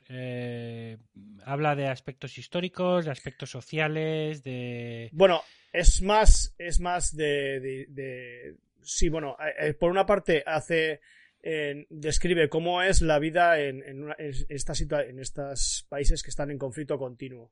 habla 1.43 1.75
de 1.75 1.87
aspectos 1.87 2.37
históricos, 2.37 3.05
de 3.05 3.11
aspectos 3.11 3.49
sociales, 3.49 4.43
de... 4.43 5.09
Bueno, 5.11 5.41
es 5.73 6.01
más, 6.01 6.55
es 6.57 6.79
más 6.79 7.15
de, 7.15 7.59
de, 7.59 7.85
de 7.89 8.55
sí, 8.83 9.09
bueno, 9.09 9.37
eh, 9.59 9.73
por 9.73 9.91
una 9.91 10.05
parte 10.05 10.43
hace 10.45 11.01
eh, 11.43 11.85
describe 11.89 12.49
cómo 12.49 12.81
es 12.81 13.01
la 13.01 13.19
vida 13.19 13.59
en, 13.59 13.83
en, 13.83 14.03
una, 14.03 14.15
en 14.17 14.33
esta 14.49 14.73
en 15.03 15.19
estos 15.19 15.85
países 15.89 16.23
que 16.23 16.29
están 16.29 16.51
en 16.51 16.57
conflicto 16.57 16.97
continuo. 16.97 17.51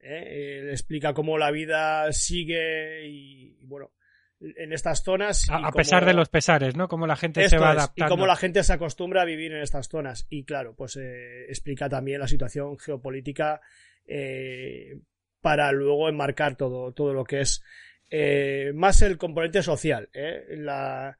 ¿eh? 0.00 0.62
Eh, 0.62 0.70
explica 0.70 1.14
cómo 1.14 1.38
la 1.38 1.50
vida 1.50 2.12
sigue 2.12 3.06
y, 3.06 3.56
y 3.60 3.64
bueno 3.64 3.92
en 4.40 4.72
estas 4.72 5.02
zonas. 5.02 5.48
A, 5.50 5.56
a 5.56 5.58
cómo, 5.58 5.72
pesar 5.72 6.04
de 6.04 6.14
los 6.14 6.28
pesares, 6.28 6.76
¿no? 6.76 6.88
Cómo 6.88 7.06
la 7.06 7.16
gente 7.16 7.48
se 7.48 7.58
va 7.58 7.72
es, 7.72 7.78
adaptando. 7.78 8.06
Y 8.06 8.16
cómo 8.16 8.26
la 8.26 8.36
gente 8.36 8.62
se 8.62 8.72
acostumbra 8.72 9.22
a 9.22 9.26
vivir 9.26 9.52
en 9.52 9.62
estas 9.62 9.88
zonas. 9.88 10.26
Y 10.30 10.44
claro, 10.44 10.74
pues 10.74 10.96
eh, 10.96 11.44
explica 11.48 11.88
también 11.88 12.20
la 12.20 12.28
situación 12.28 12.78
geopolítica 12.78 13.60
eh, 14.06 14.98
para 15.40 15.72
luego 15.72 16.08
enmarcar 16.08 16.56
todo, 16.56 16.92
todo 16.92 17.12
lo 17.12 17.24
que 17.24 17.40
es 17.40 17.62
eh, 18.10 18.72
más 18.74 19.02
el 19.02 19.16
componente 19.16 19.62
social, 19.62 20.08
¿eh? 20.12 20.44
La, 20.56 21.16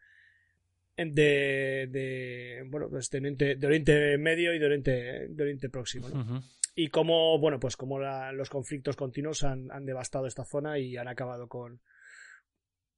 de, 0.96 1.88
de, 1.90 2.64
bueno, 2.66 2.88
pues 2.90 3.08
de 3.10 3.18
Oriente, 3.18 3.54
de 3.56 3.66
Oriente 3.66 4.18
Medio 4.18 4.52
y 4.54 4.58
de 4.58 4.66
Oriente, 4.66 5.28
de 5.28 5.42
Oriente 5.42 5.70
Próximo, 5.70 6.08
¿no? 6.08 6.20
Uh 6.20 6.24
-huh. 6.24 6.42
Y 6.74 6.88
cómo, 6.88 7.38
bueno, 7.38 7.58
pues 7.58 7.76
cómo 7.76 7.98
la, 7.98 8.32
los 8.32 8.48
conflictos 8.48 8.96
continuos 8.96 9.42
han, 9.44 9.70
han, 9.72 9.84
devastado 9.84 10.26
esta 10.26 10.44
zona 10.44 10.78
y 10.78 10.96
han 10.96 11.08
acabado 11.08 11.48
con, 11.48 11.80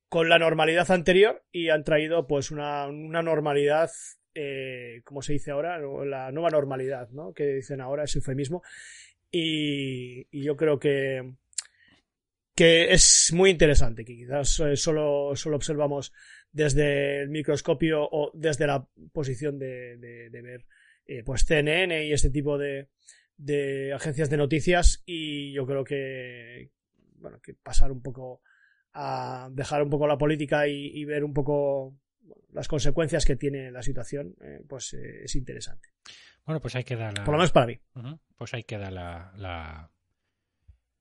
con 0.08 0.28
la 0.28 0.38
normalidad 0.38 0.90
anterior 0.90 1.42
y 1.52 1.70
han 1.70 1.82
traído 1.82 2.26
pues 2.26 2.50
una, 2.50 2.86
una 2.86 3.22
normalidad, 3.22 3.90
eh, 4.34 5.00
como 5.04 5.22
se 5.22 5.32
dice 5.32 5.50
ahora, 5.50 5.78
la 5.78 6.30
nueva 6.32 6.50
normalidad, 6.50 7.08
¿no? 7.10 7.32
Que 7.32 7.46
dicen 7.46 7.80
ahora, 7.80 8.04
es 8.04 8.14
eufemismo. 8.14 8.62
Y, 9.30 10.26
y 10.30 10.44
yo 10.44 10.56
creo 10.56 10.78
que, 10.78 11.32
que 12.54 12.92
es 12.92 13.30
muy 13.32 13.50
interesante, 13.50 14.04
que 14.04 14.14
quizás 14.16 14.60
eh, 14.60 14.76
solo, 14.76 15.34
solo 15.34 15.56
observamos 15.56 16.12
desde 16.50 17.22
el 17.22 17.30
microscopio 17.30 18.02
o 18.10 18.30
desde 18.34 18.66
la 18.66 18.86
posición 19.12 19.58
de, 19.58 19.96
de, 19.96 20.30
de 20.30 20.42
ver 20.42 20.66
eh, 21.06 21.22
pues 21.24 21.44
CNN 21.44 22.04
y 22.06 22.12
este 22.12 22.30
tipo 22.30 22.58
de, 22.58 22.88
de 23.36 23.92
agencias 23.92 24.30
de 24.30 24.36
noticias 24.36 25.02
y 25.06 25.52
yo 25.52 25.66
creo 25.66 25.82
que 25.84 26.70
bueno 27.16 27.40
que 27.40 27.54
pasar 27.54 27.90
un 27.90 28.02
poco 28.02 28.42
a 28.92 29.48
dejar 29.52 29.82
un 29.82 29.90
poco 29.90 30.06
la 30.06 30.18
política 30.18 30.68
y, 30.68 30.92
y 30.94 31.04
ver 31.04 31.24
un 31.24 31.32
poco 31.32 31.96
bueno, 32.20 32.42
las 32.52 32.68
consecuencias 32.68 33.24
que 33.24 33.36
tiene 33.36 33.70
la 33.70 33.82
situación 33.82 34.36
eh, 34.42 34.60
pues 34.68 34.92
eh, 34.94 35.24
es 35.24 35.34
interesante 35.34 35.88
bueno 36.44 36.60
pues 36.60 36.76
ahí 36.76 36.84
queda 36.84 37.10
la 37.10 37.24
por 37.24 37.32
lo 37.32 37.38
menos 37.38 37.52
para 37.52 37.66
mí 37.66 37.80
uh 37.94 38.00
-huh. 38.00 38.20
pues 38.36 38.54
ahí 38.54 38.64
queda 38.64 38.90
la, 38.90 39.32
la 39.36 39.90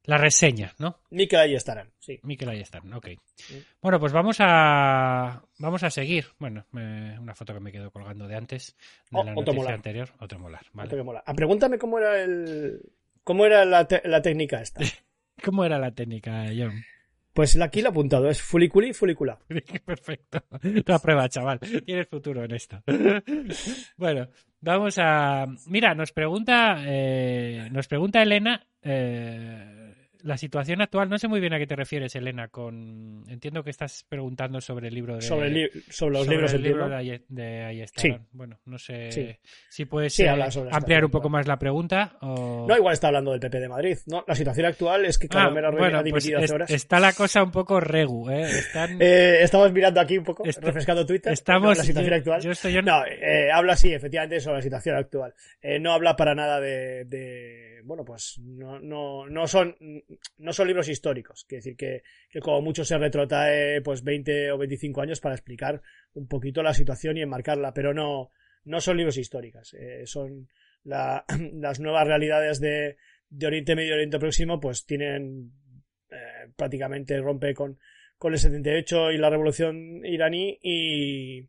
la 0.05 0.17
reseña, 0.17 0.73
¿no? 0.79 0.99
Mikel 1.11 1.39
ahí 1.39 1.55
estarán, 1.55 1.91
sí. 1.99 2.19
Mikel 2.23 2.49
ahí 2.49 2.59
estarán, 2.59 2.91
ok. 2.93 3.09
Sí. 3.35 3.63
Bueno, 3.81 3.99
pues 3.99 4.11
vamos 4.13 4.37
a 4.39 5.43
vamos 5.59 5.83
a 5.83 5.89
seguir. 5.89 6.25
Bueno, 6.39 6.65
me, 6.71 7.19
una 7.19 7.35
foto 7.35 7.53
que 7.53 7.59
me 7.59 7.71
quedo 7.71 7.91
colgando 7.91 8.27
de 8.27 8.35
antes, 8.35 8.75
de 9.09 9.19
oh, 9.19 9.23
la 9.23 9.31
otro 9.31 9.41
noticia 9.41 9.59
molar. 9.59 9.73
anterior. 9.73 10.09
Otro 10.19 10.39
molar, 10.39 10.65
vale. 10.73 10.99
Otro. 10.99 11.23
Ah, 11.25 11.33
pregúntame 11.33 11.77
cómo 11.77 11.99
era 11.99 12.21
el... 12.21 12.81
cómo 13.23 13.45
era 13.45 13.63
la, 13.65 13.87
te 13.87 14.01
la 14.07 14.21
técnica 14.21 14.61
esta. 14.61 14.81
¿Cómo 15.43 15.65
era 15.65 15.79
la 15.79 15.91
técnica, 15.91 16.45
John? 16.55 16.83
Pues 17.33 17.59
aquí 17.61 17.81
lo 17.81 17.87
he 17.87 17.91
apuntado, 17.91 18.29
es 18.29 18.41
fuliculi, 18.41 18.93
fulicula. 18.93 19.39
Perfecto. 19.85 20.43
La 20.85 20.99
prueba, 20.99 21.29
chaval. 21.29 21.59
Tienes 21.59 22.07
futuro 22.07 22.43
en 22.43 22.51
esto. 22.51 22.83
bueno, 23.97 24.27
vamos 24.59 24.97
a. 24.97 25.45
Mira, 25.67 25.95
nos 25.95 26.11
pregunta, 26.11 26.77
eh, 26.85 27.69
nos 27.71 27.87
pregunta 27.87 28.21
Elena. 28.21 28.67
Eh, 28.81 29.80
la 30.23 30.37
situación 30.37 30.81
actual, 30.81 31.09
no 31.09 31.17
sé 31.17 31.27
muy 31.27 31.39
bien 31.39 31.53
a 31.53 31.59
qué 31.59 31.67
te 31.67 31.75
refieres, 31.75 32.15
Elena, 32.15 32.47
con 32.47 33.23
entiendo 33.27 33.63
que 33.63 33.69
estás 33.69 34.05
preguntando 34.07 34.61
sobre 34.61 34.87
el 34.89 34.93
libro 34.95 35.15
de 35.15 35.21
sobre, 35.21 35.47
el 35.47 35.53
li 35.53 35.69
sobre 35.89 36.13
los 36.13 36.25
sobre 36.25 36.35
libros 36.35 36.53
el 36.53 36.61
libro 36.63 36.89
de, 36.89 37.21
de 37.27 37.83
está. 37.83 38.01
Sí. 38.01 38.15
Bueno, 38.31 38.59
no 38.65 38.77
sé 38.77 39.11
Sí. 39.11 39.35
si 39.69 39.85
puedes 39.85 40.13
Sí, 40.13 40.23
eh, 40.23 40.29
ampliar 40.71 41.05
un 41.05 41.11
poco 41.11 41.29
más 41.29 41.47
la 41.47 41.57
pregunta 41.57 42.17
o 42.21 42.65
No, 42.67 42.75
igual 42.77 42.93
está 42.93 43.07
hablando 43.07 43.31
del 43.31 43.39
PP 43.39 43.59
de 43.59 43.69
Madrid. 43.69 43.97
No, 44.07 44.23
la 44.27 44.35
situación 44.35 44.65
actual 44.67 45.05
es 45.05 45.17
que 45.17 45.27
Ah, 45.31 45.33
Caromera 45.33 45.71
bueno, 45.71 45.97
ha 45.97 46.01
pues 46.01 46.23
dimitido 46.23 46.39
es- 46.39 46.45
hace 46.45 46.53
horas. 46.55 46.69
está 46.71 46.99
la 46.99 47.13
cosa 47.13 47.43
un 47.43 47.51
poco 47.51 47.79
regu, 47.79 48.29
¿eh? 48.29 48.43
Están, 48.43 48.97
Eh, 49.01 49.41
estamos 49.41 49.71
mirando 49.71 49.99
aquí 49.99 50.17
un 50.17 50.23
poco, 50.23 50.45
Est- 50.45 50.63
refrescando 50.63 51.05
Twitter. 51.05 51.33
estamos 51.33 51.77
la 51.77 51.83
situación 51.83 52.11
yo, 52.11 52.17
actual. 52.17 52.41
yo 52.41 52.51
estoy 52.51 52.77
en- 52.77 52.85
No, 52.85 53.03
eh, 53.05 53.49
habla 53.51 53.75
sí, 53.75 53.93
efectivamente, 53.93 54.39
sobre 54.39 54.57
la 54.57 54.61
situación 54.61 54.95
actual. 54.95 55.33
No 55.79 55.93
habla 55.93 56.15
para 56.15 56.35
nada 56.35 56.59
de, 56.59 57.05
de 57.05 57.81
bueno, 57.83 58.05
pues 58.05 58.37
no, 58.39 58.79
no, 58.79 59.27
no 59.27 59.47
son, 59.47 59.75
no 60.37 60.53
son 60.53 60.67
libros 60.67 60.89
históricos. 60.89 61.45
Quiere 61.47 61.59
decir 61.59 61.75
que, 61.75 62.03
que 62.29 62.39
como 62.39 62.61
mucho 62.61 62.83
se 62.83 62.97
retrotrae 62.97 63.81
pues 63.81 64.03
20 64.03 64.51
o 64.51 64.57
25 64.57 65.01
años 65.01 65.19
para 65.19 65.35
explicar 65.35 65.81
un 66.13 66.27
poquito 66.27 66.63
la 66.63 66.73
situación 66.73 67.17
y 67.17 67.21
enmarcarla, 67.21 67.73
pero 67.73 67.93
no, 67.93 68.31
no 68.65 68.81
son 68.81 68.97
libros 68.97 69.17
históricos. 69.17 69.73
Eh, 69.73 70.03
son 70.05 70.47
la, 70.83 71.25
las 71.53 71.79
nuevas 71.79 72.07
realidades 72.07 72.59
de, 72.59 72.97
de 73.29 73.47
Oriente 73.47 73.75
Medio 73.75 73.91
y 73.91 73.93
Oriente 73.93 74.19
Próximo, 74.19 74.59
pues 74.59 74.85
tienen 74.85 75.51
eh, 76.11 76.51
prácticamente 76.55 77.17
rompe 77.19 77.53
con, 77.53 77.79
con 78.17 78.33
el 78.33 78.39
78 78.39 79.11
y 79.11 79.17
la 79.17 79.29
revolución 79.29 80.05
iraní 80.05 80.59
y, 80.61 81.47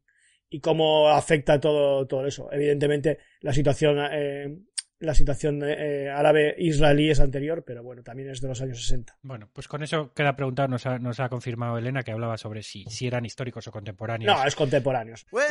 y 0.48 0.60
cómo 0.60 1.08
afecta 1.08 1.58
todo, 1.58 2.06
todo 2.06 2.26
eso. 2.26 2.48
Evidentemente, 2.52 3.18
la 3.40 3.52
situación, 3.52 3.98
eh, 4.12 4.54
la 5.02 5.14
situación 5.14 5.62
eh, 5.64 6.10
árabe-israelí 6.10 7.10
es 7.10 7.20
anterior, 7.20 7.64
pero 7.66 7.82
bueno, 7.82 8.02
también 8.02 8.30
es 8.30 8.40
de 8.40 8.48
los 8.48 8.60
años 8.62 8.80
60. 8.82 9.18
Bueno, 9.22 9.48
pues 9.52 9.68
con 9.68 9.82
eso 9.82 10.12
queda 10.14 10.36
preguntado, 10.36 10.68
nos 10.68 10.86
ha, 10.86 10.98
nos 10.98 11.18
ha 11.20 11.28
confirmado 11.28 11.76
Elena 11.76 12.02
que 12.02 12.12
hablaba 12.12 12.38
sobre 12.38 12.62
si, 12.62 12.84
si 12.84 13.06
eran 13.06 13.24
históricos 13.24 13.66
o 13.66 13.72
contemporáneos. 13.72 14.34
No, 14.34 14.46
es 14.46 14.54
contemporáneos. 14.54 15.26
Well, 15.32 15.42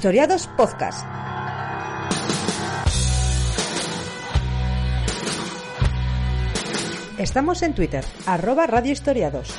Historiados 0.00 0.46
Podcast. 0.56 1.04
Estamos 7.18 7.60
en 7.60 7.74
Twitter, 7.74 8.02
arroba 8.24 8.66
Radio 8.66 8.92
Historiados. 8.92 9.54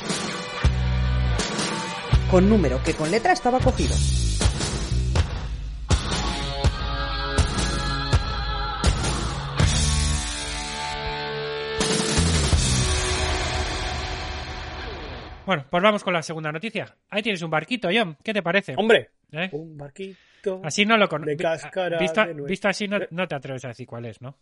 Con 2.28 2.48
número 2.48 2.82
que 2.82 2.92
con 2.92 3.12
letra 3.12 3.32
estaba 3.34 3.60
cogido. 3.60 3.94
Bueno, 15.46 15.64
pues 15.70 15.82
vamos 15.84 16.02
con 16.02 16.12
la 16.12 16.22
segunda 16.24 16.50
noticia. 16.50 16.96
Ahí 17.10 17.22
tienes 17.22 17.42
un 17.42 17.50
barquito, 17.50 17.90
John. 17.94 18.16
¿Qué 18.24 18.34
te 18.34 18.42
parece? 18.42 18.74
Hombre, 18.76 19.10
¿Eh? 19.30 19.48
un 19.52 19.78
barquito. 19.78 20.18
Así 20.64 20.84
no 20.84 20.96
lo 20.96 21.08
conozco. 21.08 21.30
de 21.30 21.36
cáscara 21.36 21.98
Visto, 21.98 22.24
de 22.24 22.68
así 22.70 22.88
no, 22.88 22.98
no 23.10 23.28
te 23.28 23.34
atreves 23.34 23.64
a 23.64 23.68
decir 23.68 23.86
cuál 23.86 24.04
es, 24.06 24.20
¿no? 24.20 24.36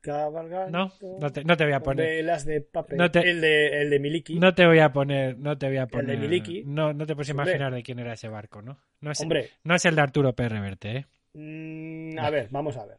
Cabalgando. 0.00 0.70
No, 1.00 1.18
no 1.18 1.32
te, 1.32 1.44
no 1.44 1.56
te 1.56 1.64
voy 1.64 1.72
a 1.72 1.78
con 1.80 1.84
poner. 1.96 2.06
Velas 2.06 2.44
de 2.44 2.60
papel. 2.60 2.96
No 2.98 3.10
te- 3.10 3.28
el, 3.28 3.40
de, 3.40 3.82
el 3.82 3.90
de 3.90 3.98
Miliki. 3.98 4.38
No 4.38 4.54
te 4.54 4.64
voy 4.64 4.78
a 4.78 4.90
poner, 4.92 5.36
no 5.36 5.58
te 5.58 5.66
voy 5.66 5.78
a 5.78 5.82
de 5.82 5.86
poner. 5.88 6.18
Miliki. 6.18 6.62
No, 6.64 6.92
no 6.92 7.04
te 7.04 7.14
puedes 7.14 7.30
Hombre. 7.30 7.46
imaginar 7.50 7.74
de 7.74 7.82
quién 7.82 7.98
era 7.98 8.12
ese 8.12 8.28
barco, 8.28 8.62
¿no? 8.62 8.78
No 9.00 9.10
es, 9.10 9.20
Hombre, 9.20 9.50
no 9.64 9.74
es 9.74 9.84
el 9.84 9.96
de 9.96 10.02
Arturo 10.02 10.34
P. 10.34 10.48
Reverte, 10.48 10.96
¿eh? 10.98 11.06
mm, 11.34 12.18
a 12.18 12.30
ver, 12.30 12.48
vamos 12.50 12.76
a 12.76 12.86
ver. 12.86 12.98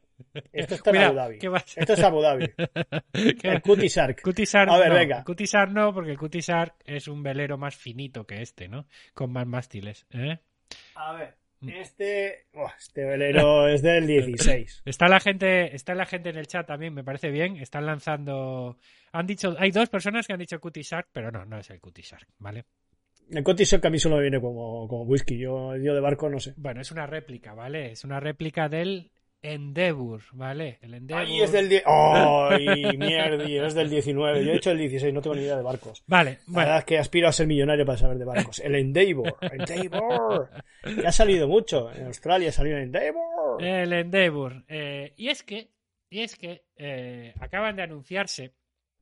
Esto 0.52 0.76
está 0.76 0.90
en 0.90 0.96
Cuidado, 0.98 1.08
Abu 1.12 1.16
Dhabi. 1.20 1.40
¿qué 1.40 1.48
vas- 1.48 1.78
Esto 1.78 1.94
es 1.94 2.04
Abu 2.04 2.22
Dhabi. 2.22 2.48
¿Qué- 3.14 3.48
El 3.48 3.62
Cutie 3.62 3.88
Shark. 3.88 4.22
Cutisar 4.22 4.70
A 4.70 4.78
ver, 4.78 4.90
no, 4.90 4.96
venga. 4.96 5.24
Cutisar 5.24 5.72
no, 5.72 5.94
porque 5.94 6.12
el 6.12 6.18
Cutisar 6.18 6.76
es 6.86 7.08
un 7.08 7.24
velero 7.24 7.58
más 7.58 7.78
finito 7.78 8.28
que 8.28 8.42
este, 8.42 8.68
¿no? 8.68 8.86
Con 9.14 9.32
más 9.32 9.48
mástiles, 9.48 10.06
¿eh? 10.12 10.38
A 10.96 11.14
ver. 11.14 11.34
Este. 11.68 12.48
Buah, 12.54 12.74
este 12.78 13.06
velero 13.06 13.68
es 13.70 13.82
del 13.82 14.08
16. 14.08 14.84
Está 14.86 15.08
la 15.08 15.20
gente, 15.20 15.76
está 15.76 15.96
la 15.96 16.06
gente 16.06 16.30
en 16.30 16.38
el 16.38 16.48
chat 16.48 16.68
también, 16.68 16.94
me 16.94 17.04
parece 17.04 17.30
bien. 17.30 17.58
Están 17.58 17.86
lanzando. 17.86 18.78
Han 19.12 19.28
dicho, 19.28 19.56
hay 19.58 19.72
dos 19.72 19.90
personas 19.90 20.28
que 20.28 20.34
han 20.34 20.40
dicho 20.40 20.60
Cutie 20.60 20.84
Shark, 20.84 21.10
pero 21.12 21.32
no, 21.32 21.46
no 21.46 21.58
es 21.60 21.70
el 21.70 21.80
Cutie 21.80 22.04
Shark, 22.04 22.28
¿vale? 22.38 22.66
El 23.30 23.44
Cutie 23.44 23.66
Shark 23.66 23.86
a 23.86 23.90
mí 23.90 24.00
solo 24.00 24.18
me 24.18 24.24
viene 24.24 24.40
como, 24.40 24.88
como 24.88 25.04
whisky. 25.04 25.38
Yo, 25.38 25.76
yo 25.78 25.94
de 25.94 26.02
barco 26.02 26.30
no 26.30 26.40
sé. 26.40 26.54
Bueno, 26.58 26.82
es 26.82 26.92
una 26.92 27.06
réplica, 27.06 27.54
¿vale? 27.54 27.92
Es 27.92 28.04
una 28.04 28.20
réplica 28.20 28.70
del 28.70 29.12
Endeavour, 29.42 30.22
¿vale? 30.34 30.80
El 30.82 30.94
Endeavour. 30.96 31.26
Ahí 31.28 31.42
es 31.42 31.52
del 31.52 31.70
10. 31.70 31.84
¡Ay, 31.86 32.98
mierda! 32.98 33.44
Es 33.68 33.74
del 33.74 33.90
19. 33.90 34.44
Yo 34.46 34.52
he 34.52 34.56
hecho 34.58 34.72
el 34.72 34.78
16, 34.80 35.14
no 35.14 35.22
tengo 35.22 35.36
ni 35.36 35.44
idea 35.44 35.56
de 35.58 35.64
barcos. 35.64 36.04
Vale, 36.08 36.32
La 36.32 36.38
bueno. 36.48 36.60
verdad 36.60 36.78
es 36.80 36.86
que 36.86 36.98
aspiro 36.98 37.28
a 37.28 37.32
ser 37.32 37.48
millonario 37.48 37.86
para 37.86 37.98
saber 37.98 38.18
de 38.18 38.26
barcos. 38.26 38.60
El 38.60 38.76
Endeavour. 38.76 39.38
Endeavour. 39.42 40.50
Que 40.84 41.08
ha 41.08 41.12
salido 41.12 41.48
mucho. 41.48 41.92
En 41.94 42.08
Australia 42.08 42.52
salió 42.52 42.76
el 42.78 42.84
Endeavour. 42.84 43.64
El 43.64 43.94
Endeavour. 43.94 44.64
Eh, 44.68 45.14
y 45.18 45.30
es 45.30 45.44
que, 45.44 45.70
y 46.10 46.22
es 46.22 46.36
que 46.36 46.64
eh, 46.78 47.34
acaban 47.40 47.76
de 47.76 47.84
anunciarse 47.84 48.54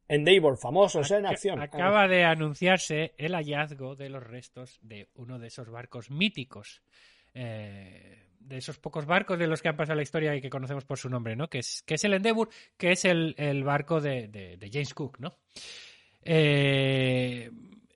Endeavour, 0.08 0.58
famosos 0.58 1.12
en 1.12 1.24
Ac- 1.26 1.32
acción. 1.32 1.60
Acaba 1.62 2.08
de 2.08 2.24
anunciarse 2.24 3.14
el 3.18 3.34
hallazgo 3.34 3.96
de 3.96 4.10
los 4.10 4.24
restos 4.24 4.80
de 4.82 5.10
uno 5.16 5.38
de 5.40 5.48
esos 5.48 5.70
barcos 5.70 6.10
míticos. 6.12 6.82
eh, 7.34 8.24
de 8.48 8.58
esos 8.58 8.78
pocos 8.80 9.06
barcos 9.06 9.38
de 9.38 9.48
los 9.48 9.62
que 9.62 9.70
han 9.70 9.76
pasado 9.78 9.96
la 9.98 10.04
historia 10.04 10.36
y 10.36 10.42
que 10.42 10.50
conocemos 10.50 10.86
por 10.86 10.98
su 10.98 11.10
nombre, 11.10 11.36
¿no? 11.36 11.50
Que 11.50 11.60
es, 11.60 11.84
que 11.86 11.96
es 11.96 12.04
el 12.04 12.14
Endeavour, 12.14 12.50
que 12.78 12.92
es 12.92 13.06
el, 13.06 13.36
el 13.38 13.64
barco 13.64 14.00
de, 14.02 14.28
de- 14.28 14.58
de 14.58 14.70
James 14.72 14.94
Cook, 14.94 15.20
¿no? 15.20 15.38
Eh, 16.24 17.50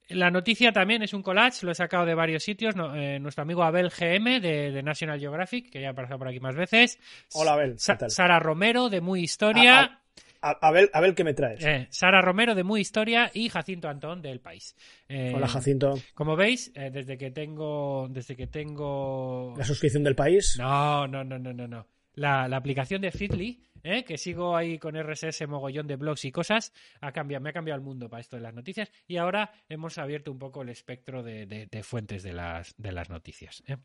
la 0.10 0.30
noticia 0.30 0.72
también 0.74 1.04
es 1.04 1.14
un 1.14 1.22
collage, 1.24 1.66
lo 1.66 1.72
he 1.72 1.76
sacado 1.76 2.06
de 2.06 2.14
varios 2.16 2.44
sitios. 2.44 2.76
no- 2.76 2.96
eh, 2.96 3.20
nuestro 3.20 3.44
amigo 3.44 3.64
Abel 3.64 3.90
GM 3.90 4.40
de, 4.42 4.72
de 4.72 4.84
National 4.84 5.20
Geographic, 5.20 5.70
que 5.70 5.82
ya 5.82 5.92
ha 5.92 5.94
pasado 5.94 6.18
por 6.20 6.28
aquí 6.28 6.40
más 6.40 6.56
veces. 6.56 7.00
Hola, 7.34 7.54
Abel. 7.54 7.80
Sara 7.80 8.40
Romero 8.40 8.90
de 8.90 9.00
Muy 9.02 9.22
Historia. 9.22 9.80
Ah, 9.80 9.84
A, 9.84 10.01
a 10.42 10.72
ver, 10.72 10.90
a 10.94 11.02
ver 11.02 11.14
qué 11.16 11.24
me 11.24 11.34
traes. 11.34 11.64
Eh, 11.64 11.88
Sara 11.92 12.22
Romero 12.22 12.56
de 12.56 12.64
Muy 12.64 12.82
Historia 12.82 13.30
y 13.34 13.50
Jacinto 13.50 13.88
Antón 13.90 14.22
del 14.22 14.40
País. 14.40 14.76
Eh, 15.08 15.34
Hola, 15.36 15.48
Jacinto. 15.48 15.94
Como 16.14 16.36
veis, 16.36 16.72
eh, 16.76 16.90
desde 16.92 17.18
que 17.18 17.32
tengo. 17.32 18.08
Desde 18.10 18.36
que 18.36 18.48
tengo. 18.48 19.54
La 19.58 19.64
suscripción 19.66 20.04
del 20.04 20.16
país. 20.16 20.56
No, 20.58 21.08
no, 21.08 21.24
no, 21.24 21.38
no, 21.40 21.54
no, 21.54 21.68
no. 21.68 21.88
La, 22.16 22.48
la 22.50 22.58
aplicación 22.58 23.02
de 23.02 23.12
Feedly, 23.12 23.64
eh, 23.84 24.04
que 24.04 24.18
sigo 24.18 24.58
ahí 24.58 24.78
con 24.78 24.96
RSS 25.02 25.48
mogollón 25.48 25.88
de 25.88 25.96
blogs 25.96 26.26
y 26.26 26.32
cosas, 26.32 26.74
ha 27.00 27.12
cambiado, 27.14 27.42
me 27.42 27.52
ha 27.52 27.54
cambiado 27.54 27.78
el 27.80 27.86
mundo 27.86 28.10
para 28.10 28.20
esto 28.20 28.36
de 28.36 28.42
las 28.42 28.54
noticias. 28.54 28.92
Y 29.08 29.16
ahora 29.18 29.52
hemos 29.70 29.98
abierto 29.98 30.30
un 30.32 30.38
poco 30.40 30.62
el 30.62 30.70
espectro 30.70 31.24
de, 31.24 31.46
de- 31.46 31.68
de 31.68 31.84
fuentes 31.84 32.22
de 32.24 32.34
las, 32.34 32.76
de 32.78 32.92
las 32.92 33.10
noticias. 33.10 33.64
eh. 33.68 33.78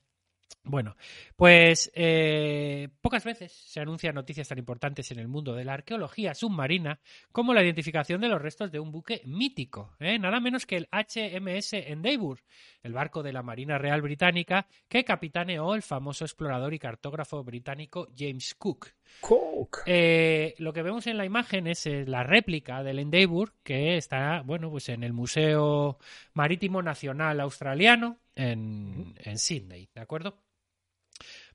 Bueno, 0.68 0.96
pues 1.36 1.92
eh, 1.94 2.88
pocas 3.00 3.24
veces 3.24 3.52
se 3.52 3.78
anuncian 3.78 4.16
noticias 4.16 4.48
tan 4.48 4.58
importantes 4.58 5.08
en 5.12 5.20
el 5.20 5.28
mundo 5.28 5.54
de 5.54 5.64
la 5.64 5.74
arqueología 5.74 6.34
submarina 6.34 6.98
como 7.30 7.54
la 7.54 7.62
identificación 7.62 8.20
de 8.20 8.28
los 8.28 8.42
restos 8.42 8.72
de 8.72 8.80
un 8.80 8.90
buque 8.90 9.22
mítico, 9.26 9.94
¿eh? 10.00 10.18
nada 10.18 10.40
menos 10.40 10.66
que 10.66 10.76
el 10.76 10.88
HMS 10.90 11.74
Endeavour, 11.74 12.40
el 12.82 12.92
barco 12.92 13.22
de 13.22 13.32
la 13.32 13.44
Marina 13.44 13.78
Real 13.78 14.02
Británica 14.02 14.66
que 14.88 15.04
capitaneó 15.04 15.72
el 15.76 15.82
famoso 15.82 16.24
explorador 16.24 16.74
y 16.74 16.80
cartógrafo 16.80 17.44
británico 17.44 18.08
James 18.18 18.56
Cook. 18.56 18.95
Cook. 19.20 19.82
Eh, 19.86 20.54
lo 20.58 20.72
que 20.72 20.82
vemos 20.82 21.06
en 21.06 21.16
la 21.16 21.24
imagen 21.24 21.66
es 21.66 21.86
eh, 21.86 22.04
la 22.06 22.22
réplica 22.22 22.82
del 22.82 22.98
Endeavour 22.98 23.52
que 23.62 23.96
está, 23.96 24.42
bueno, 24.42 24.70
pues 24.70 24.88
en 24.88 25.02
el 25.02 25.12
Museo 25.12 25.98
Marítimo 26.34 26.82
Nacional 26.82 27.40
Australiano 27.40 28.18
en, 28.34 29.14
en 29.18 29.38
Sydney, 29.38 29.88
¿de 29.94 30.00
acuerdo? 30.00 30.38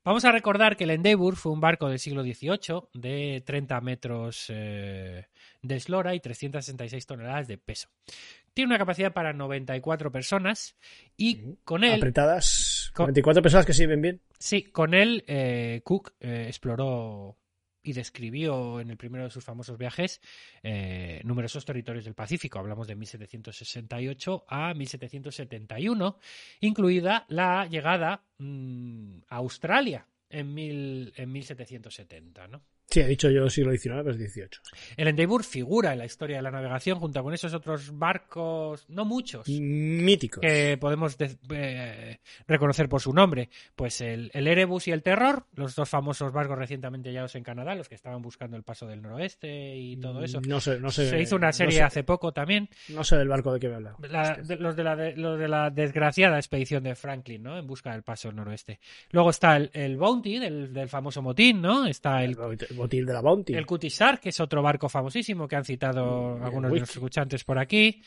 Vamos 0.03 0.25
a 0.25 0.31
recordar 0.31 0.77
que 0.77 0.85
el 0.85 0.89
Endeavour 0.89 1.35
fue 1.35 1.51
un 1.51 1.61
barco 1.61 1.87
del 1.87 1.99
siglo 1.99 2.23
XVIII 2.23 2.89
de 2.93 3.43
30 3.45 3.81
metros 3.81 4.45
eh, 4.49 5.27
de 5.61 5.75
eslora 5.75 6.15
y 6.15 6.19
366 6.19 7.05
toneladas 7.05 7.47
de 7.47 7.59
peso. 7.59 7.89
Tiene 8.53 8.69
una 8.69 8.79
capacidad 8.79 9.13
para 9.13 9.31
94 9.31 10.11
personas 10.11 10.75
y 11.15 11.55
con 11.63 11.83
él, 11.83 11.93
Apretadas. 11.93 12.47
Con- 12.93 13.07
24 13.07 13.41
personas 13.41 13.65
que 13.65 13.73
sirven 13.73 14.01
bien. 14.01 14.21
sí, 14.37 14.63
con 14.63 14.93
él 14.93 15.23
eh, 15.27 15.81
Cook 15.83 16.13
eh, 16.19 16.45
exploró 16.47 17.37
y 17.83 17.93
describió 17.93 18.79
en 18.79 18.91
el 18.91 18.97
primero 18.97 19.23
de 19.23 19.31
sus 19.31 19.43
famosos 19.43 19.77
viajes 19.77 20.21
eh, 20.61 21.19
numerosos 21.23 21.65
territorios 21.65 22.05
del 22.05 22.13
Pacífico. 22.13 22.59
Hablamos 22.59 22.87
de 22.87 22.95
1768 22.95 24.45
a 24.47 24.73
1771, 24.75 26.17
incluida 26.59 27.25
la 27.29 27.65
llegada 27.65 28.23
mm, 28.37 29.21
a 29.29 29.35
Australia 29.37 30.05
en, 30.29 30.53
mil, 30.53 31.11
en 31.15 31.31
1770, 31.31 32.47
¿no? 32.49 32.61
Sí, 32.91 32.99
he 32.99 33.07
dicho 33.07 33.29
yo 33.29 33.49
siglo 33.49 33.71
XIX, 33.71 33.95
pero 34.03 34.11
es 34.11 34.17
18. 34.17 34.61
El 34.97 35.07
Endeavour 35.07 35.43
figura 35.43 35.93
en 35.93 35.99
la 35.99 36.05
historia 36.05 36.35
de 36.37 36.41
la 36.43 36.51
navegación 36.51 36.99
junto 36.99 37.23
con 37.23 37.33
esos 37.33 37.53
otros 37.53 37.97
barcos, 37.97 38.85
no 38.89 39.05
muchos, 39.05 39.47
Míticos. 39.47 40.41
que 40.41 40.77
podemos 40.79 41.17
de- 41.17 41.37
eh, 41.53 42.19
reconocer 42.47 42.89
por 42.89 43.01
su 43.01 43.13
nombre. 43.13 43.49
Pues 43.75 44.01
el, 44.01 44.29
el 44.33 44.47
Erebus 44.47 44.87
y 44.87 44.91
el 44.91 45.03
Terror, 45.03 45.45
los 45.55 45.75
dos 45.75 45.89
famosos 45.89 46.33
barcos 46.33 46.57
recientemente 46.57 47.09
hallados 47.09 47.35
en 47.35 47.43
Canadá, 47.43 47.75
los 47.75 47.87
que 47.87 47.95
estaban 47.95 48.21
buscando 48.21 48.57
el 48.57 48.63
paso 48.63 48.85
del 48.87 49.01
noroeste 49.01 49.75
y 49.77 49.97
todo 49.97 50.23
eso. 50.23 50.41
No 50.47 50.59
sé, 50.59 50.79
no 50.79 50.91
sé. 50.91 51.09
Se 51.09 51.21
hizo 51.21 51.35
una 51.37 51.47
no 51.47 51.53
serie 51.53 51.77
sé- 51.77 51.83
hace 51.83 52.03
poco 52.03 52.31
también. 52.33 52.69
No 52.89 53.03
sé 53.03 53.15
del 53.17 53.27
barco 53.29 53.53
de 53.53 53.59
qué 53.59 53.69
me 53.69 53.75
habla. 53.75 53.95
La- 54.09 54.35
de- 54.35 54.57
los, 54.57 54.75
de 54.75 54.83
la, 54.83 54.95
de- 54.95 55.15
los 55.15 55.39
de 55.39 55.47
la 55.47 55.69
desgraciada 55.69 56.37
expedición 56.37 56.83
de 56.83 56.95
Franklin, 56.95 57.41
¿no? 57.43 57.57
En 57.57 57.65
busca 57.65 57.93
del 57.93 58.03
paso 58.03 58.27
del 58.27 58.35
noroeste. 58.35 58.79
Luego 59.11 59.29
está 59.29 59.55
el, 59.55 59.69
el 59.73 59.95
Bounty, 59.97 60.39
del, 60.39 60.73
del 60.73 60.89
famoso 60.89 61.21
motín, 61.21 61.61
¿no? 61.61 61.85
Está 61.87 62.23
el, 62.23 62.31
El 62.31 62.75
botil 62.81 63.05
de 63.05 63.13
la 63.13 63.21
Bounty. 63.21 63.53
el 63.53 63.65
Cutie 63.65 63.89
Shark, 63.89 64.19
que 64.19 64.29
es 64.29 64.39
otro 64.39 64.61
barco 64.61 64.89
famosísimo 64.89 65.47
que 65.47 65.55
han 65.55 65.65
citado 65.65 66.37
Mm, 66.37 66.43
algunos 66.43 66.69
el 66.69 66.73
de 66.75 66.79
los 66.81 66.89
whisky. 66.89 66.99
escuchantes 66.99 67.43
por 67.43 67.57
aquí. 67.59 68.01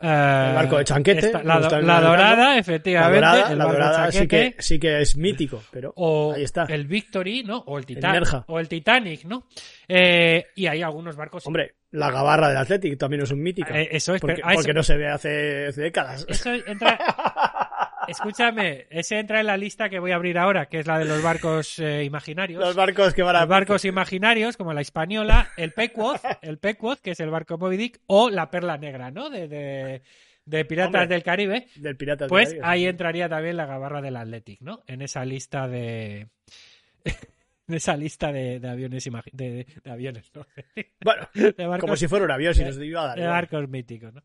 El 0.00 0.08
barco 0.54 0.76
de 0.78 0.84
Chanquete, 0.84 1.26
está 1.26 1.42
la, 1.44 1.54
el 1.56 1.62
dorada, 1.86 2.34
la 2.54 2.58
efectivamente. 2.58 3.14
dorada, 3.14 3.52
el 3.52 3.58
la 3.58 3.64
dorada 3.64 4.10
sí 4.10 4.18
Chanquete. 4.18 4.56
que, 4.56 4.62
sí 4.62 4.78
que 4.80 5.00
es 5.00 5.16
mítico, 5.16 5.62
pero 5.70 5.92
O 5.96 6.32
ahí 6.34 6.42
está. 6.42 6.64
el 6.64 6.86
Victory, 6.86 7.44
¿no? 7.44 7.58
O 7.66 7.78
el 7.78 7.86
Titanic. 7.86 8.20
Nerja. 8.20 8.44
O 8.48 8.58
el 8.58 8.68
Titanic, 8.68 9.24
¿no? 9.24 9.46
Eh, 9.86 10.46
y 10.56 10.66
hay 10.66 10.82
algunos 10.82 11.14
barcos. 11.16 11.46
Hombre, 11.46 11.76
la 11.92 12.10
gabarra 12.10 12.48
del 12.48 12.56
Athletic 12.58 12.98
también 12.98 13.22
es 13.22 13.30
un 13.30 13.40
mítico. 13.40 13.72
Eh, 13.72 13.88
eso 13.92 14.14
es, 14.16 14.20
porque, 14.20 14.34
pero- 14.34 14.48
ah, 14.48 14.52
eso- 14.52 14.58
porque 14.58 14.74
no 14.74 14.82
se 14.82 14.96
ve 14.96 15.08
hace, 15.08 15.66
hace 15.68 15.80
décadas. 15.82 16.26
Eso 16.28 16.52
entra. 16.52 16.98
Escúchame, 18.08 18.86
ese 18.90 19.18
entra 19.18 19.40
en 19.40 19.46
la 19.46 19.56
lista 19.56 19.88
que 19.88 19.98
voy 19.98 20.10
a 20.12 20.16
abrir 20.16 20.38
ahora, 20.38 20.66
que 20.66 20.78
es 20.80 20.86
la 20.86 20.98
de 20.98 21.04
los 21.04 21.22
barcos 21.22 21.78
eh, 21.78 22.04
imaginarios. 22.04 22.60
Los 22.60 22.74
barcos 22.76 23.14
que 23.14 23.22
van 23.22 23.36
a... 23.36 23.40
Los 23.40 23.48
barcos 23.48 23.84
imaginarios, 23.84 24.56
como 24.56 24.72
la 24.72 24.80
Hispaniola, 24.80 25.50
el 25.56 25.72
Pequod, 25.72 26.16
el 26.42 26.58
Pequod, 26.58 26.98
que 26.98 27.12
es 27.12 27.20
el 27.20 27.30
barco 27.30 27.58
Moby 27.58 27.76
Dick, 27.76 28.00
o 28.06 28.30
la 28.30 28.50
Perla 28.50 28.76
Negra, 28.78 29.10
¿no? 29.10 29.30
De, 29.30 29.48
de, 29.48 30.02
de 30.44 30.64
Piratas 30.64 31.02
Hombre, 31.02 31.06
del 31.14 31.22
Caribe. 31.22 31.66
Del 31.76 31.96
pirata 31.96 32.24
del 32.24 32.28
Pues 32.30 32.48
Caribe, 32.50 32.66
ahí 32.66 32.80
sí. 32.80 32.86
entraría 32.88 33.28
también 33.28 33.56
la 33.56 33.66
gabarra 33.66 34.00
del 34.02 34.16
Athletic, 34.16 34.60
¿no? 34.60 34.82
En 34.86 35.02
esa 35.02 35.24
lista 35.24 35.66
de. 35.68 36.28
En 37.66 37.76
esa 37.76 37.96
lista 37.96 38.30
de, 38.30 38.60
de 38.60 38.68
aviones 38.68 39.08
de, 39.32 39.66
de 39.82 39.90
aviones, 39.90 40.30
¿no? 40.34 40.46
Bueno, 41.02 41.26
barcos, 41.56 41.80
como 41.80 41.96
si 41.96 42.08
fuera 42.08 42.26
un 42.26 42.30
avión, 42.30 42.52
si 42.52 42.60
de- 42.60 42.66
nos 42.66 42.78
iba 42.78 43.04
a 43.04 43.06
dar. 43.06 43.18
de 43.18 43.26
barcos 43.26 43.68
míticos, 43.70 44.12
¿no? 44.12 44.20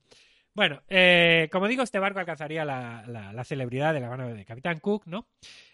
Bueno, 0.60 0.82
eh, 0.90 1.48
como 1.54 1.70
digo, 1.70 1.84
este 1.84 2.00
barco 2.00 2.20
alcanzaría 2.20 2.66
la, 2.66 3.06
la- 3.08 3.32
la 3.32 3.44
celebridad 3.46 3.94
de 3.94 4.02
la 4.02 4.10
mano 4.10 4.28
de 4.28 4.44
Capitán 4.44 4.80
Cook, 4.82 5.04
¿no? 5.06 5.26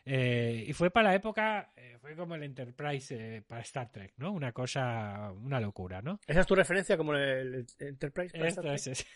Eh, 0.06 0.64
y 0.68 0.74
fue 0.74 0.92
para 0.92 1.10
la 1.10 1.16
época, 1.16 1.72
eh, 1.76 1.98
fue 2.00 2.16
como 2.16 2.36
el 2.36 2.44
Enterprise 2.44 3.16
eh, 3.38 3.42
para 3.42 3.62
Star 3.62 3.90
Trek, 3.92 4.14
¿no? 4.18 4.32
Una 4.32 4.52
cosa, 4.52 5.32
una 5.42 5.60
locura, 5.60 6.04
¿no? 6.04 6.20
¿Esa 6.28 6.42
es 6.42 6.46
tu 6.46 6.54
referencia 6.54 6.98
como 6.98 7.16
el, 7.16 7.66
el 7.80 7.88
Enterprise? 7.88 8.38
para 8.38 8.48
Esto 8.48 8.62
Star 8.62 8.76
es, 8.76 8.84
Trek? 8.84 8.94
es- 9.00 9.08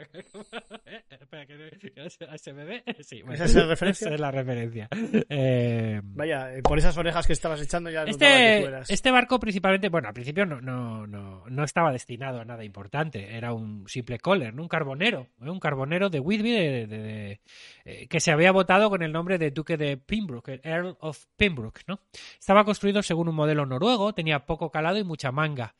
Espera, 1.10 1.46
que 1.46 1.78
que 1.78 2.38
se 2.38 2.52
me 2.52 2.64
ve. 2.64 2.84
Sí, 3.00 3.22
bueno, 3.22 3.34
¿Esa 3.34 3.44
es 3.44 3.54
la 3.54 3.66
referencia? 3.66 4.06
esa 4.06 4.14
es 4.14 4.20
la 4.20 4.30
referencia. 4.30 4.88
Eh, 5.28 6.00
Vaya, 6.04 6.54
eh, 6.54 6.62
por 6.62 6.78
esas 6.78 6.96
orejas 6.96 7.26
que 7.26 7.32
estabas 7.32 7.60
echando 7.60 7.90
ya 7.90 8.04
notaba 8.04 8.12
que 8.36 8.60
tú 8.62 8.76
Este, 8.76 8.94
este 8.94 9.10
barco 9.10 9.38
principalmente, 9.40 9.88
bueno, 9.88 10.08
al 10.08 10.14
principio 10.14 10.46
no, 10.46 10.60
no, 10.60 11.06
no, 11.06 11.44
no 11.48 11.64
estaba 11.64 11.92
destinado 11.92 12.40
a 12.40 12.44
nada 12.44 12.64
importante, 12.64 13.36
era 13.36 13.52
un 13.52 13.88
simple 13.88 14.18
coller, 14.18 14.54
¿no? 14.54 14.62
un 14.62 14.68
carbonero, 14.68 15.28
¿eh? 15.42 15.50
un 15.50 15.60
carbonero 15.60 16.08
de 16.10 16.20
Whitby 16.20 16.50
de- 16.52 16.86
de- 16.86 16.98
de- 16.98 17.40
eh, 17.84 18.06
que 18.08 18.20
se 18.20 18.30
había 18.32 18.52
votado 18.52 18.90
con 18.90 19.02
el 19.02 19.12
nombre 19.12 19.38
de 19.38 19.50
Duque 19.50 19.76
de 19.76 19.96
Pembroke, 19.96 20.48
el 20.54 20.60
Earl 20.64 20.96
of 21.00 21.24
Pembroke, 21.36 21.82
¿no? 21.86 22.00
Estaba 22.38 22.64
construido 22.64 23.02
según 23.02 23.28
un 23.28 23.34
modelo 23.34 23.66
noruego, 23.66 24.12
tenía 24.14 24.46
poco 24.46 24.70
calado 24.70 24.98
y 24.98 25.04
mucha 25.04 25.30
manga. 25.32 25.74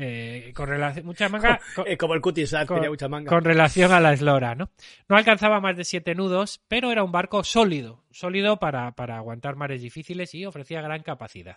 Eh, 0.00 0.52
con 0.54 0.68
relación, 0.68 1.04
mucha 1.06 1.28
manga 1.28 1.60
con- 1.74 1.88
Eh, 1.88 1.96
como 1.96 2.14
el 2.14 2.20
con- 2.66 2.76
tenía 2.76 2.90
mucha 2.90 3.08
manga. 3.08 3.28
con 3.28 3.42
relación 3.44 3.90
a 3.92 3.98
la 4.00 4.12
eslora, 4.12 4.54
¿no? 4.54 4.70
No 5.08 5.16
alcanzaba 5.16 5.60
más 5.60 5.76
de 5.76 5.84
siete 5.84 6.14
nudos, 6.14 6.60
pero 6.68 6.92
era 6.92 7.02
un 7.02 7.10
barco 7.10 7.42
sólido, 7.42 8.04
sólido 8.10 8.58
para, 8.58 8.92
para 8.92 9.16
aguantar 9.16 9.56
mares 9.56 9.82
difíciles 9.82 10.34
y 10.34 10.46
ofrecía 10.46 10.80
gran 10.82 11.02
capacidad. 11.02 11.56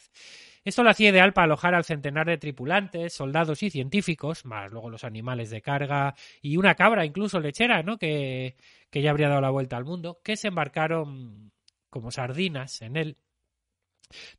Esto 0.64 0.84
lo 0.84 0.90
hacía 0.90 1.10
ideal 1.10 1.34
para 1.34 1.46
alojar 1.46 1.76
al 1.76 1.86
centenar 1.86 2.26
de 2.28 2.38
tripulantes, 2.38 3.14
soldados 3.14 3.62
y 3.64 3.70
científicos, 3.70 4.46
más 4.46 4.72
luego 4.72 4.90
los 4.90 5.04
animales 5.04 5.50
de 5.50 5.62
carga 5.62 6.16
y 6.42 6.58
una 6.58 6.76
cabra 6.76 7.06
incluso 7.06 7.40
lechera, 7.40 7.84
¿no? 7.84 7.98
Que, 7.98 8.56
que 8.90 9.02
ya 9.02 9.12
habría 9.12 9.30
dado 9.30 9.42
la 9.42 9.50
vuelta 9.52 9.78
al 9.78 9.86
mundo, 9.86 10.20
que 10.24 10.36
se 10.36 10.48
embarcaron 10.50 11.52
como 11.90 12.10
sardinas 12.12 12.82
en 12.82 12.96
él 12.98 13.18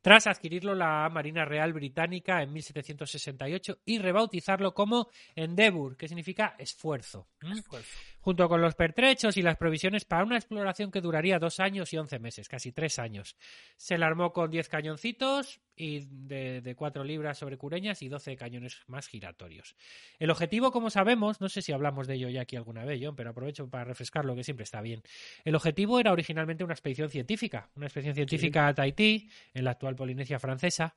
tras 0.01 0.27
adquirirlo 0.27 0.75
la 0.75 1.09
Marina 1.09 1.45
Real 1.45 1.73
Británica 1.73 2.41
en 2.41 2.53
1768 2.53 3.79
y 3.85 3.99
rebautizarlo 3.99 4.73
como 4.73 5.09
Endeavour, 5.35 5.97
que 5.97 6.07
significa 6.07 6.55
esfuerzo. 6.57 7.27
¿m? 7.41 7.61
Junto 8.23 8.47
con 8.47 8.61
los 8.61 8.73
pertrechos 8.75 9.35
y 9.35 9.41
las 9.41 9.57
provisiones 9.57 10.05
para 10.05 10.23
una 10.23 10.37
exploración 10.37 10.91
que 10.91 11.01
duraría 11.01 11.39
dos 11.39 11.59
años 11.59 11.91
y 11.91 11.97
once 11.97 12.19
meses, 12.19 12.47
casi 12.47 12.71
tres 12.71 12.97
años. 12.97 13.35
Se 13.75 13.97
la 13.97 14.07
armó 14.07 14.31
con 14.31 14.49
diez 14.49 14.69
cañoncitos 14.69 15.59
y 15.75 16.05
de, 16.09 16.61
de 16.61 16.75
cuatro 16.75 17.03
libras 17.03 17.37
sobre 17.37 17.57
cureñas 17.57 18.01
y 18.01 18.07
doce 18.07 18.37
cañones 18.37 18.81
más 18.87 19.07
giratorios. 19.07 19.75
El 20.19 20.29
objetivo, 20.29 20.71
como 20.71 20.89
sabemos, 20.89 21.41
no 21.41 21.49
sé 21.49 21.61
si 21.61 21.73
hablamos 21.73 22.07
de 22.07 22.13
ello 22.15 22.29
ya 22.29 22.43
aquí 22.43 22.55
alguna 22.55 22.85
vez, 22.85 23.01
John, 23.03 23.17
pero 23.17 23.31
aprovecho 23.31 23.69
para 23.69 23.83
refrescarlo, 23.83 24.35
que 24.35 24.45
siempre 24.45 24.63
está 24.63 24.81
bien. 24.81 25.03
El 25.43 25.55
objetivo 25.55 25.99
era 25.99 26.13
originalmente 26.13 26.63
una 26.63 26.75
expedición 26.75 27.09
científica, 27.09 27.69
una 27.75 27.87
expedición 27.87 28.15
científica 28.15 28.67
a 28.67 28.73
Tahití, 28.73 29.29
en 29.53 29.65
la 29.65 29.71
actual 29.71 29.97
Polinesia 29.97 30.39
francesa. 30.39 30.95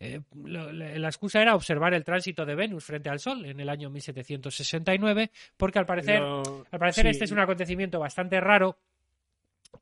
Eh, 0.00 0.20
lo- 0.44 0.70
la 0.72 1.08
excusa 1.08 1.42
era 1.42 1.54
observar 1.56 1.92
el 1.94 2.04
tránsito 2.04 2.46
de 2.46 2.54
Venus 2.54 2.84
frente 2.84 3.08
al 3.08 3.18
Sol 3.18 3.44
en 3.44 3.58
el 3.58 3.68
año 3.68 3.90
1769, 3.90 5.30
porque 5.56 5.78
al 5.78 5.86
parecer, 5.86 6.22
al 6.22 6.78
parecer 6.78 7.04
sí. 7.06 7.10
este 7.10 7.24
es 7.24 7.32
un 7.32 7.40
acontecimiento 7.40 7.98
bastante 7.98 8.40
raro 8.40 8.78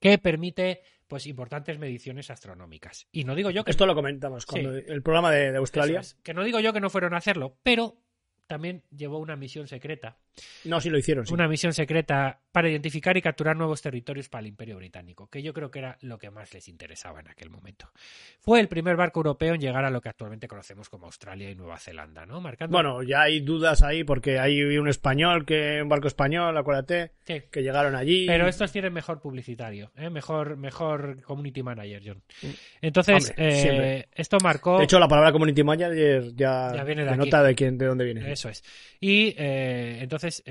que 0.01 0.19
permite 0.19 0.83
pues 1.07 1.27
importantes 1.27 1.79
mediciones 1.79 2.31
astronómicas. 2.31 3.07
Y 3.12 3.25
no 3.25 3.35
digo 3.35 3.51
yo 3.51 3.62
que 3.62 3.71
Esto 3.71 3.87
lo 3.87 3.95
comentamos 3.95 4.45
cuando 4.47 4.75
el 4.75 5.03
programa 5.03 5.31
de, 5.31 5.53
de 5.53 5.59
Australia. 5.59 6.01
es, 6.01 6.14
que 6.23 6.35
no 6.35 6.43
digo 6.43 6.59
yo 6.61 6.73
que 6.73 6.81
no 6.81 6.91
fueron 6.91 7.14
a 7.14 7.19
hacerlo, 7.19 7.57
pero 7.62 7.97
también 8.49 8.83
llevó 8.91 9.19
una 9.19 9.37
misión 9.37 9.67
secreta 9.69 10.17
No, 10.64 10.81
sí 10.81 10.89
lo 10.91 10.99
hicieron. 10.99 11.27
sí. 11.27 11.35
una 11.35 11.47
misión 11.49 11.73
secreta 11.73 12.41
para 12.57 12.70
identificar 12.70 13.14
y 13.18 13.20
capturar 13.20 13.54
nuevos 13.54 13.82
territorios 13.82 14.30
para 14.30 14.40
el 14.40 14.46
Imperio 14.46 14.78
Británico, 14.78 15.28
que 15.28 15.42
yo 15.42 15.52
creo 15.52 15.70
que 15.70 15.80
era 15.80 15.98
lo 16.00 16.16
que 16.16 16.30
más 16.30 16.54
les 16.54 16.68
interesaba 16.68 17.20
en 17.20 17.28
aquel 17.28 17.50
momento. 17.50 17.90
Fue 18.40 18.61
el 18.61 18.66
primer 18.66 18.96
barco 18.96 19.20
europeo 19.20 19.52
en 19.52 19.61
llegar 19.61 19.84
a 19.84 19.90
lo 19.90 20.00
que 20.00 20.09
actualmente 20.09 20.48
conocemos 20.48 20.88
como 20.88 21.04
Australia 21.04 21.50
y 21.50 21.54
Nueva 21.54 21.78
Zelanda, 21.78 22.24
¿no? 22.24 22.40
Marcando 22.40 22.72
Bueno, 22.74 23.02
ya 23.02 23.20
hay 23.20 23.40
dudas 23.40 23.82
ahí 23.82 24.04
porque 24.04 24.38
hay 24.38 24.62
un 24.78 24.88
español, 24.88 25.44
que 25.44 25.82
un 25.82 25.90
barco 25.90 26.09
español, 26.09 26.57
acuérdate, 26.57 27.12
Sí. 27.26 27.42
que 27.52 27.62
llegaron 27.62 27.94
allí. 27.94 28.24
Pero 28.26 28.48
estos 28.48 28.72
tienen 28.72 28.94
mejor 28.94 29.20
publicitario, 29.20 29.92
¿eh? 29.94 30.09
mejor, 30.09 30.57
mejor 30.57 31.20
community 31.24 31.62
manager, 31.62 32.02
John. 32.07 32.22
Entonces, 32.80 33.34
Hombre, 33.36 33.98
eh, 33.98 34.09
esto 34.14 34.38
marcó. 34.42 34.78
De 34.78 34.84
hecho, 34.84 34.98
la 34.98 35.09
palabra 35.09 35.30
community 35.30 35.62
manager 35.62 36.34
ya, 36.34 36.72
Ya 36.74 36.84
viene 36.84 37.04
de 37.04 37.11
aquí. 37.11 37.30
de 37.30 37.54
quién, 37.54 37.76
de 37.76 37.84
dónde 37.84 38.04
viene. 38.07 38.32
Eso 38.32 38.48
es. 38.48 38.64
Y 38.98 39.34
eh, 39.36 39.98
entonces, 40.00 40.42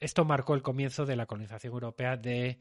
esto 0.00 0.24
marcó 0.24 0.54
el 0.54 0.62
comienzo 0.62 1.06
de 1.06 1.16
la 1.16 1.26
colonización 1.26 1.72
europea 1.72 2.16
de 2.16 2.58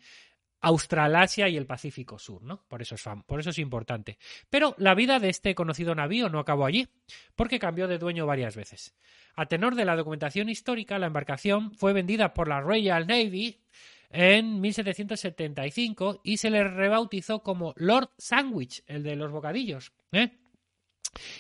Australasia 0.62 1.48
y 1.48 1.56
el 1.56 1.66
Pacífico 1.66 2.20
Sur, 2.20 2.44
¿no? 2.44 2.66
Por 2.68 2.82
eso 2.82 2.96
es, 2.96 3.04
por 3.26 3.40
eso 3.40 3.50
es 3.50 3.60
importante. 3.60 4.18
Pero 4.50 4.76
la 4.78 4.94
vida 4.94 5.20
de 5.20 5.30
este 5.30 5.56
conocido 5.56 5.96
navío 5.96 6.30
no 6.30 6.40
acabó 6.40 6.66
allí, 6.66 6.90
porque 7.36 7.60
cambió 7.60 7.88
de 7.88 7.98
dueño 7.98 8.26
varias 8.26 8.56
veces. 8.56 8.94
A 9.36 9.46
tenor 9.46 9.76
de 9.76 9.86
la 9.86 9.96
documentación 9.96 10.50
histórica, 10.50 11.00
la 11.00 11.08
embarcación 11.08 11.74
fue 11.74 11.94
vendida 11.94 12.34
por 12.34 12.50
la 12.50 12.60
Royal 12.60 13.08
Navy 13.08 13.62
en 14.10 14.60
1775 14.60 16.22
y 16.24 16.38
se 16.38 16.50
le 16.50 16.64
rebautizó 16.64 17.42
como 17.42 17.74
Lord 17.78 18.10
Sandwich, 18.18 18.84
el 18.88 19.04
de 19.04 19.16
los 19.16 19.32
bocadillos. 19.32 19.94
¿eh? 20.12 20.32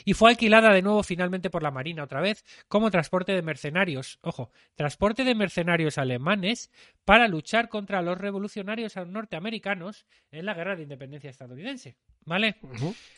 Y 0.05 0.13
fue 0.13 0.31
alquilada 0.31 0.73
de 0.73 0.81
nuevo 0.81 1.03
finalmente 1.03 1.49
por 1.49 1.63
la 1.63 1.71
Marina 1.71 2.03
otra 2.03 2.21
vez 2.21 2.45
como 2.67 2.91
transporte 2.91 3.33
de 3.33 3.41
mercenarios, 3.41 4.19
ojo, 4.21 4.51
transporte 4.75 5.23
de 5.23 5.35
mercenarios 5.35 5.97
alemanes 5.97 6.71
para 7.05 7.27
luchar 7.27 7.69
contra 7.69 8.01
los 8.01 8.17
revolucionarios 8.17 8.95
norteamericanos 8.95 10.05
en 10.31 10.45
la 10.45 10.53
guerra 10.53 10.75
de 10.75 10.83
independencia 10.83 11.29
estadounidense. 11.29 11.95
¿Vale? 12.25 12.57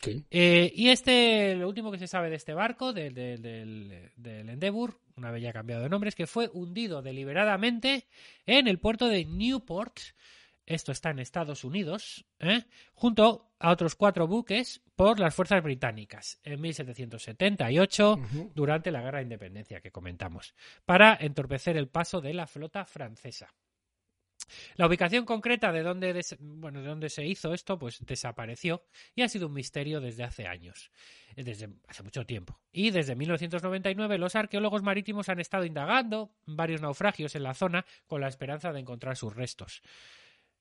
Sí. 0.00 0.24
Eh, 0.30 0.72
y 0.74 0.88
este, 0.88 1.54
lo 1.56 1.68
último 1.68 1.90
que 1.90 1.98
se 1.98 2.06
sabe 2.06 2.30
de 2.30 2.36
este 2.36 2.54
barco, 2.54 2.92
del, 2.92 3.12
del, 3.12 3.42
del, 3.42 4.10
del 4.16 4.48
Endeavour, 4.48 4.98
una 5.16 5.30
vez 5.30 5.42
ya 5.42 5.52
cambiado 5.52 5.82
de 5.82 5.90
nombre, 5.90 6.08
es 6.08 6.14
que 6.14 6.26
fue 6.26 6.48
hundido 6.52 7.02
deliberadamente 7.02 8.06
en 8.46 8.68
el 8.68 8.78
puerto 8.78 9.08
de 9.08 9.24
Newport. 9.24 9.98
Esto 10.72 10.92
está 10.92 11.10
en 11.10 11.18
Estados 11.18 11.64
Unidos, 11.64 12.24
¿eh? 12.40 12.64
junto 12.94 13.52
a 13.58 13.70
otros 13.70 13.94
cuatro 13.94 14.26
buques 14.26 14.80
por 14.96 15.20
las 15.20 15.34
fuerzas 15.34 15.62
británicas 15.62 16.38
en 16.44 16.60
1778 16.60 18.12
Ujú. 18.14 18.52
durante 18.54 18.90
la 18.90 19.02
guerra 19.02 19.18
de 19.18 19.24
independencia 19.24 19.80
que 19.80 19.90
comentamos, 19.92 20.54
para 20.84 21.16
entorpecer 21.20 21.76
el 21.76 21.88
paso 21.88 22.20
de 22.20 22.34
la 22.34 22.46
flota 22.46 22.84
francesa. 22.84 23.52
La 24.76 24.86
ubicación 24.86 25.24
concreta 25.24 25.72
de 25.72 25.82
dónde, 25.82 26.12
des- 26.12 26.36
bueno, 26.40 26.82
de 26.82 26.88
dónde 26.88 27.08
se 27.08 27.24
hizo 27.24 27.54
esto, 27.54 27.78
pues 27.78 28.04
desapareció 28.04 28.82
y 29.14 29.22
ha 29.22 29.28
sido 29.28 29.46
un 29.46 29.54
misterio 29.54 30.00
desde 30.00 30.24
hace 30.24 30.46
años, 30.46 30.90
eh, 31.36 31.44
desde 31.44 31.68
hace 31.88 32.02
mucho 32.02 32.26
tiempo. 32.26 32.60
Y 32.72 32.90
desde 32.90 33.14
1999 33.14 34.18
los 34.18 34.34
arqueólogos 34.36 34.82
marítimos 34.82 35.28
han 35.28 35.40
estado 35.40 35.64
indagando 35.64 36.34
varios 36.44 36.82
naufragios 36.82 37.34
en 37.34 37.44
la 37.44 37.54
zona 37.54 37.86
con 38.06 38.20
la 38.20 38.28
esperanza 38.28 38.72
de 38.72 38.80
encontrar 38.80 39.16
sus 39.16 39.34
restos. 39.34 39.80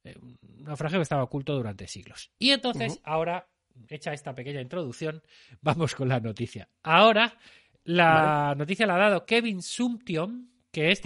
Eh, 0.04 0.16
Un 0.22 0.38
naufragio 0.64 1.00
que 1.00 1.04
estaba 1.04 1.24
oculto 1.24 1.56
durante 1.56 1.88
siglos. 1.88 2.32
Y 2.40 2.52
entonces, 2.52 3.00
ahora, 3.04 3.48
hecha 3.90 4.14
esta 4.14 4.34
pequeña 4.36 4.62
introducción, 4.62 5.22
vamos 5.62 5.96
con 5.96 6.08
la 6.10 6.20
noticia. 6.20 6.68
Ahora, 6.84 7.38
la 7.84 8.54
noticia 8.58 8.86
la 8.86 8.96
ha 8.96 9.10
dado 9.10 9.26
Kevin 9.26 9.62
Sumption, 9.62 10.50
que 10.72 10.92
es 10.92 11.02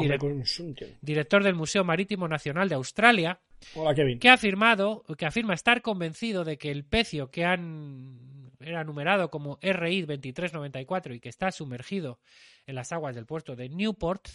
director 1.01 1.43
del 1.43 1.55
Museo 1.55 1.83
Marítimo 1.83 2.27
Nacional 2.27 2.69
de 2.69 2.75
Australia, 2.75 3.39
Hola, 3.73 3.95
Kevin. 3.95 4.19
que 4.19 4.29
ha 4.29 4.33
afirmado, 4.33 5.03
que 5.17 5.25
afirma 5.25 5.53
estar 5.53 5.81
convencido 5.81 6.43
de 6.43 6.57
que 6.57 6.69
el 6.71 6.83
pecio 6.85 7.31
que 7.31 7.45
han 7.45 8.34
era 8.65 8.83
numerado 8.83 9.29
como 9.29 9.57
RI 9.61 10.01
2394 10.01 11.13
y 11.13 11.19
que 11.19 11.29
está 11.29 11.51
sumergido 11.51 12.19
en 12.65 12.75
las 12.75 12.91
aguas 12.91 13.15
del 13.15 13.25
puerto 13.25 13.55
de 13.55 13.69
Newport. 13.69 14.27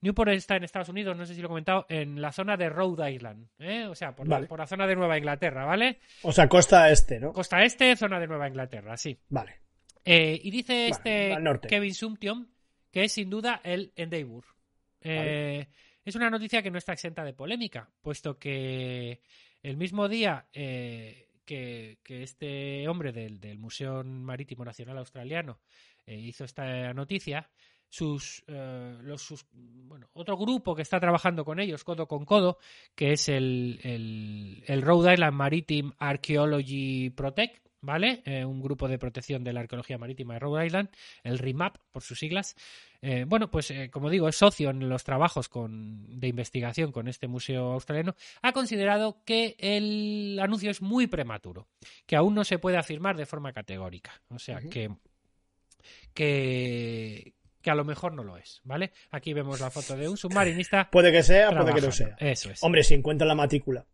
Newport 0.00 0.30
está 0.32 0.56
en 0.56 0.64
Estados 0.64 0.88
Unidos, 0.88 1.16
no 1.16 1.24
sé 1.26 1.34
si 1.34 1.40
lo 1.40 1.46
he 1.46 1.48
comentado, 1.48 1.86
en 1.88 2.20
la 2.20 2.32
zona 2.32 2.56
de 2.56 2.68
Rhode 2.68 3.12
Island, 3.12 3.48
¿eh? 3.58 3.86
o 3.86 3.94
sea, 3.94 4.14
por, 4.16 4.26
la- 4.26 4.36
Vale. 4.36 4.46
por 4.48 4.58
la 4.58 4.66
zona 4.66 4.86
de 4.86 4.96
Nueva 4.96 5.16
Inglaterra, 5.18 5.64
¿vale? 5.64 6.00
O 6.22 6.32
sea, 6.32 6.48
costa 6.48 6.90
este, 6.90 7.20
¿no? 7.20 7.32
Costa 7.32 7.62
este, 7.62 7.94
zona 7.96 8.18
de 8.18 8.26
Nueva 8.26 8.48
Inglaterra, 8.48 8.96
sí. 8.96 9.16
Vale. 9.28 9.60
Eh, 10.04 10.40
y 10.42 10.50
dice 10.50 10.72
Vale, 10.72 10.88
este 10.90 11.40
norte. 11.40 11.68
Kevin 11.68 11.94
Sumption 11.94 12.48
que 12.90 13.04
es 13.04 13.12
sin 13.12 13.30
duda 13.30 13.60
el 13.64 13.92
Endeavour. 13.96 14.44
Eh, 15.00 15.66
Es 16.04 16.16
una 16.16 16.28
noticia 16.30 16.62
que 16.62 16.70
no 16.70 16.78
está 16.78 16.92
exenta 16.92 17.24
de 17.24 17.32
polémica, 17.32 17.88
puesto 18.02 18.36
que 18.38 19.20
el 19.62 19.76
mismo 19.76 20.08
día 20.08 20.46
eh, 20.52 21.28
que, 21.44 21.98
que 22.02 22.22
este 22.22 22.86
hombre 22.88 23.12
del, 23.12 23.40
del 23.40 23.58
Museo 23.58 24.02
Marítimo 24.04 24.64
Nacional 24.64 24.98
Australiano 24.98 25.60
eh, 26.06 26.18
hizo 26.18 26.44
esta 26.44 26.92
noticia, 26.94 27.48
sus, 27.88 28.42
eh, 28.46 28.96
los, 29.02 29.22
sus- 29.22 29.46
bueno, 29.52 30.08
otro 30.14 30.36
grupo 30.36 30.74
que 30.74 30.82
está 30.82 30.98
trabajando 30.98 31.44
con 31.44 31.60
ellos, 31.60 31.84
codo 31.84 32.06
con 32.08 32.24
codo, 32.24 32.58
que 32.94 33.12
es 33.12 33.28
el, 33.28 33.80
el, 33.82 34.64
el 34.66 34.82
Rhode 34.82 35.12
Island 35.14 35.34
Maritime 35.36 35.92
Archaeology 35.98 37.10
Protect, 37.10 37.66
¿vale? 37.82 38.22
Eh, 38.24 38.44
un 38.44 38.62
grupo 38.62 38.88
de 38.88 38.98
protección 38.98 39.44
de 39.44 39.52
la 39.52 39.60
arqueología 39.60 39.98
marítima 39.98 40.34
de 40.34 40.40
Rhode 40.40 40.66
Island, 40.66 40.88
el 41.22 41.38
RIMAP 41.38 41.76
por 41.90 42.02
sus 42.02 42.18
siglas. 42.18 42.56
Eh, 43.02 43.24
bueno, 43.26 43.50
pues 43.50 43.70
eh, 43.70 43.90
como 43.90 44.08
digo, 44.08 44.28
es 44.28 44.36
socio 44.36 44.70
en 44.70 44.88
los 44.88 45.04
trabajos 45.04 45.48
con, 45.48 46.20
de 46.20 46.28
investigación 46.28 46.92
con 46.92 47.08
este 47.08 47.26
museo 47.26 47.72
australiano, 47.72 48.14
ha 48.40 48.52
considerado 48.52 49.22
que 49.24 49.56
el 49.58 50.38
anuncio 50.40 50.70
es 50.70 50.80
muy 50.80 51.08
prematuro, 51.08 51.68
que 52.06 52.16
aún 52.16 52.34
no 52.34 52.44
se 52.44 52.58
puede 52.58 52.78
afirmar 52.78 53.16
de 53.16 53.26
forma 53.26 53.52
categórica. 53.52 54.22
O 54.28 54.38
sea, 54.38 54.60
que, 54.60 54.88
que, 56.14 57.34
que 57.60 57.70
a 57.70 57.74
lo 57.74 57.84
mejor 57.84 58.14
no 58.14 58.22
lo 58.22 58.36
es, 58.36 58.60
¿vale? 58.62 58.92
Aquí 59.10 59.34
vemos 59.34 59.60
la 59.60 59.70
foto 59.70 59.96
de 59.96 60.08
un 60.08 60.16
submarinista. 60.16 60.88
puede 60.92 61.10
que 61.10 61.24
sea, 61.24 61.50
puede 61.50 61.74
que 61.74 61.80
no 61.80 61.92
sea. 61.92 62.16
Eso 62.20 62.50
es. 62.50 62.62
Hombre, 62.62 62.84
si 62.84 62.94
encuentra 62.94 63.26
la 63.26 63.34
matrícula. 63.34 63.84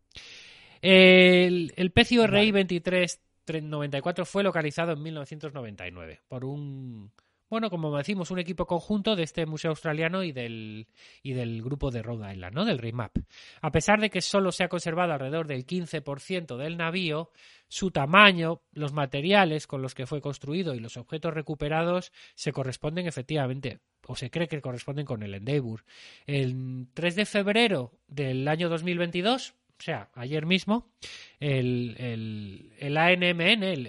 El, 0.80 1.72
el 1.76 1.90
PCRI 1.90 2.28
vale. 2.28 2.52
23 2.52 3.20
94 3.48 4.24
fue 4.24 4.42
localizado 4.42 4.92
en 4.92 5.02
1999 5.02 6.20
por 6.28 6.44
un, 6.44 7.12
bueno, 7.50 7.70
como 7.70 7.96
decimos, 7.96 8.30
un 8.30 8.38
equipo 8.38 8.66
conjunto 8.66 9.16
de 9.16 9.22
este 9.22 9.46
museo 9.46 9.70
australiano 9.70 10.22
y 10.22 10.32
del, 10.32 10.86
y 11.22 11.32
del 11.32 11.62
grupo 11.62 11.90
de 11.90 12.02
Rhode 12.02 12.32
Island, 12.32 12.54
¿no? 12.54 12.64
Del 12.64 12.78
RIMAP. 12.78 13.16
A 13.62 13.70
pesar 13.70 14.00
de 14.00 14.10
que 14.10 14.20
solo 14.20 14.52
se 14.52 14.64
ha 14.64 14.68
conservado 14.68 15.14
alrededor 15.14 15.46
del 15.46 15.66
15% 15.66 16.56
del 16.56 16.76
navío, 16.76 17.30
su 17.68 17.90
tamaño, 17.90 18.60
los 18.72 18.92
materiales 18.92 19.66
con 19.66 19.80
los 19.80 19.94
que 19.94 20.06
fue 20.06 20.20
construido 20.20 20.74
y 20.74 20.80
los 20.80 20.98
objetos 20.98 21.32
recuperados 21.32 22.12
se 22.34 22.52
corresponden 22.52 23.06
efectivamente, 23.06 23.80
o 24.06 24.14
se 24.14 24.30
cree 24.30 24.48
que 24.48 24.60
corresponden 24.60 25.06
con 25.06 25.22
el 25.22 25.34
Endeavour. 25.34 25.84
El 26.26 26.88
3 26.92 27.16
de 27.16 27.24
febrero 27.24 27.92
del 28.08 28.46
año 28.46 28.68
2022 28.68 29.54
o 29.78 29.82
sea, 29.82 30.10
ayer 30.14 30.44
mismo, 30.44 30.90
el, 31.38 31.94
el, 31.98 32.72
el 32.78 32.96
ANMN, 32.96 33.62
el, 33.62 33.86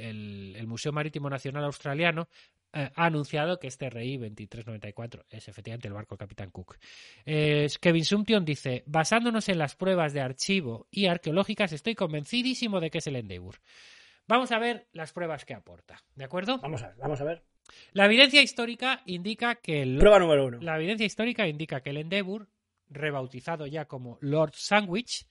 el, 0.56 0.68
Museo 0.68 0.92
Marítimo 0.92 1.30
Nacional 1.30 1.64
Australiano, 1.64 2.30
eh, 2.72 2.92
ha 2.96 3.06
anunciado 3.06 3.60
que 3.60 3.68
este 3.68 3.90
RI 3.90 4.18
2394 4.18 5.26
es 5.32 5.48
efectivamente 5.48 5.88
el 5.88 5.96
barco 5.96 6.16
Capitán 6.16 6.52
Cook. 6.52 6.78
Eh, 7.26 7.68
Kevin 7.82 8.06
Sumption 8.06 8.46
dice, 8.46 8.84
basándonos 8.86 9.50
en 9.50 9.58
las 9.58 9.76
pruebas 9.76 10.14
de 10.14 10.22
archivo 10.22 10.88
y 10.92 11.08
arqueológicas, 11.08 11.74
estoy 11.74 11.96
convencidísimo 11.96 12.80
de 12.80 12.92
que 12.92 13.00
es 13.00 13.08
el 13.08 13.16
Endeavour. 13.16 13.56
Vamos 14.28 14.52
a 14.52 14.60
ver 14.60 14.88
las 14.94 15.12
pruebas 15.12 15.44
que 15.44 15.56
aporta, 15.56 16.04
¿de 16.14 16.26
acuerdo? 16.26 16.60
Vamos 16.60 16.84
a 16.84 16.90
ver, 16.90 16.98
vamos 16.98 17.20
a 17.20 17.24
ver. 17.24 17.44
La 17.94 18.06
evidencia 18.06 18.44
histórica 18.44 19.02
indica 19.08 19.56
que 19.56 19.82
el... 19.82 19.98
Prueba 19.98 20.20
número 20.20 20.46
uno. 20.46 20.60
La 20.62 20.76
evidencia 20.76 21.06
histórica 21.06 21.48
indica 21.48 21.82
que 21.82 21.90
el 21.90 21.98
Endeavour, 21.98 22.48
rebautizado 22.90 23.66
ya 23.66 23.86
como 23.86 24.20
Lord 24.22 24.54
Sandwich, 24.54 25.26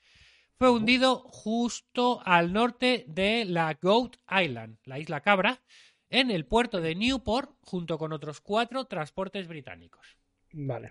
fue 0.59 0.71
hundido 0.71 1.21
justo 1.21 2.21
al 2.25 2.53
norte 2.53 3.05
de 3.07 3.45
la 3.45 3.79
Goat 3.81 4.17
Island, 4.29 4.79
la 4.85 4.99
isla 4.99 5.21
Cabra, 5.21 5.63
en 6.11 6.31
el 6.31 6.47
puerto 6.47 6.81
de 6.81 6.97
Newport, 6.97 7.53
junto 7.61 7.97
con 7.97 8.13
otros 8.13 8.41
cuatro 8.41 8.87
transportes 8.87 9.47
británicos. 9.47 10.19
Vale. 10.53 10.91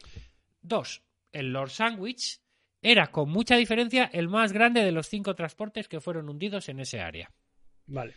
Dos, 0.62 1.04
el 1.34 1.52
Lord 1.52 1.72
Sandwich 1.72 2.40
era 2.82 3.08
con 3.08 3.30
mucha 3.30 3.58
diferencia 3.58 4.10
el 4.14 4.30
más 4.30 4.54
grande 4.54 4.84
de 4.84 4.92
los 4.92 5.08
cinco 5.08 5.36
transportes 5.36 5.90
que 5.90 6.00
fueron 6.00 6.30
hundidos 6.30 6.70
en 6.70 6.80
ese 6.80 7.02
área. 7.02 7.34
Vale. 7.88 8.14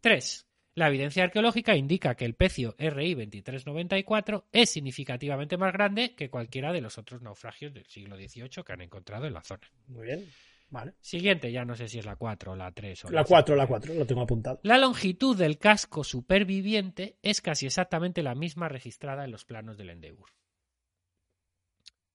Tres, 0.00 0.46
la 0.74 0.88
evidencia 0.88 1.24
arqueológica 1.24 1.76
indica 1.76 2.14
que 2.14 2.26
el 2.26 2.34
pecio 2.34 2.74
RI 2.78 3.14
2394 3.14 4.48
es 4.52 4.70
significativamente 4.70 5.56
más 5.56 5.72
grande 5.72 6.14
que 6.14 6.28
cualquiera 6.28 6.72
de 6.72 6.80
los 6.82 6.98
otros 6.98 7.22
naufragios 7.22 7.72
del 7.72 7.86
siglo 7.86 8.16
XVIII 8.16 8.64
que 8.64 8.72
han 8.72 8.82
encontrado 8.82 9.26
en 9.26 9.34
la 9.34 9.42
zona. 9.42 9.70
Muy 9.86 10.06
bien. 10.06 10.28
Vale. 10.70 10.94
Siguiente, 11.00 11.50
ya 11.50 11.64
no 11.64 11.74
sé 11.74 11.88
si 11.88 11.98
es 11.98 12.06
la 12.06 12.14
4 12.16 12.52
o 12.52 12.56
la 12.56 12.70
3 12.70 13.04
o 13.06 13.10
La 13.10 13.24
4, 13.24 13.56
la 13.56 13.66
4, 13.66 13.94
lo 13.94 14.06
tengo 14.06 14.22
apuntado. 14.22 14.60
La 14.62 14.78
longitud 14.78 15.36
del 15.36 15.58
casco 15.58 16.04
superviviente 16.04 17.18
es 17.22 17.40
casi 17.40 17.66
exactamente 17.66 18.22
la 18.22 18.36
misma 18.36 18.68
registrada 18.68 19.24
en 19.24 19.32
los 19.32 19.44
planos 19.44 19.76
del 19.76 19.90
Endeavour. 19.90 20.30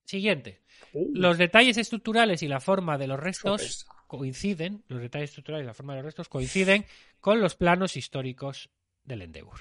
Siguiente. 0.06 0.62
Uh, 0.94 1.12
Los 1.16 1.38
detalles 1.38 1.78
estructurales 1.78 2.44
y 2.44 2.48
la 2.48 2.60
forma 2.60 2.98
de 2.98 3.08
los 3.08 3.20
restos 3.20 3.62
sorpresa. 3.62 4.04
coinciden, 4.08 4.84
los 4.88 5.02
detalles 5.02 5.32
estructurales 5.32 5.66
y 5.66 5.68
la 5.68 5.74
forma 5.74 5.94
de 5.94 6.00
los 6.00 6.06
restos 6.06 6.30
coinciden 6.30 6.86
con 7.20 7.42
los 7.42 7.56
planos 7.56 7.98
históricos 7.98 8.70
del 9.04 9.24
Endeavour. 9.24 9.60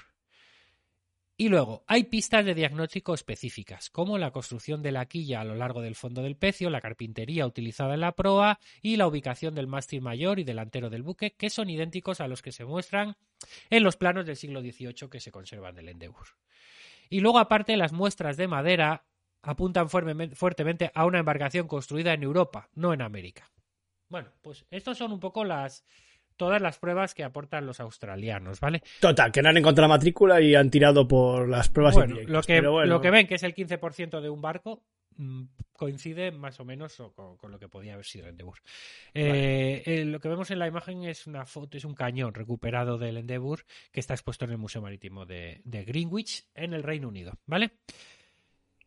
Y 1.37 1.49
luego, 1.49 1.83
hay 1.87 2.05
pistas 2.05 2.45
de 2.45 2.53
diagnóstico 2.53 3.13
específicas, 3.13 3.89
como 3.89 4.17
la 4.17 4.31
construcción 4.31 4.81
de 4.81 4.93
la 4.93 5.05
quilla 5.05 5.41
a 5.41 5.43
lo 5.43 5.55
largo 5.55 5.81
del 5.81 5.95
fondo 5.95 6.21
del 6.21 6.37
pecio, 6.37 6.69
la 6.69 6.79
carpintería 6.79 7.45
utilizada 7.45 7.93
en 7.93 7.99
la 7.99 8.13
proa 8.13 8.57
y 8.81 8.95
la 8.95 9.05
ubicación 9.05 9.53
del 9.53 9.67
mástil 9.67 10.01
mayor 10.01 10.39
y 10.39 10.45
delantero 10.45 10.89
del 10.89 11.03
buque, 11.03 11.31
que 11.31 11.49
son 11.49 11.69
idénticos 11.69 12.21
a 12.21 12.29
los 12.29 12.41
que 12.41 12.53
se 12.53 12.63
muestran 12.63 13.17
en 13.69 13.83
los 13.83 13.97
planos 13.97 14.25
del 14.25 14.37
siglo 14.37 14.61
XVIII 14.61 15.09
que 15.11 15.19
se 15.19 15.31
conservan 15.31 15.75
del 15.75 15.89
Endeavour. 15.89 16.27
Y 17.09 17.19
luego, 17.19 17.39
aparte, 17.39 17.75
las 17.75 17.91
muestras 17.91 18.37
de 18.37 18.47
madera 18.47 19.03
apuntan 19.41 19.89
fuertemen- 19.89 20.35
fuertemente 20.35 20.89
a 20.95 21.05
una 21.05 21.19
embarcación 21.19 21.67
construida 21.67 22.13
en 22.13 22.23
Europa, 22.23 22.69
no 22.75 22.93
en 22.93 23.01
América. 23.01 23.51
Bueno, 24.07 24.31
pues 24.41 24.65
estos 24.71 24.97
son 24.97 25.11
un 25.11 25.19
poco 25.19 25.43
las 25.43 25.83
todas 26.37 26.61
las 26.61 26.77
pruebas 26.77 27.13
que 27.13 27.23
aportan 27.23 27.65
los 27.65 27.79
australianos, 27.79 28.59
¿vale? 28.59 28.81
Total, 28.99 29.31
que 29.31 29.41
no 29.41 29.49
han 29.49 29.57
encontrado 29.57 29.87
la 29.87 29.95
matrícula 29.95 30.41
y 30.41 30.55
han 30.55 30.69
tirado 30.69 31.07
por 31.07 31.47
las 31.47 31.69
pruebas 31.69 31.95
Bueno, 31.95 32.09
indirectas, 32.11 32.33
lo 32.33 32.41
que, 32.43 32.67
bueno. 32.67 32.93
lo 32.93 33.01
que 33.01 33.11
ven 33.11 33.27
que 33.27 33.35
es 33.35 33.43
el 33.43 33.55
15% 33.55 34.21
de 34.21 34.29
un 34.29 34.41
barco 34.41 34.83
mm, 35.17 35.43
coincide 35.73 36.31
más 36.31 36.59
o 36.59 36.65
menos 36.65 37.01
con, 37.15 37.37
con 37.37 37.51
lo 37.51 37.59
que 37.59 37.67
podía 37.67 37.93
haber 37.93 38.05
sido 38.05 38.27
Endeavour. 38.27 38.59
Eh, 39.13 39.83
eh, 39.85 40.05
lo 40.05 40.19
que 40.19 40.29
vemos 40.29 40.51
en 40.51 40.59
la 40.59 40.67
imagen 40.67 41.03
es 41.03 41.27
una 41.27 41.45
foto, 41.45 41.77
es 41.77 41.85
un 41.85 41.95
cañón 41.95 42.33
recuperado 42.33 42.97
del 42.97 43.17
Endeavour 43.17 43.65
que 43.91 43.99
está 43.99 44.13
expuesto 44.13 44.45
en 44.45 44.51
el 44.51 44.57
Museo 44.57 44.81
Marítimo 44.81 45.25
de, 45.25 45.61
de 45.63 45.83
Greenwich 45.83 46.45
en 46.53 46.73
el 46.73 46.83
Reino 46.83 47.07
Unido, 47.07 47.33
¿vale? 47.45 47.71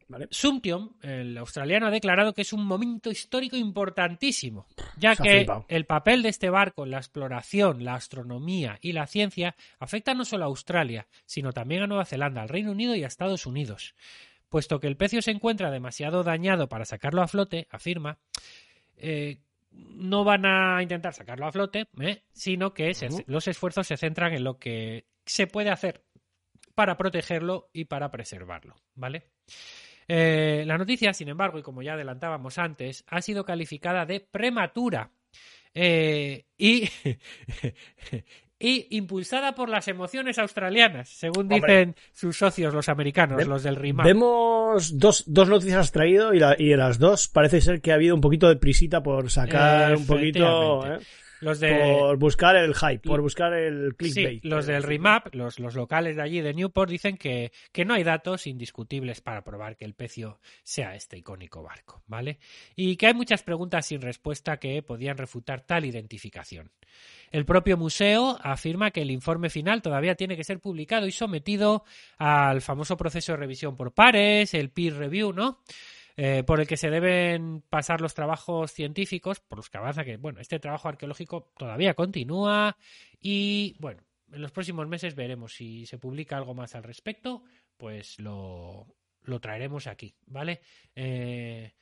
Vale. 0.09 0.27
Sumption, 0.31 0.97
el 1.03 1.37
australiano, 1.37 1.87
ha 1.87 1.91
declarado 1.91 2.33
que 2.33 2.41
es 2.43 2.53
un 2.55 2.65
momento 2.65 3.11
histórico 3.11 3.57
importantísimo, 3.57 4.67
ya 4.97 5.15
Se 5.15 5.23
que 5.23 5.47
el 5.69 5.85
papel 5.85 6.23
de 6.23 6.31
este 6.31 6.49
barco 6.49 6.85
en 6.85 6.93
la 6.93 6.97
exploración, 6.99 7.85
la 7.85 7.95
astronomía 7.95 8.79
y 8.81 8.93
la 8.93 9.07
ciencia 9.07 9.55
afecta 9.79 10.15
no 10.15 10.25
solo 10.25 10.45
a 10.45 10.49
Australia, 10.49 11.07
sino 11.27 11.53
también 11.53 11.83
a 11.83 11.87
Nueva 11.87 12.07
Zelanda, 12.07 12.41
al 12.41 12.49
Reino 12.49 12.73
Unido 12.73 12.95
y 12.95 13.05
a 13.05 13.07
Estados 13.07 13.45
Unidos. 13.47 13.95
Puesto 14.49 14.81
que 14.81 14.87
el 14.87 14.97
pecio 14.97 15.21
se 15.21 15.31
encuentra 15.31 15.71
demasiado 15.71 16.25
dañado 16.25 16.71
para 16.71 16.87
sacarlo 16.87 17.21
a 17.21 17.29
flote, 17.29 17.69
afirma, 17.71 18.19
eh, 18.97 19.41
no 19.71 20.25
van 20.25 20.47
a 20.47 20.83
intentar 20.83 21.13
sacarlo 21.13 21.47
a 21.47 21.53
flote, 21.53 21.87
¿eh? 22.01 22.23
sino 22.33 22.73
que 22.73 22.95
se- 22.95 23.09
los 23.27 23.47
esfuerzos 23.47 23.87
se 23.87 23.99
centran 23.99 24.33
en 24.33 24.43
lo 24.45 24.59
que 24.59 25.05
se 25.27 25.47
puede 25.47 25.69
hacer 25.69 26.03
para 26.75 26.97
protegerlo 26.97 27.69
y 27.75 27.85
para 27.85 28.11
preservarlo, 28.11 28.75
¿vale? 28.95 29.25
Eh, 30.09 30.65
la 30.67 30.79
noticia, 30.79 31.13
sin 31.13 31.29
embargo, 31.29 31.59
y 31.59 31.63
como 31.63 31.83
ya 31.83 31.93
adelantábamos 31.93 32.57
antes, 32.59 33.05
ha 33.09 33.21
sido 33.21 33.45
calificada 33.45 34.07
de 34.07 34.21
prematura 34.21 35.11
eh, 35.75 36.47
y, 36.57 36.89
y 38.59 38.97
impulsada 38.97 39.55
por 39.55 39.69
las 39.69 39.87
emociones 39.87 40.39
australianas, 40.39 41.09
según 41.11 41.53
Hombre. 41.53 41.57
dicen 41.61 41.97
sus 42.13 42.37
socios, 42.39 42.75
los 42.75 42.89
americanos, 42.89 43.37
Ve- 43.37 43.45
los 43.45 43.63
del 43.63 43.77
RIMAP. 43.77 44.07
Vemos 44.07 44.99
dos, 44.99 45.25
dos 45.27 45.49
noticias 45.49 45.79
has 45.79 45.93
traído 45.93 46.35
y, 46.35 46.41
la- 46.41 46.57
y 46.59 46.73
en 46.73 46.79
las 46.79 46.99
dos 46.99 47.29
parece 47.29 47.61
ser 47.61 47.81
que 47.81 47.93
ha 47.93 47.95
habido 47.95 48.15
un 48.15 48.21
poquito 48.21 48.49
de 48.49 48.57
prisita 48.57 49.03
por 49.03 49.31
sacar 49.31 49.95
un 49.95 50.07
poquito. 50.07 50.87
¿eh? 50.95 50.99
Los 51.41 51.61
de, 51.61 51.97
por 51.99 52.19
buscar 52.19 52.57
el 52.57 52.75
hype, 52.75 53.01
por 53.01 53.21
buscar 53.21 53.53
el 53.53 53.95
clickbait. 53.97 54.43
Sí, 54.43 54.49
los 54.49 54.67
del 54.67 54.83
RIMAP, 54.83 55.35
los, 55.35 55.61
los 55.61 55.75
locales 55.75 56.17
de 56.17 56.23
allí 56.23 56.41
de 56.41 56.53
Newport, 56.53 56.91
dicen 56.91 57.17
que, 57.17 57.53
que 57.73 57.85
no 57.85 57.95
hay 57.95 58.03
datos 58.03 58.47
indiscutibles 58.47 59.21
para 59.21 59.45
probar 59.45 59.77
que 59.77 59.85
el 59.85 59.95
pecio 59.95 60.41
sea 60.63 60.95
este 60.95 61.19
icónico 61.19 61.63
barco, 61.63 62.03
¿vale? 62.07 62.39
Y 62.75 62.97
que 62.97 63.07
hay 63.07 63.15
muchas 63.15 63.43
preguntas 63.43 63.87
sin 63.87 64.01
respuesta 64.01 64.59
que 64.59 64.83
podían 64.83 65.17
refutar 65.17 65.61
tal 65.61 65.85
identificación. 65.85 66.71
El 67.31 67.45
propio 67.45 67.77
museo 67.77 68.39
afirma 68.43 68.91
que 68.91 69.03
el 69.03 69.11
informe 69.11 69.51
final 69.51 69.83
todavía 69.83 70.15
tiene 70.15 70.37
que 70.37 70.45
ser 70.45 70.61
publicado 70.61 71.07
y 71.07 71.13
sometido 71.13 71.85
al 72.17 72.63
famoso 72.63 72.97
proceso 72.97 73.33
de 73.33 73.39
revisión 73.39 73.77
por 73.77 73.93
pares, 73.93 74.55
el 74.55 74.71
peer 74.71 74.95
review, 74.95 75.33
¿no? 75.33 75.61
Eh, 76.21 76.43
por 76.43 76.59
el 76.61 76.67
que 76.67 76.77
se 76.77 76.91
deben 76.91 77.63
pasar 77.71 78.01
los 78.01 78.13
trabajos 78.13 78.73
científicos, 78.73 79.39
por 79.39 79.59
los 79.59 79.71
que 79.71 79.79
avanza 79.79 80.03
que, 80.03 80.17
bueno, 80.17 80.41
este 80.41 80.59
trabajo 80.59 80.89
arqueológico 80.89 81.53
todavía 81.57 81.95
continúa 81.95 82.77
y, 83.21 83.77
bueno, 83.79 84.03
en 84.33 84.43
los 84.43 84.51
próximos 84.51 84.89
meses 84.89 85.15
veremos 85.15 85.53
si 85.55 85.87
se 85.87 85.97
publica 85.97 86.37
algo 86.37 86.55
más 86.55 86.75
al 86.75 86.83
respecto, 86.83 87.45
pues 87.77 88.19
lo, 88.19 88.89
lo 89.23 89.39
traeremos 89.39 89.87
aquí, 89.87 90.17
¿vale? 90.27 90.61
Eh, 90.97 91.73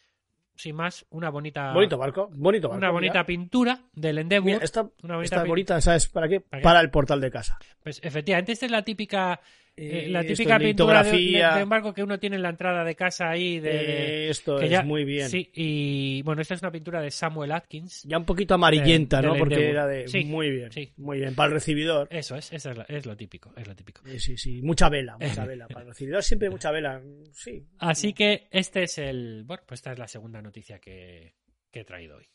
sin 0.55 0.77
más, 0.77 1.07
una 1.09 1.31
bonita, 1.31 1.73
Bonito 1.73 1.97
barco, 1.97 2.29
bonito 2.35 2.69
barco. 2.69 2.79
una 2.79 2.91
bonita 2.91 3.13
mira. 3.15 3.27
pintura 3.27 3.81
del 3.95 4.19
Endeavour. 4.19 4.53
Mira, 4.53 4.65
esta, 4.65 4.83
una 5.03 5.17
bonita 5.17 5.37
esta 5.37 5.45
bonita, 5.49 5.81
¿sabes 5.81 6.09
para 6.09 6.29
qué? 6.29 6.41
¿Para 6.41 6.61
qué? 6.61 6.63
Para 6.65 6.81
el 6.81 6.91
portal 6.91 7.23
de 7.23 7.31
casa. 7.31 7.59
Pues 7.83 8.01
efectivamente, 8.03 8.53
esta 8.53 8.67
es 8.67 8.73
la 8.73 8.83
típica 8.83 9.41
Eh, 9.79 10.09
la 10.09 10.21
esto, 10.21 10.33
típica 10.33 10.59
pintura 10.59 11.03
de, 11.03 11.11
de- 11.13 11.55
de 11.57 11.63
un 11.63 11.69
barco 11.69 11.93
que 11.93 12.03
uno 12.03 12.19
tiene 12.19 12.37
en 12.37 12.43
la 12.43 12.49
entrada 12.49 12.83
de 12.83 12.95
casa 12.97 13.29
ahí. 13.29 13.61
De, 13.61 13.71
Eh, 13.71 14.31
esto 14.31 14.59
es 14.59 14.71
ya- 14.71 14.83
muy 14.83 15.05
bien. 15.05 15.29
Sí, 15.29 15.51
y 15.53 16.23
bueno, 16.23 16.41
esta 16.41 16.55
es 16.55 16.63
una 16.63 16.73
pintura 16.73 17.03
de 17.03 17.11
Samuel 17.11 17.53
Atkins. 17.53 18.03
Ya 18.05 18.17
un 18.17 18.25
poquito 18.25 18.55
amarillenta, 18.55 19.21
De- 19.21 19.29
¿no? 19.29 19.37
Porque 19.37 19.69
era 19.69 19.87
de... 19.87 20.09
Sí, 20.09 20.25
muy 20.25 20.51
bien, 20.51 20.73
sí. 20.73 20.93
muy 20.97 21.19
bien. 21.19 21.35
Para 21.35 21.49
el 21.49 21.53
recibidor. 21.55 22.09
Eso 22.11 22.37
es, 22.37 22.51
eso 22.55 22.71
es, 22.71 22.77
lo- 22.79 22.87
es 22.89 23.05
lo 23.05 23.17
típico, 23.19 23.53
es 23.55 23.67
lo 23.69 23.77
típico. 23.77 24.01
Sí, 24.07 24.19
sí, 24.19 24.37
sí. 24.39 24.63
Mucha 24.63 24.89
vela, 24.89 25.19
mucha 25.21 25.45
vela. 25.45 25.69
Para 25.69 25.83
el 25.83 25.89
recibidor 25.89 26.23
siempre 26.23 26.49
mucha 26.49 26.71
vela. 26.71 27.03
Sí. 27.33 27.63
Así 27.79 28.15
que 28.15 28.49
este 28.51 28.85
es 28.85 28.97
el. 28.97 29.43
Bueno, 29.45 29.63
pues 29.67 29.81
esta 29.81 29.93
es 29.93 29.99
la 29.99 30.09
segunda 30.09 30.41
noticia 30.41 30.79
que, 30.79 31.35
que 31.71 31.81
he 31.81 31.85
traído 31.85 32.17
hoy. 32.17 32.27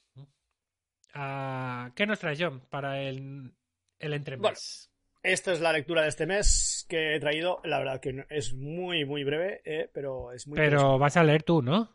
Ah, 1.14 1.92
¿Qué 1.96 2.06
nos 2.06 2.20
traes, 2.20 2.40
John, 2.40 2.62
para 2.70 3.02
el, 3.02 3.52
el 4.00 4.14
entremés? 4.14 4.91
Esta 5.24 5.54
es 5.54 5.62
la 5.62 5.72
lectura 5.72 6.02
de 6.02 6.10
este 6.10 6.26
mes 6.26 6.86
que 6.90 7.16
he 7.16 7.20
traído. 7.20 7.62
La 7.64 7.78
verdad 7.80 8.00
que 8.00 8.26
es 8.30 8.54
muy, 8.54 9.06
muy 9.06 9.24
breve, 9.24 9.62
eh, 9.66 9.90
pero 9.94 10.32
es 10.32 10.48
muy 10.48 10.56
Pero 10.58 10.98
vas 10.98 11.16
a 11.18 11.24
leer 11.24 11.44
tú, 11.44 11.62
¿no? 11.62 11.92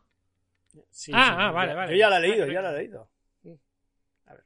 Sí, 0.90 1.10
Ah, 1.14 1.26
sí, 1.30 1.34
ah, 1.38 1.50
vale, 1.50 1.74
vale. 1.74 1.92
Yo 1.92 1.98
ya 1.98 2.08
la 2.10 2.18
he 2.18 2.20
leído, 2.20 2.40
Vale, 2.42 2.52
ya 2.52 2.62
la 2.62 2.70
he 2.72 2.78
leído. 2.78 3.10
Mm. 3.42 3.52
A 4.26 4.34
ver. 4.34 4.44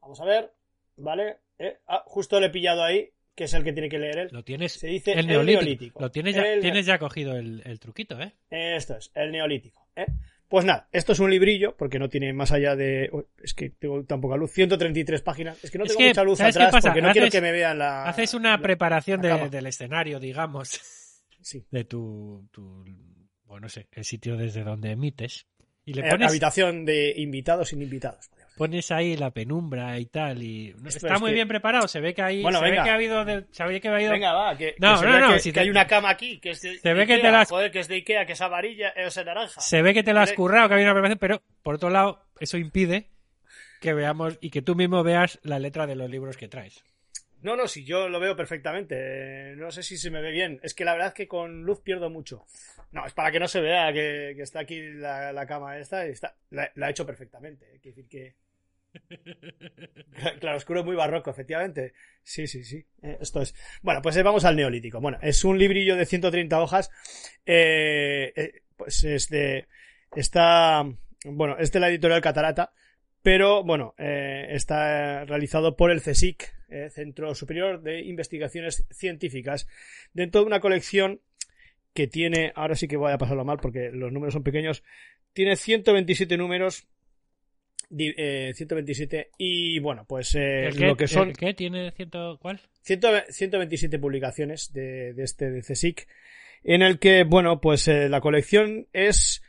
Vamos 0.00 0.20
a 0.20 0.24
ver. 0.24 0.52
Vale. 0.96 1.36
eh, 1.58 1.78
ah, 1.86 2.02
justo 2.06 2.40
le 2.40 2.46
he 2.46 2.50
pillado 2.50 2.82
ahí, 2.82 3.10
que 3.34 3.44
es 3.44 3.54
el 3.54 3.62
que 3.62 3.72
tiene 3.72 3.88
que 3.88 3.98
leer 3.98 4.18
él. 4.18 4.28
Lo 4.32 4.42
tienes. 4.42 4.72
Se 4.72 4.88
dice 4.88 5.12
el 5.12 5.20
el 5.20 5.26
neolítico. 5.28 5.60
neolítico. 5.60 6.00
Lo 6.00 6.10
tienes 6.10 6.34
ya, 6.34 6.42
El- 6.42 6.60
tienes 6.60 6.84
ya 6.86 6.98
cogido 6.98 7.36
el, 7.36 7.62
el 7.64 7.78
truquito, 7.78 8.20
¿eh? 8.20 8.32
Esto 8.50 8.96
es, 8.96 9.12
el 9.14 9.30
neolítico. 9.30 9.86
¿eh? 9.94 10.06
Pues 10.52 10.66
nada, 10.66 10.86
esto 10.92 11.12
es 11.12 11.18
un 11.18 11.30
librillo, 11.30 11.74
porque 11.78 11.98
no 11.98 12.10
tiene 12.10 12.30
más 12.34 12.52
allá 12.52 12.76
de. 12.76 13.08
Uy, 13.10 13.24
Es 13.42 13.54
que 13.54 13.70
tengo 13.70 14.04
tan 14.04 14.20
poca 14.20 14.36
luz, 14.36 14.50
133 14.52 15.22
páginas. 15.22 15.56
Es 15.64 15.70
que 15.70 15.78
no 15.78 15.84
Es 15.84 15.92
tengo 15.92 16.00
que, 16.00 16.08
mucha 16.08 16.24
luz 16.24 16.36
¿sabes 16.36 16.54
qué 16.58 16.62
atrás 16.64 16.82
porque 16.84 17.00
no 17.00 17.10
quiero 17.12 17.30
que 17.30 17.40
me 17.40 17.52
vean 17.52 17.78
la. 17.78 18.04
Haces 18.04 18.34
una 18.34 18.50
la- 18.50 18.58
preparación 18.62 19.22
la 19.22 19.38
de- 19.38 19.48
del 19.48 19.66
escenario, 19.66 20.20
digamos, 20.20 20.68
Sí. 21.40 21.64
de 21.70 21.84
tu, 21.84 22.46
tu. 22.52 22.84
Bueno, 23.46 23.62
no 23.62 23.68
sé, 23.70 23.88
el 23.92 24.04
sitio 24.04 24.36
desde 24.36 24.62
donde 24.62 24.90
emites. 24.90 25.46
Y 25.86 25.94
le 25.94 26.02
Eh, 26.06 26.10
habitación 26.10 26.84
de 26.84 27.14
invitados 27.16 27.70
sin 27.70 27.80
invitados. 27.80 28.28
Pones 28.56 28.90
ahí 28.90 29.16
la 29.16 29.30
penumbra 29.30 29.98
y 29.98 30.06
tal. 30.06 30.42
y 30.42 30.74
Está 30.86 31.14
es 31.14 31.20
muy 31.20 31.30
que- 31.30 31.34
bien 31.34 31.48
preparado. 31.48 31.88
Se 31.88 32.00
ve 32.00 32.14
que 32.14 32.22
ahí. 32.22 32.42
Bueno, 32.42 32.58
se 32.58 32.64
ve 32.64 32.70
venga. 32.70 32.84
que 32.84 32.90
ha 32.90 32.94
habido. 32.94 33.24
del- 33.24 33.46
se 33.50 33.64
ve 33.64 33.80
que 33.80 33.88
ha 33.88 33.94
habido 33.94 34.12
Venga, 34.12 34.32
va, 34.32 34.56
que, 34.56 34.74
No, 34.78 35.00
que 35.00 35.06
no, 35.06 35.18
no, 35.20 35.32
que, 35.34 35.38
si 35.40 35.52
te- 35.52 35.60
hay 35.60 35.70
una 35.70 35.86
cama 35.86 36.10
aquí, 36.10 36.38
que 36.38 36.50
es 36.50 36.60
de, 36.62 36.78
Se 36.78 36.94
ve 36.94 37.06
que 37.06 37.18
te 37.18 37.30
las- 37.30 37.48
Joder, 37.48 37.70
que 37.70 37.80
es 37.80 37.88
de 37.88 37.96
Ikea, 37.96 38.26
que 38.26 38.32
es 38.32 38.40
amarilla, 38.40 38.88
es 38.90 39.14
de 39.14 39.24
naranja. 39.24 39.60
Se 39.60 39.82
ve 39.82 39.94
que 39.94 40.02
te 40.02 40.12
lo 40.12 40.20
has 40.20 40.32
currado, 40.32 40.68
que 40.68 40.74
hay 40.76 40.82
una 40.82 40.92
preparación, 40.92 41.18
pero 41.18 41.42
por 41.62 41.74
otro 41.76 41.90
lado, 41.90 42.24
eso 42.40 42.56
impide 42.58 43.08
que 43.80 43.94
veamos 43.94 44.38
y 44.40 44.50
que 44.50 44.62
tú 44.62 44.74
mismo 44.76 45.02
veas 45.02 45.38
la 45.42 45.58
letra 45.58 45.86
de 45.86 45.96
los 45.96 46.08
libros 46.08 46.36
que 46.36 46.48
traes. 46.48 46.82
No, 47.42 47.56
no, 47.56 47.66
si 47.66 47.84
yo 47.84 48.08
lo 48.08 48.20
veo 48.20 48.36
perfectamente. 48.36 48.94
eh, 48.96 49.56
No 49.56 49.72
sé 49.72 49.82
si 49.82 49.96
se 49.96 50.12
me 50.12 50.20
ve 50.22 50.30
bien. 50.30 50.60
Es 50.62 50.74
que 50.74 50.84
la 50.84 50.92
verdad 50.92 51.08
es 51.08 51.14
que 51.14 51.26
con 51.26 51.62
luz 51.64 51.80
pierdo 51.82 52.08
mucho. 52.08 52.44
No, 52.92 53.04
es 53.04 53.12
para 53.14 53.32
que 53.32 53.40
no 53.40 53.48
se 53.48 53.60
vea 53.60 53.92
que, 53.92 54.34
que 54.36 54.42
está 54.42 54.60
aquí 54.60 54.80
la, 54.80 55.32
la 55.32 55.44
cama 55.44 55.76
esta. 55.78 56.06
y 56.06 56.10
Está, 56.10 56.36
la, 56.50 56.70
la 56.76 56.86
ha 56.86 56.90
hecho 56.90 57.04
perfectamente. 57.04 57.64
eh, 57.64 57.80
Quiere 57.82 57.96
decir 57.96 58.08
que. 58.08 58.34
Claro, 60.40 60.56
oscuro 60.56 60.84
muy 60.84 60.94
barroco, 60.94 61.30
efectivamente. 61.30 61.94
Sí, 62.22 62.46
sí, 62.46 62.64
sí. 62.64 62.84
eh, 63.02 63.18
esto 63.20 63.42
es. 63.42 63.54
Bueno, 63.82 64.02
pues 64.02 64.16
eh, 64.16 64.22
vamos 64.22 64.44
al 64.44 64.56
neolítico. 64.56 65.00
Bueno, 65.00 65.18
es 65.22 65.44
un 65.44 65.58
librillo 65.58 65.96
de 65.96 66.06
130 66.06 66.60
hojas. 66.60 66.90
eh, 67.46 68.60
pues 68.76 69.02
es 69.04 69.28
de. 69.28 69.66
Está. 70.14 70.84
Bueno, 71.24 71.56
es 71.58 71.72
de 71.72 71.80
la 71.80 71.88
editorial 71.88 72.20
Catarata. 72.20 72.72
Pero 73.22 73.62
bueno, 73.62 73.94
está 73.98 75.24
realizado 75.24 75.76
por 75.76 75.92
el 75.92 76.02
CSIC, 76.02 76.52
Centro 76.90 77.36
Superior 77.36 77.80
de 77.80 78.00
Investigaciones 78.00 78.84
Científicas, 78.90 79.68
dentro 80.12 80.40
de 80.40 80.48
una 80.48 80.58
colección 80.58 81.20
que 81.94 82.08
tiene, 82.08 82.52
ahora 82.56 82.74
sí 82.74 82.88
que 82.88 82.96
voy 82.96 83.12
a 83.12 83.18
pasarlo 83.18 83.44
mal 83.44 83.58
porque 83.58 83.90
los 83.92 84.12
números 84.12 84.32
son 84.34 84.42
pequeños, 84.42 84.82
tiene 85.32 85.54
127 85.54 86.36
números, 86.36 86.88
eh, 87.98 88.52
127 88.54 89.30
y 89.38 89.78
bueno, 89.78 90.04
pues 90.08 90.34
eh, 90.34 90.66
¿El 90.66 90.76
qué, 90.76 90.86
lo 90.86 90.96
que 90.96 91.08
son 91.08 91.30
el 91.30 91.36
qué 91.36 91.54
tiene 91.54 91.90
ciento 91.92 92.38
cuál? 92.40 92.60
100 92.82 93.00
127 93.28 93.98
publicaciones 93.98 94.72
de, 94.72 95.12
de 95.14 95.22
este 95.22 95.50
de 95.50 95.60
CSIC, 95.60 96.06
en 96.64 96.82
el 96.82 96.98
que, 96.98 97.24
bueno, 97.24 97.60
pues 97.60 97.88
eh, 97.88 98.08
la 98.08 98.20
colección 98.20 98.88
es 98.92 99.42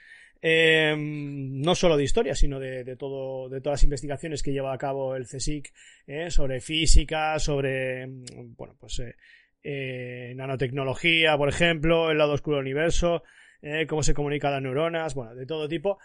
eh, 0.46 0.94
no 0.98 1.74
solo 1.74 1.96
de 1.96 2.04
historia, 2.04 2.36
sino 2.36 2.60
de, 2.60 2.84
de 2.84 2.96
todo, 2.98 3.48
de 3.48 3.62
todas 3.62 3.80
las 3.80 3.84
investigaciones 3.86 4.44
que 4.44 4.52
lleva 4.52 4.74
a 4.74 4.78
cabo 4.78 5.16
el 5.16 5.26
CSIC 5.26 5.74
eh, 6.06 6.30
sobre 6.30 6.60
física, 6.60 7.40
sobre, 7.40 8.06
mm, 8.08 8.56
bueno, 8.58 8.76
pues 8.78 9.00
eh, 9.00 9.16
eh, 9.64 10.34
nanotecnología, 10.36 11.38
por 11.38 11.48
ejemplo, 11.48 12.12
el 12.12 12.18
lado 12.18 12.34
oscuro 12.34 12.58
del 12.58 12.66
universo, 12.66 13.24
eh, 13.62 13.88
cómo 13.88 14.04
se 14.04 14.14
comunican 14.14 14.52
las 14.52 14.62
neuronas, 14.62 15.16
bueno, 15.16 15.34
de 15.34 15.46
todo 15.46 15.70
tipo. 15.70 15.98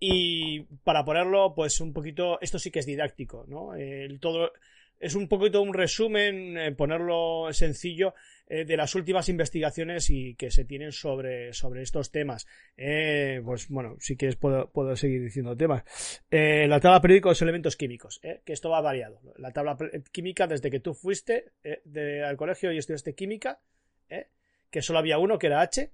Y 0.00 0.60
para 0.84 1.04
ponerlo, 1.04 1.54
pues 1.54 1.80
un 1.80 1.92
poquito, 1.92 2.40
esto 2.40 2.58
sí 2.58 2.70
que 2.70 2.78
es 2.80 2.86
didáctico, 2.86 3.44
¿no? 3.48 3.74
El 3.74 4.20
todo, 4.20 4.52
es 5.00 5.14
un 5.14 5.28
poquito 5.28 5.60
un 5.62 5.74
resumen, 5.74 6.56
eh, 6.56 6.72
ponerlo 6.72 7.52
sencillo, 7.52 8.14
eh, 8.48 8.64
de 8.64 8.76
las 8.76 8.94
últimas 8.94 9.28
investigaciones 9.28 10.08
y 10.10 10.34
que 10.34 10.50
se 10.50 10.64
tienen 10.64 10.90
sobre, 10.92 11.52
sobre 11.52 11.82
estos 11.82 12.10
temas. 12.10 12.46
Eh, 12.76 13.40
pues 13.44 13.68
bueno, 13.68 13.96
si 14.00 14.16
quieres 14.16 14.36
puedo, 14.36 14.70
puedo 14.70 14.96
seguir 14.96 15.22
diciendo 15.22 15.56
temas. 15.56 15.84
Eh, 16.30 16.66
la 16.66 16.80
tabla 16.80 17.00
periódica 17.00 17.28
de 17.28 17.32
los 17.32 17.42
elementos 17.42 17.76
químicos, 17.76 18.20
eh, 18.22 18.40
que 18.44 18.52
esto 18.52 18.70
va 18.70 18.80
variado. 18.80 19.20
La 19.36 19.52
tabla 19.52 19.76
química 20.12 20.46
desde 20.46 20.70
que 20.70 20.80
tú 20.80 20.94
fuiste 20.94 21.52
de- 21.84 22.24
al 22.24 22.36
colegio 22.36 22.72
y 22.72 22.78
estudiaste 22.78 23.14
química, 23.14 23.60
eh, 24.08 24.26
que 24.70 24.80
solo 24.82 24.98
había 25.00 25.18
uno 25.18 25.38
que 25.38 25.48
era 25.48 25.60
H, 25.60 25.90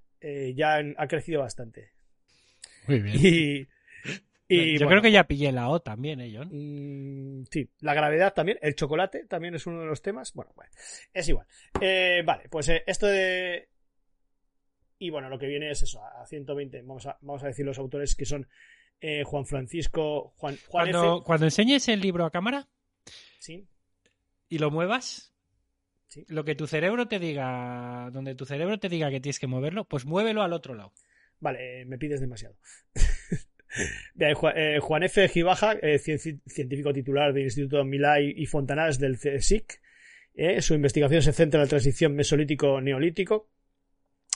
ya 0.54 0.78
en- 0.80 0.94
ha 0.96 1.06
crecido 1.08 1.40
bastante. 1.40 1.90
Muy 2.86 3.00
bien. 3.00 3.16
Y, 3.20 3.68
y, 4.48 4.78
Yo 4.78 4.86
bueno, 4.86 5.00
creo 5.00 5.02
que 5.02 5.12
ya 5.12 5.24
pillé 5.24 5.52
la 5.52 5.68
O 5.70 5.80
también, 5.80 6.20
¿eh, 6.20 6.32
John? 6.34 6.48
Mm, 6.52 7.44
sí, 7.50 7.68
la 7.80 7.94
gravedad 7.94 8.34
también, 8.34 8.58
el 8.62 8.74
chocolate 8.74 9.24
también 9.26 9.54
es 9.54 9.66
uno 9.66 9.80
de 9.80 9.86
los 9.86 10.02
temas. 10.02 10.32
Bueno, 10.34 10.52
bueno 10.54 10.70
es 11.12 11.28
igual. 11.28 11.46
Eh, 11.80 12.22
vale, 12.24 12.48
pues 12.48 12.68
eh, 12.68 12.82
esto 12.86 13.06
de. 13.06 13.68
Y 14.98 15.10
bueno, 15.10 15.28
lo 15.28 15.38
que 15.38 15.46
viene 15.46 15.70
es 15.70 15.82
eso, 15.82 16.02
a 16.04 16.26
120. 16.26 16.82
Vamos 16.82 17.06
a, 17.06 17.18
vamos 17.20 17.42
a 17.42 17.48
decir 17.48 17.64
los 17.66 17.78
autores 17.78 18.14
que 18.14 18.24
son 18.24 18.46
eh, 19.00 19.22
Juan 19.24 19.44
Francisco, 19.44 20.34
Juan, 20.36 20.56
Juan 20.68 20.90
Cuando, 20.90 21.16
F. 21.16 21.24
cuando 21.26 21.46
enseñes 21.46 21.88
el 21.88 22.00
libro 22.00 22.24
a 22.24 22.30
cámara 22.30 22.68
Sí, 23.38 23.66
y 24.48 24.58
lo 24.58 24.70
muevas, 24.70 25.34
Sí. 26.06 26.24
lo 26.28 26.44
que 26.44 26.54
tu 26.54 26.66
cerebro 26.66 27.08
te 27.08 27.18
diga, 27.18 28.08
donde 28.12 28.34
tu 28.34 28.46
cerebro 28.46 28.78
te 28.78 28.88
diga 28.88 29.10
que 29.10 29.20
tienes 29.20 29.38
que 29.40 29.46
moverlo, 29.48 29.84
pues 29.84 30.06
muévelo 30.06 30.42
al 30.42 30.52
otro 30.52 30.74
lado. 30.74 30.92
vale, 31.40 31.84
me 31.86 31.98
pides 31.98 32.20
demasiado. 32.20 32.56
Eh, 34.56 34.78
Juan 34.80 35.02
F. 35.02 35.28
Gibaja, 35.28 35.72
eh, 35.82 35.98
cien- 35.98 36.40
científico 36.46 36.92
titular 36.92 37.32
del 37.32 37.44
Instituto 37.44 37.84
Milá 37.84 38.20
y, 38.20 38.46
Fontanals 38.46 38.98
del 38.98 39.18
CSIC. 39.18 39.80
eh, 40.36 40.62
su 40.62 40.74
investigación 40.74 41.22
se 41.22 41.32
centra 41.32 41.58
en 41.60 41.64
la 41.64 41.68
transición 41.68 42.14
mesolítico-neolítico 42.14 43.48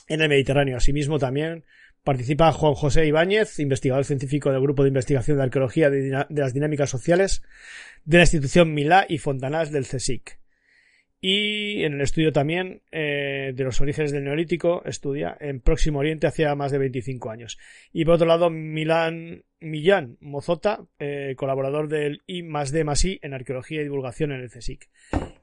en 0.07 0.21
el 0.21 0.29
Mediterráneo. 0.29 0.77
Asimismo, 0.77 1.19
también 1.19 1.63
participa 2.03 2.51
Juan 2.51 2.73
José 2.73 3.05
Ibáñez, 3.05 3.59
investigador 3.59 4.05
científico 4.05 4.51
del 4.51 4.61
Grupo 4.61 4.83
de 4.83 4.89
Investigación 4.89 5.37
de 5.37 5.43
Arqueología 5.43 5.89
de, 5.89 6.01
de 6.29 6.41
las 6.41 6.53
Dinámicas 6.53 6.89
Sociales 6.89 7.43
de 8.05 8.17
la 8.17 8.23
institución 8.23 8.73
Milá 8.73 9.05
y 9.07 9.17
Fontanals 9.17 9.71
del 9.71 9.85
CSIC. 9.85 10.38
Y 11.21 11.83
en 11.83 11.93
el 11.93 12.01
estudio 12.01 12.31
también 12.31 12.81
eh, 12.91 13.51
de 13.53 13.63
los 13.63 13.81
orígenes 13.81 14.11
del 14.11 14.23
Neolítico 14.23 14.83
estudia 14.85 15.35
en 15.39 15.59
Próximo 15.59 15.99
Oriente 15.99 16.27
hacia 16.27 16.55
más 16.55 16.71
de 16.71 16.77
25 16.77 17.29
años. 17.29 17.57
Y 17.91 18.05
por 18.05 18.15
otro 18.15 18.27
lado, 18.27 18.49
Milán, 18.49 19.43
Millán 19.59 20.17
Mozota, 20.21 20.85
eh, 20.97 21.33
colaborador 21.35 21.89
del 21.89 22.21
I 22.25 22.43
más 22.43 22.71
D 22.71 22.85
más 22.85 23.03
I 23.03 23.19
en 23.21 23.33
Arqueología 23.33 23.81
y 23.81 23.83
Divulgación 23.83 24.31
en 24.31 24.41
el 24.41 24.49
CSIC. 24.49 24.89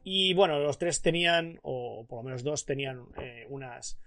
Y 0.02 0.32
bueno, 0.34 0.58
los 0.60 0.78
tres 0.78 1.02
tenían, 1.02 1.58
o 1.62 2.06
por 2.08 2.20
lo 2.20 2.22
menos 2.22 2.42
dos, 2.42 2.64
tenían 2.64 3.02
eh, 3.20 3.44
unas, 3.50 3.98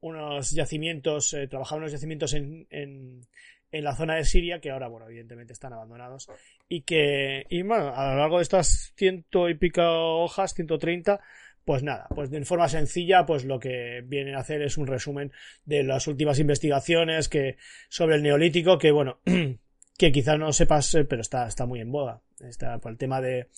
unos 0.00 0.52
yacimientos, 0.52 1.34
eh, 1.34 1.46
trabajaban 1.48 1.82
unos 1.82 1.92
yacimientos 1.92 2.32
en, 2.34 2.66
en, 2.70 3.26
en 3.72 3.84
la 3.84 3.96
zona 3.96 4.16
de 4.16 4.24
Siria, 4.24 4.60
que 4.60 4.70
ahora, 4.70 4.88
bueno, 4.88 5.06
evidentemente 5.06 5.52
están 5.52 5.72
abandonados, 5.72 6.28
y 6.68 6.82
que, 6.82 7.46
y 7.48 7.62
bueno, 7.62 7.94
a 7.94 8.12
lo 8.12 8.18
largo 8.18 8.36
de 8.36 8.42
estas 8.42 8.92
ciento 8.96 9.48
y 9.48 9.54
pico 9.54 9.82
hojas, 9.82 10.54
130, 10.54 11.20
pues 11.64 11.82
nada, 11.82 12.06
pues 12.14 12.30
de 12.30 12.44
forma 12.44 12.68
sencilla, 12.68 13.24
pues 13.24 13.44
lo 13.44 13.58
que 13.58 14.02
vienen 14.04 14.34
a 14.34 14.40
hacer 14.40 14.62
es 14.62 14.76
un 14.76 14.86
resumen 14.86 15.32
de 15.64 15.82
las 15.84 16.06
últimas 16.06 16.38
investigaciones 16.38 17.28
que, 17.28 17.56
sobre 17.88 18.16
el 18.16 18.22
neolítico, 18.22 18.78
que 18.78 18.90
bueno, 18.90 19.20
que 19.98 20.12
quizás 20.12 20.38
no 20.38 20.52
sepas, 20.52 20.94
eh, 20.94 21.04
pero 21.04 21.22
está, 21.22 21.46
está 21.46 21.66
muy 21.66 21.80
en 21.80 21.92
boga. 21.92 22.20
Está 22.40 22.78
por 22.78 22.90
el 22.90 22.98
tema 22.98 23.20
de, 23.20 23.48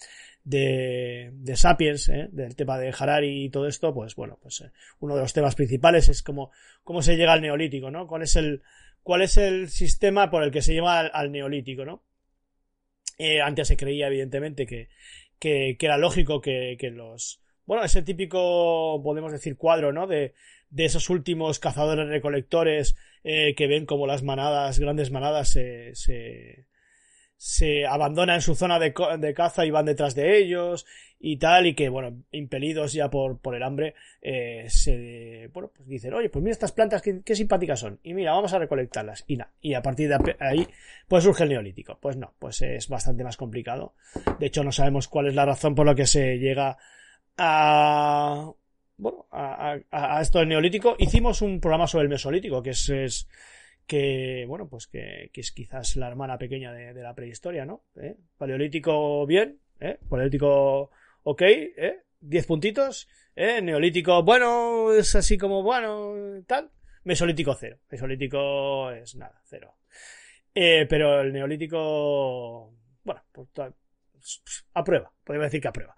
de, 0.45 1.31
de 1.33 1.57
Sapiens, 1.57 2.11
¿eh? 2.11 2.29
del 2.31 2.55
tema 2.55 2.79
de 2.79 2.95
Harari 2.97 3.45
y 3.45 3.49
todo 3.49 3.67
esto, 3.67 3.95
pues 3.95 4.15
bueno, 4.15 4.39
pues 4.43 4.61
eh, 4.61 4.71
uno 5.01 5.15
de 5.15 5.23
los 5.23 5.33
temas 5.33 5.55
principales 5.55 6.11
es 6.11 6.23
cómo, 6.23 6.51
cómo 6.83 7.01
se 7.01 7.17
llega 7.17 7.33
al 7.33 7.41
neolítico, 7.41 7.91
¿no? 7.91 8.07
¿Cuál 8.07 8.23
es 8.23 8.37
el, 8.37 8.63
cuál 9.05 9.23
es 9.23 9.37
el 9.37 9.69
sistema 9.69 10.31
por 10.31 10.43
el 10.43 10.51
que 10.51 10.63
se 10.63 10.73
lleva 10.73 10.99
al, 10.99 11.31
neolítico, 11.31 11.85
¿no? 11.85 12.03
Eh, 13.19 13.41
antes 13.41 13.69
se 13.69 13.77
creía, 13.77 14.09
evidentemente, 14.09 14.67
que, 14.67 14.89
que, 15.39 15.77
que 15.79 15.87
era 15.87 15.99
lógico 15.99 16.41
que, 16.41 16.77
que 16.81 16.91
los, 16.91 17.41
bueno, 17.67 17.85
ese 17.85 18.03
típico, 18.03 19.01
podemos 19.05 19.31
decir, 19.31 19.57
cuadro, 19.57 19.93
¿no? 19.93 20.09
De, 20.09 20.35
de 20.71 20.85
esos 20.85 21.09
últimos 21.11 21.61
cazadores 21.61 22.09
recolectores 22.09 22.97
eh, 23.23 23.55
que 23.55 23.69
ven 23.69 23.87
como 23.87 24.09
las 24.09 24.25
manadas, 24.25 24.81
grandes 24.81 25.13
manadas, 25.13 25.51
se, 25.51 25.95
se, 25.95 26.67
se 27.37 27.87
abandonan 27.87 28.41
su 28.41 28.55
zona 28.55 28.79
de, 28.79 28.95
de, 29.19 29.35
caza 29.35 29.67
y 29.67 29.71
van 29.71 29.87
detrás 29.87 30.15
de 30.15 30.39
ellos 30.39 30.87
y 31.19 31.39
tal, 31.39 31.67
y 31.67 31.75
que, 31.75 31.89
bueno, 31.89 32.23
impelidos 32.33 32.93
ya 32.93 33.09
por, 33.09 33.39
por 33.39 33.55
el 33.55 33.63
hambre, 33.63 33.95
eh, 34.21 34.67
se, 34.69 35.49
bueno, 35.53 35.71
pues 35.75 35.89
dicen, 35.89 36.13
oye, 36.13 36.29
pues 36.29 36.43
mira 36.43 36.53
estas 36.53 36.73
plantas, 36.73 37.01
qué, 37.01 37.23
qué 37.25 37.35
simpáticas 37.35 37.81
son, 37.81 37.99
y 38.03 38.13
mira, 38.13 38.33
vamos 38.33 38.53
a 38.53 38.59
recolectarlas, 38.59 39.25
y 39.27 39.37
nada, 39.37 39.51
y 39.61 39.73
a 39.73 39.83
partir 39.83 40.09
de 40.09 40.37
ahí, 40.41 40.69
pues 41.09 41.25
surge 41.25 41.45
el 41.45 41.51
neolítico. 41.51 41.99
Pues 42.01 42.17
no, 42.17 42.35
pues 42.39 42.61
es 42.63 42.89
bastante 42.89 43.25
más 43.25 43.37
complicado. 43.37 43.95
De 44.39 44.47
hecho, 44.47 44.63
no 44.65 44.73
sabemos 44.73 45.09
cuál 45.09 45.29
es 45.29 45.35
la 45.35 45.47
razón 45.47 45.75
por 45.75 45.87
la 45.87 45.95
que 45.95 46.07
se 46.07 46.39
llega 46.39 46.77
a, 47.39 48.53
bueno, 48.99 49.27
a, 49.31 49.79
a, 49.91 50.21
esto 50.21 50.41
del 50.41 50.49
neolítico. 50.49 50.97
Hicimos 50.99 51.43
un 51.43 51.61
programa 51.61 51.87
sobre 51.87 52.05
el 52.05 52.11
mesolítico, 52.11 52.63
que 52.63 52.71
es 52.71 53.27
que, 53.87 54.45
bueno, 54.49 54.69
pues 54.69 54.87
que, 54.87 55.31
que, 55.33 55.41
es 55.41 55.53
quizás 55.53 55.97
la 55.97 56.09
hermana 56.09 56.39
pequeña 56.39 56.73
de, 56.73 56.95
de 56.95 57.03
la 57.03 57.15
prehistoria, 57.15 57.65
¿no? 57.65 57.85
¿Eh? 57.97 58.17
Paleolítico 58.37 59.27
bien, 59.27 59.61
¿eh? 59.81 59.99
Paleolítico 60.09 60.91
ok, 61.23 61.43
¿eh? 61.43 62.03
Diez 62.21 62.47
puntitos, 62.47 63.09
¿eh? 63.37 63.61
Neolítico, 63.61 64.23
bueno, 64.23 64.93
es 64.95 65.15
así 65.15 65.37
como, 65.37 65.63
bueno, 65.63 66.15
tal. 66.47 66.71
Mesolítico 67.05 67.55
cero. 67.55 67.79
Mesolítico 67.91 68.91
es 68.91 69.15
nada, 69.17 69.41
cero. 69.45 69.75
Eh, 70.55 70.87
pero 70.89 71.21
el 71.21 71.33
neolítico, 71.33 72.73
bueno, 73.03 73.23
pues, 73.33 73.49
a 74.73 74.85
prueba, 74.85 75.13
podemos 75.23 75.47
decir 75.47 75.61
que 75.61 75.69
a 75.69 75.73
prueba 75.73 75.95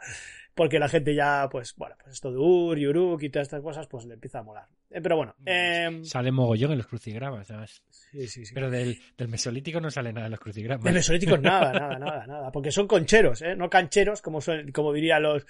porque 0.56 0.78
la 0.78 0.88
gente 0.88 1.14
ya, 1.14 1.48
pues, 1.52 1.74
bueno, 1.76 1.96
pues 2.02 2.14
esto 2.14 2.32
de 2.32 2.38
Ur 2.38 2.78
y 2.78 2.86
Uruk 2.86 3.22
y 3.22 3.28
todas 3.28 3.46
estas 3.46 3.60
cosas, 3.60 3.86
pues 3.88 4.06
le 4.06 4.14
empieza 4.14 4.38
a 4.38 4.42
molar. 4.42 4.66
Eh, 4.90 5.02
pero 5.02 5.16
bueno. 5.16 5.34
Eh... 5.44 6.00
Sale 6.02 6.32
mogollón 6.32 6.72
en 6.72 6.78
los 6.78 6.86
crucigramas, 6.86 7.46
¿sabes? 7.46 7.82
Sí, 7.90 8.26
sí, 8.26 8.46
sí. 8.46 8.54
Pero 8.54 8.70
del, 8.70 8.98
del, 9.18 9.28
mesolítico 9.28 9.82
no 9.82 9.90
sale 9.90 10.14
nada 10.14 10.28
en 10.28 10.30
los 10.30 10.40
crucigramas. 10.40 10.82
Del 10.82 10.94
mesolítico 10.94 11.36
nada, 11.36 11.74
nada, 11.74 11.98
nada, 11.98 12.26
nada. 12.26 12.50
Porque 12.50 12.72
son 12.72 12.86
concheros, 12.88 13.42
¿eh? 13.42 13.54
No 13.54 13.68
cancheros, 13.68 14.22
como, 14.22 14.40
son, 14.40 14.72
como 14.72 14.94
dirían 14.94 15.22
los, 15.24 15.46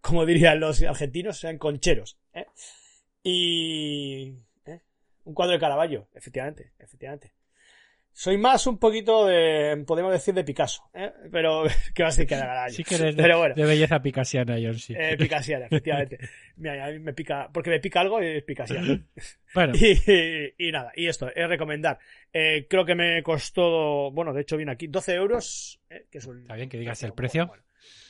como 0.00 0.24
dirían 0.24 0.58
los 0.58 0.82
argentinos, 0.82 1.36
sean 1.36 1.58
concheros, 1.58 2.16
¿eh? 2.32 2.46
Y, 3.22 4.38
¿eh? 4.64 4.80
Un 5.24 5.34
cuadro 5.34 5.52
de 5.52 5.60
Caravaggio, 5.60 6.08
efectivamente, 6.14 6.72
efectivamente. 6.78 7.35
Soy 8.18 8.38
más 8.38 8.66
un 8.66 8.78
poquito 8.78 9.26
de, 9.26 9.84
podemos 9.86 10.10
decir, 10.10 10.32
de 10.32 10.42
Picasso, 10.42 10.88
¿eh? 10.94 11.12
Pero, 11.30 11.64
¿qué 11.94 12.02
vas 12.02 12.18
a 12.18 12.22
decir 12.22 12.26
que 12.26 12.34
de 12.34 12.70
Sí 12.70 12.82
que 12.82 12.94
eres 12.94 13.14
de, 13.14 13.22
Pero 13.22 13.36
bueno. 13.36 13.54
de 13.54 13.64
belleza 13.66 14.00
picasiana, 14.00 14.56
John, 14.58 14.78
sí. 14.78 14.94
Eh, 14.96 15.18
picasiana, 15.18 15.66
efectivamente. 15.66 16.18
Mira, 16.56 16.86
a 16.86 16.90
mí 16.92 16.98
me 16.98 17.12
pica, 17.12 17.50
porque 17.52 17.68
me 17.68 17.78
pica 17.78 18.00
algo 18.00 18.22
y 18.22 18.38
es 18.38 18.42
picasiana. 18.42 19.04
Bueno. 19.54 19.74
Y, 19.74 19.92
y, 20.10 20.68
y, 20.68 20.72
nada, 20.72 20.92
y 20.96 21.08
esto, 21.08 21.28
es 21.28 21.46
recomendar. 21.46 21.98
Eh, 22.32 22.66
creo 22.68 22.86
que 22.86 22.94
me 22.94 23.22
costó, 23.22 24.10
bueno, 24.10 24.32
de 24.32 24.40
hecho 24.40 24.56
viene 24.56 24.72
aquí, 24.72 24.86
12 24.86 25.14
euros, 25.14 25.80
eh, 25.90 26.06
que 26.10 26.18
es 26.18 26.26
un... 26.26 26.40
Está 26.40 26.54
bien 26.54 26.70
que 26.70 26.78
digas 26.78 27.02
el 27.02 27.12
precio. 27.12 27.46
Bueno, 27.46 27.64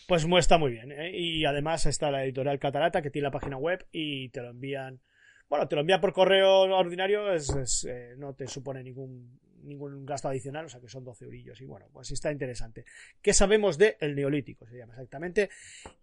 pues 0.06 0.24
muestra 0.24 0.56
muy 0.56 0.70
bien, 0.70 0.92
¿eh? 0.92 1.10
Y 1.12 1.44
además 1.44 1.84
está 1.86 2.12
la 2.12 2.24
editorial 2.24 2.60
Catarata, 2.60 3.02
que 3.02 3.10
tiene 3.10 3.26
la 3.26 3.32
página 3.32 3.56
web 3.56 3.84
y 3.90 4.28
te 4.28 4.40
lo 4.40 4.50
envían... 4.50 5.00
Bueno, 5.48 5.66
te 5.66 5.74
lo 5.74 5.80
envían 5.80 6.00
por 6.00 6.12
correo 6.12 6.62
ordinario, 6.62 7.32
es, 7.32 7.50
es 7.50 7.84
eh, 7.88 8.14
no 8.16 8.34
te 8.34 8.46
supone 8.46 8.84
ningún 8.84 9.38
ningún 9.66 10.06
gasto 10.06 10.28
adicional, 10.28 10.66
o 10.66 10.68
sea 10.68 10.80
que 10.80 10.88
son 10.88 11.04
12 11.04 11.24
eurillos. 11.24 11.60
Y 11.60 11.66
bueno, 11.66 11.86
pues 11.92 12.10
está 12.10 12.32
interesante. 12.32 12.84
¿Qué 13.20 13.32
sabemos 13.32 13.78
de 13.78 13.96
el 14.00 14.14
neolítico? 14.14 14.66
Se 14.66 14.76
llama 14.76 14.94
exactamente. 14.94 15.50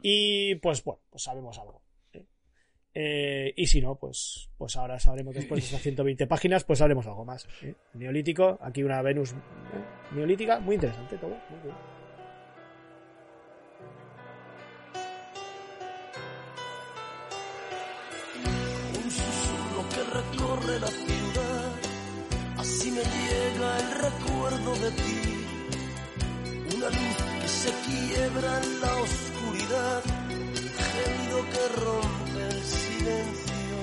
Y 0.01 0.55
pues 0.55 0.83
bueno, 0.83 1.01
pues 1.09 1.23
sabemos 1.23 1.57
algo. 1.57 1.81
¿eh? 2.13 2.25
Eh, 2.93 3.53
y 3.55 3.65
si 3.67 3.81
no, 3.81 3.95
pues, 3.95 4.49
pues 4.57 4.75
ahora 4.75 4.99
sabremos 4.99 5.33
después 5.33 5.61
de 5.61 5.67
esas 5.67 5.81
120 5.83 6.27
páginas, 6.27 6.63
pues 6.63 6.79
sabremos 6.79 7.07
algo 7.07 7.25
más. 7.25 7.47
¿eh? 7.63 7.75
Neolítico, 7.93 8.59
aquí 8.61 8.83
una 8.83 9.01
Venus 9.01 9.33
neolítica, 10.13 10.59
muy 10.59 10.75
interesante 10.75 11.17
todo. 11.17 11.37
Muy 11.49 11.59
bien. 11.63 11.75
Un 19.03 19.11
susurro 19.11 19.89
que 19.89 20.03
recorre 20.03 20.79
la 20.79 21.22
me 22.93 23.03
llega 23.03 23.77
el 23.79 23.91
recuerdo 24.07 24.75
de 24.75 24.91
ti, 24.91 25.21
una 26.75 26.89
luz 26.89 27.17
que 27.41 27.47
se 27.47 27.71
quiebra 27.87 28.61
en 28.61 28.81
la 28.81 28.93
oscuridad, 29.07 30.01
gemido 30.91 31.37
que 31.53 31.63
rompe 31.85 32.41
el 32.55 32.63
silencio, 32.63 33.77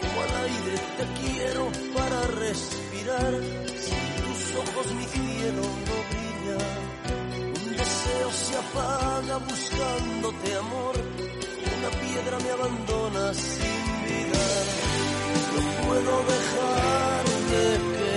como 0.00 0.16
al 0.24 0.32
aire 0.44 0.74
te 0.98 1.04
quiero 1.20 1.72
para 1.96 2.20
respirar, 2.44 3.32
sin 3.86 4.06
tus 4.24 4.40
ojos 4.62 4.86
mi 4.92 5.04
cielo 5.04 5.62
no 5.88 5.96
brilla, 6.10 6.58
un 7.64 7.76
deseo 7.76 8.30
se 8.30 8.54
apaga 8.56 9.36
buscándote 9.38 10.54
amor, 10.56 10.94
una 11.78 11.90
piedra 12.02 12.38
me 12.44 12.50
abandona 12.50 13.34
sin 13.34 13.84
vida, 14.04 14.44
no 15.54 15.86
puedo 15.86 16.12
dejar 16.34 17.24
de 17.50 17.78
quiero 17.78 18.07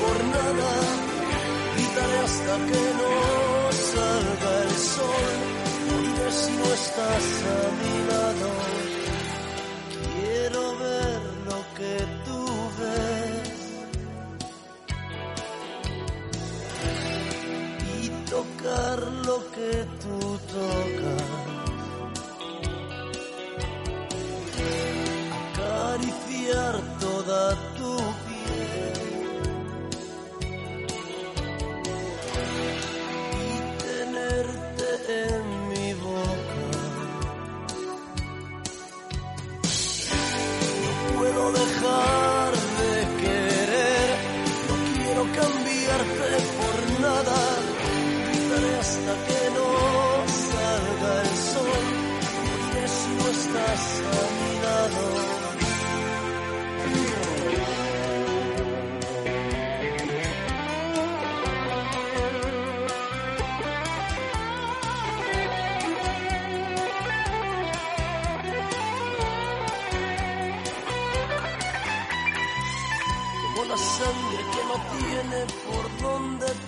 por 0.00 0.24
nada, 0.24 0.72
gritaré 1.74 2.18
hasta 2.18 2.54
que 2.68 2.82
no 3.00 3.14
salga 3.94 4.52
el 4.64 4.74
sol, 4.94 5.34
moriré 5.86 6.28
si 6.32 6.52
no 6.52 6.66
estás 6.80 7.26
a 7.54 7.60
mi 7.80 7.94
lado, 8.10 8.48
quiero 10.14 10.62
ver 10.78 11.20
lo 11.48 11.58
que 11.78 11.94
tú 12.26 12.40
ves. 12.80 13.60
Y 18.02 18.08
tocar 18.30 18.98
lo 19.26 19.38
que 19.52 19.72
tú 20.02 20.18
tocas. 20.52 21.69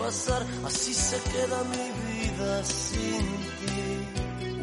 Así 0.07 0.95
se 0.95 1.17
queda 1.31 1.63
mi 1.65 1.87
vida 2.11 2.65
sin 2.65 3.25
ti. 3.59 3.83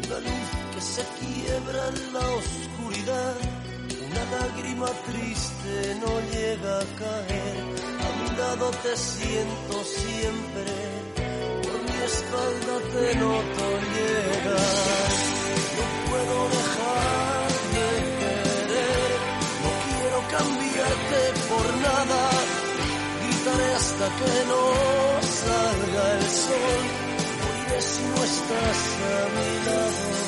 Una 0.06 0.18
luz 0.20 0.48
que 0.74 0.80
se 0.80 1.02
quiebra 1.18 1.88
en 1.88 2.12
la 2.12 2.26
oscuridad, 2.40 3.34
una 4.06 4.24
lágrima 4.36 4.86
triste 5.08 5.98
no 6.02 6.12
llega 6.32 6.80
a 6.80 6.86
caer. 7.00 7.58
A 8.06 8.10
mi 8.18 8.36
lado 8.36 8.70
te 8.82 8.96
siento 8.96 9.84
siempre, 9.84 10.72
por 11.62 11.76
mi 11.88 11.98
espalda 12.10 12.74
te 12.92 13.14
noto 13.16 13.64
llegar. 13.94 15.10
No 15.76 15.84
puedo 16.10 16.36
dejar 16.58 17.48
de 17.76 17.88
querer, 18.20 19.10
no 19.62 19.70
quiero 19.86 20.18
cambiarte 20.36 21.20
por 21.48 21.66
nada 21.78 22.30
gritaré 23.22 23.74
hasta 23.74 24.06
que 24.18 24.44
no 24.48 25.29
salga 25.42 26.04
el 26.18 26.26
sol. 26.44 26.82
Moriré 27.40 27.80
si 27.82 28.02
no 28.02 28.24
estás 28.30 28.80
a 29.10 29.20
mi 29.34 29.50
lado. 29.66 30.19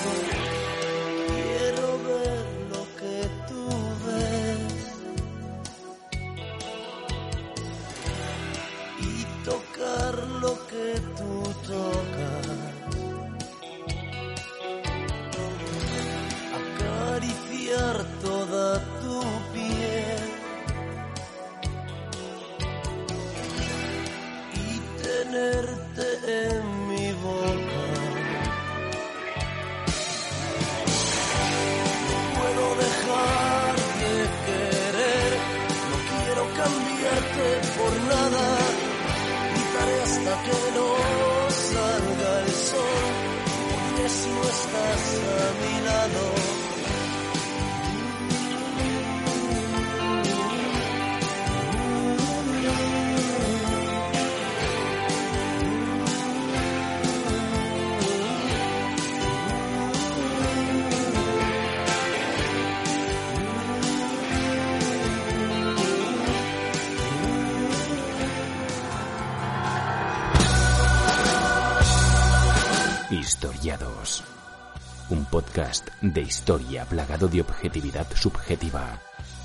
Podcast 75.52 75.88
de 76.00 76.22
historia 76.22 76.86
plagado 76.86 77.28
de 77.28 77.42
objetividad 77.42 78.06
subjetiva, 78.14 78.98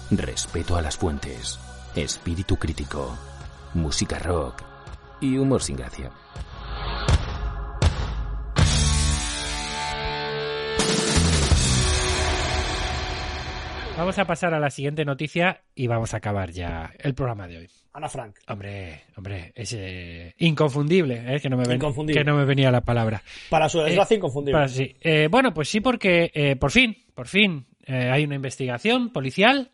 respeto 0.09 0.77
a 0.77 0.81
las 0.81 0.95
fuentes, 0.95 1.59
espíritu 1.95 2.55
crítico, 2.55 3.17
música 3.73 4.17
rock 4.17 4.63
y 5.19 5.37
humor 5.37 5.61
sin 5.61 5.75
gracia. 5.75 6.09
Vamos 13.97 14.17
a 14.17 14.25
pasar 14.25 14.53
a 14.53 14.59
la 14.61 14.69
siguiente 14.69 15.03
noticia 15.03 15.63
y 15.75 15.87
vamos 15.87 16.13
a 16.13 16.17
acabar 16.17 16.51
ya 16.51 16.93
el 16.99 17.15
programa 17.15 17.47
de 17.47 17.57
hoy. 17.57 17.69
Ana 17.97 18.09
Frank. 18.09 18.35
Hombre, 18.47 19.05
hombre, 19.15 19.51
es 19.55 19.73
eh, 19.73 20.35
inconfundible, 20.37 21.23
eh, 21.35 21.39
que, 21.39 21.49
no 21.49 21.57
me 21.57 21.63
ven- 21.65 21.77
Inconfundible. 21.77 22.21
que 22.21 22.23
no 22.23 22.37
me 22.37 22.45
venía 22.45 22.69
la 22.69 22.81
palabra. 22.81 23.23
Para 23.49 23.67
su 23.67 23.79
desgracia, 23.79 24.13
Eh, 24.13 24.17
inconfundible. 24.17 24.53
para- 24.55 24.67
sí. 24.67 24.95
Eh, 25.01 25.27
bueno, 25.31 25.51
pues 25.51 25.67
sí, 25.67 25.81
porque 25.81 26.29
eh, 26.31 26.55
por 26.57 26.69
fin, 26.69 26.95
por 27.15 27.27
fin, 27.27 27.65
hay 27.87 28.23
una 28.23 28.35
investigación 28.35 29.11
policial 29.11 29.71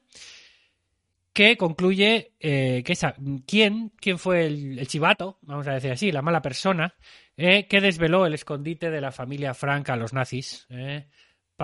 que 1.33 1.57
concluye 1.57 2.31
que 2.39 2.83
esa, 2.87 3.15
quién, 3.47 3.91
quién 3.99 4.19
fue 4.19 4.45
el, 4.45 4.77
el 4.79 4.87
chivato, 4.87 5.39
vamos 5.41 5.67
a 5.67 5.73
decir 5.73 5.91
así, 5.91 6.11
la 6.11 6.21
mala 6.21 6.41
persona, 6.41 6.93
que 7.35 7.81
desveló 7.81 8.25
el 8.27 8.35
escondite 8.35 8.89
de 8.91 9.01
la 9.01 9.11
familia 9.11 9.53
Frank 9.55 9.89
a 9.89 9.95
los 9.97 10.13
nazis 10.13 10.67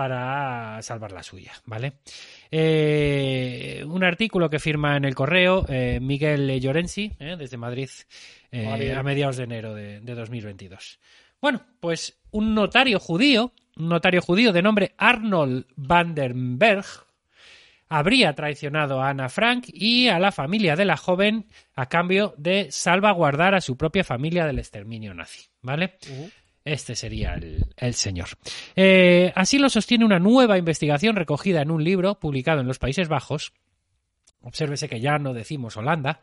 para 0.00 0.80
salvar 0.80 1.12
la 1.12 1.22
suya, 1.22 1.52
¿vale? 1.66 1.92
Eh, 2.50 3.84
un 3.86 4.02
artículo 4.02 4.48
que 4.48 4.58
firma 4.58 4.96
en 4.96 5.04
el 5.04 5.14
correo 5.14 5.66
eh, 5.68 5.98
Miguel 6.00 6.58
Llorenzi, 6.58 7.12
eh, 7.18 7.36
desde 7.38 7.58
Madrid, 7.58 7.90
Miguel. 8.50 8.96
a 8.96 9.02
mediados 9.02 9.36
de 9.36 9.44
enero 9.44 9.74
de, 9.74 10.00
de 10.00 10.14
2022. 10.14 11.00
Bueno, 11.42 11.60
pues 11.80 12.18
un 12.30 12.54
notario 12.54 12.98
judío, 12.98 13.52
un 13.76 13.90
notario 13.90 14.22
judío 14.22 14.54
de 14.54 14.62
nombre 14.62 14.94
Arnold 14.96 15.66
Vandenberg, 15.76 16.86
habría 17.90 18.32
traicionado 18.34 19.02
a 19.02 19.10
Ana 19.10 19.28
Frank 19.28 19.66
y 19.66 20.08
a 20.08 20.18
la 20.18 20.32
familia 20.32 20.76
de 20.76 20.86
la 20.86 20.96
joven 20.96 21.46
a 21.74 21.90
cambio 21.90 22.34
de 22.38 22.68
salvaguardar 22.70 23.54
a 23.54 23.60
su 23.60 23.76
propia 23.76 24.04
familia 24.04 24.46
del 24.46 24.60
exterminio 24.60 25.12
nazi, 25.12 25.50
¿vale? 25.60 25.98
Este 26.64 26.94
sería 26.94 27.34
el, 27.34 27.64
el 27.76 27.94
señor. 27.94 28.28
Eh, 28.76 29.32
así 29.34 29.58
lo 29.58 29.70
sostiene 29.70 30.04
una 30.04 30.18
nueva 30.18 30.58
investigación 30.58 31.16
recogida 31.16 31.62
en 31.62 31.70
un 31.70 31.82
libro 31.82 32.18
publicado 32.18 32.60
en 32.60 32.66
los 32.66 32.78
Países 32.78 33.08
Bajos. 33.08 33.52
Obsérvese 34.42 34.88
que 34.88 35.00
ya 35.00 35.18
no 35.18 35.34
decimos 35.34 35.76
Holanda, 35.76 36.20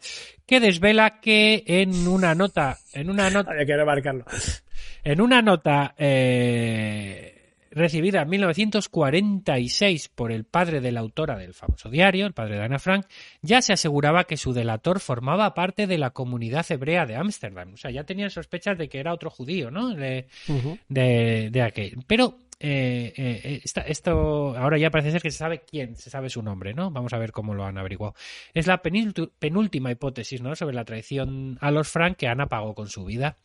que 0.47 0.59
desvela 0.59 1.19
que 1.19 1.63
en 1.67 2.07
una 2.07 2.33
nota, 2.33 2.79
en 2.93 3.09
una 3.11 3.29
nota, 3.29 3.51
Había 3.51 3.65
que 3.65 3.77
remarcarlo. 3.77 4.25
en 5.03 5.21
una 5.21 5.41
nota 5.43 5.93
eh, 5.97 7.36
recibida 7.77 8.21
en 8.23 8.29
1946 8.29 10.09
por 10.09 10.31
el 10.31 10.43
padre 10.45 10.81
de 10.81 10.91
la 10.91 10.99
autora 11.01 11.37
del 11.37 11.53
famoso 11.53 11.89
diario, 11.89 12.25
el 12.25 12.33
padre 12.33 12.55
de 12.57 12.63
Ana 12.63 12.79
Frank, 12.79 13.05
ya 13.41 13.61
se 13.61 13.73
aseguraba 13.73 14.25
que 14.25 14.37
su 14.37 14.53
delator 14.53 14.99
formaba 14.99 15.53
parte 15.53 15.87
de 15.87 15.97
la 15.97 16.11
comunidad 16.11 16.65
hebrea 16.69 17.05
de 17.05 17.15
Ámsterdam. 17.15 17.73
O 17.73 17.77
sea, 17.77 17.91
ya 17.91 18.03
tenían 18.03 18.29
sospechas 18.29 18.77
de 18.77 18.89
que 18.89 18.99
era 18.99 19.13
otro 19.13 19.29
judío, 19.29 19.71
¿no? 19.71 19.89
De, 19.93 20.27
de, 20.89 21.49
de 21.51 21.61
aquel. 21.61 21.97
Pero 22.07 22.37
eh, 22.59 23.13
eh, 23.15 23.61
esta- 23.63 23.81
esto 23.81 24.57
ahora 24.57 24.77
ya 24.79 24.89
parece 24.89 25.11
ser 25.11 25.21
que 25.21 25.29
se 25.31 25.37
sabe 25.37 25.61
quién, 25.69 25.95
se 25.95 26.09
sabe 26.09 26.29
su 26.29 26.41
nombre, 26.41 26.73
¿no? 26.73 26.89
Vamos 26.89 27.13
a 27.13 27.19
ver 27.19 27.31
cómo 27.31 27.53
lo 27.53 27.65
han 27.65 27.77
averiguado. 27.77 28.15
Es 28.53 28.65
la 28.67 28.81
penúltima 28.81 29.91
hipótesis, 29.91 30.41
¿no? 30.41 30.55
Sobre 30.55 30.75
la 30.75 30.83
traición 30.85 31.57
a 31.61 31.69
los 31.71 31.87
Frank 31.87 32.17
que 32.17 32.27
Ana 32.27 32.47
pagó 32.47 32.73
con 32.73 32.87
su 32.89 33.05
vida. 33.05 33.37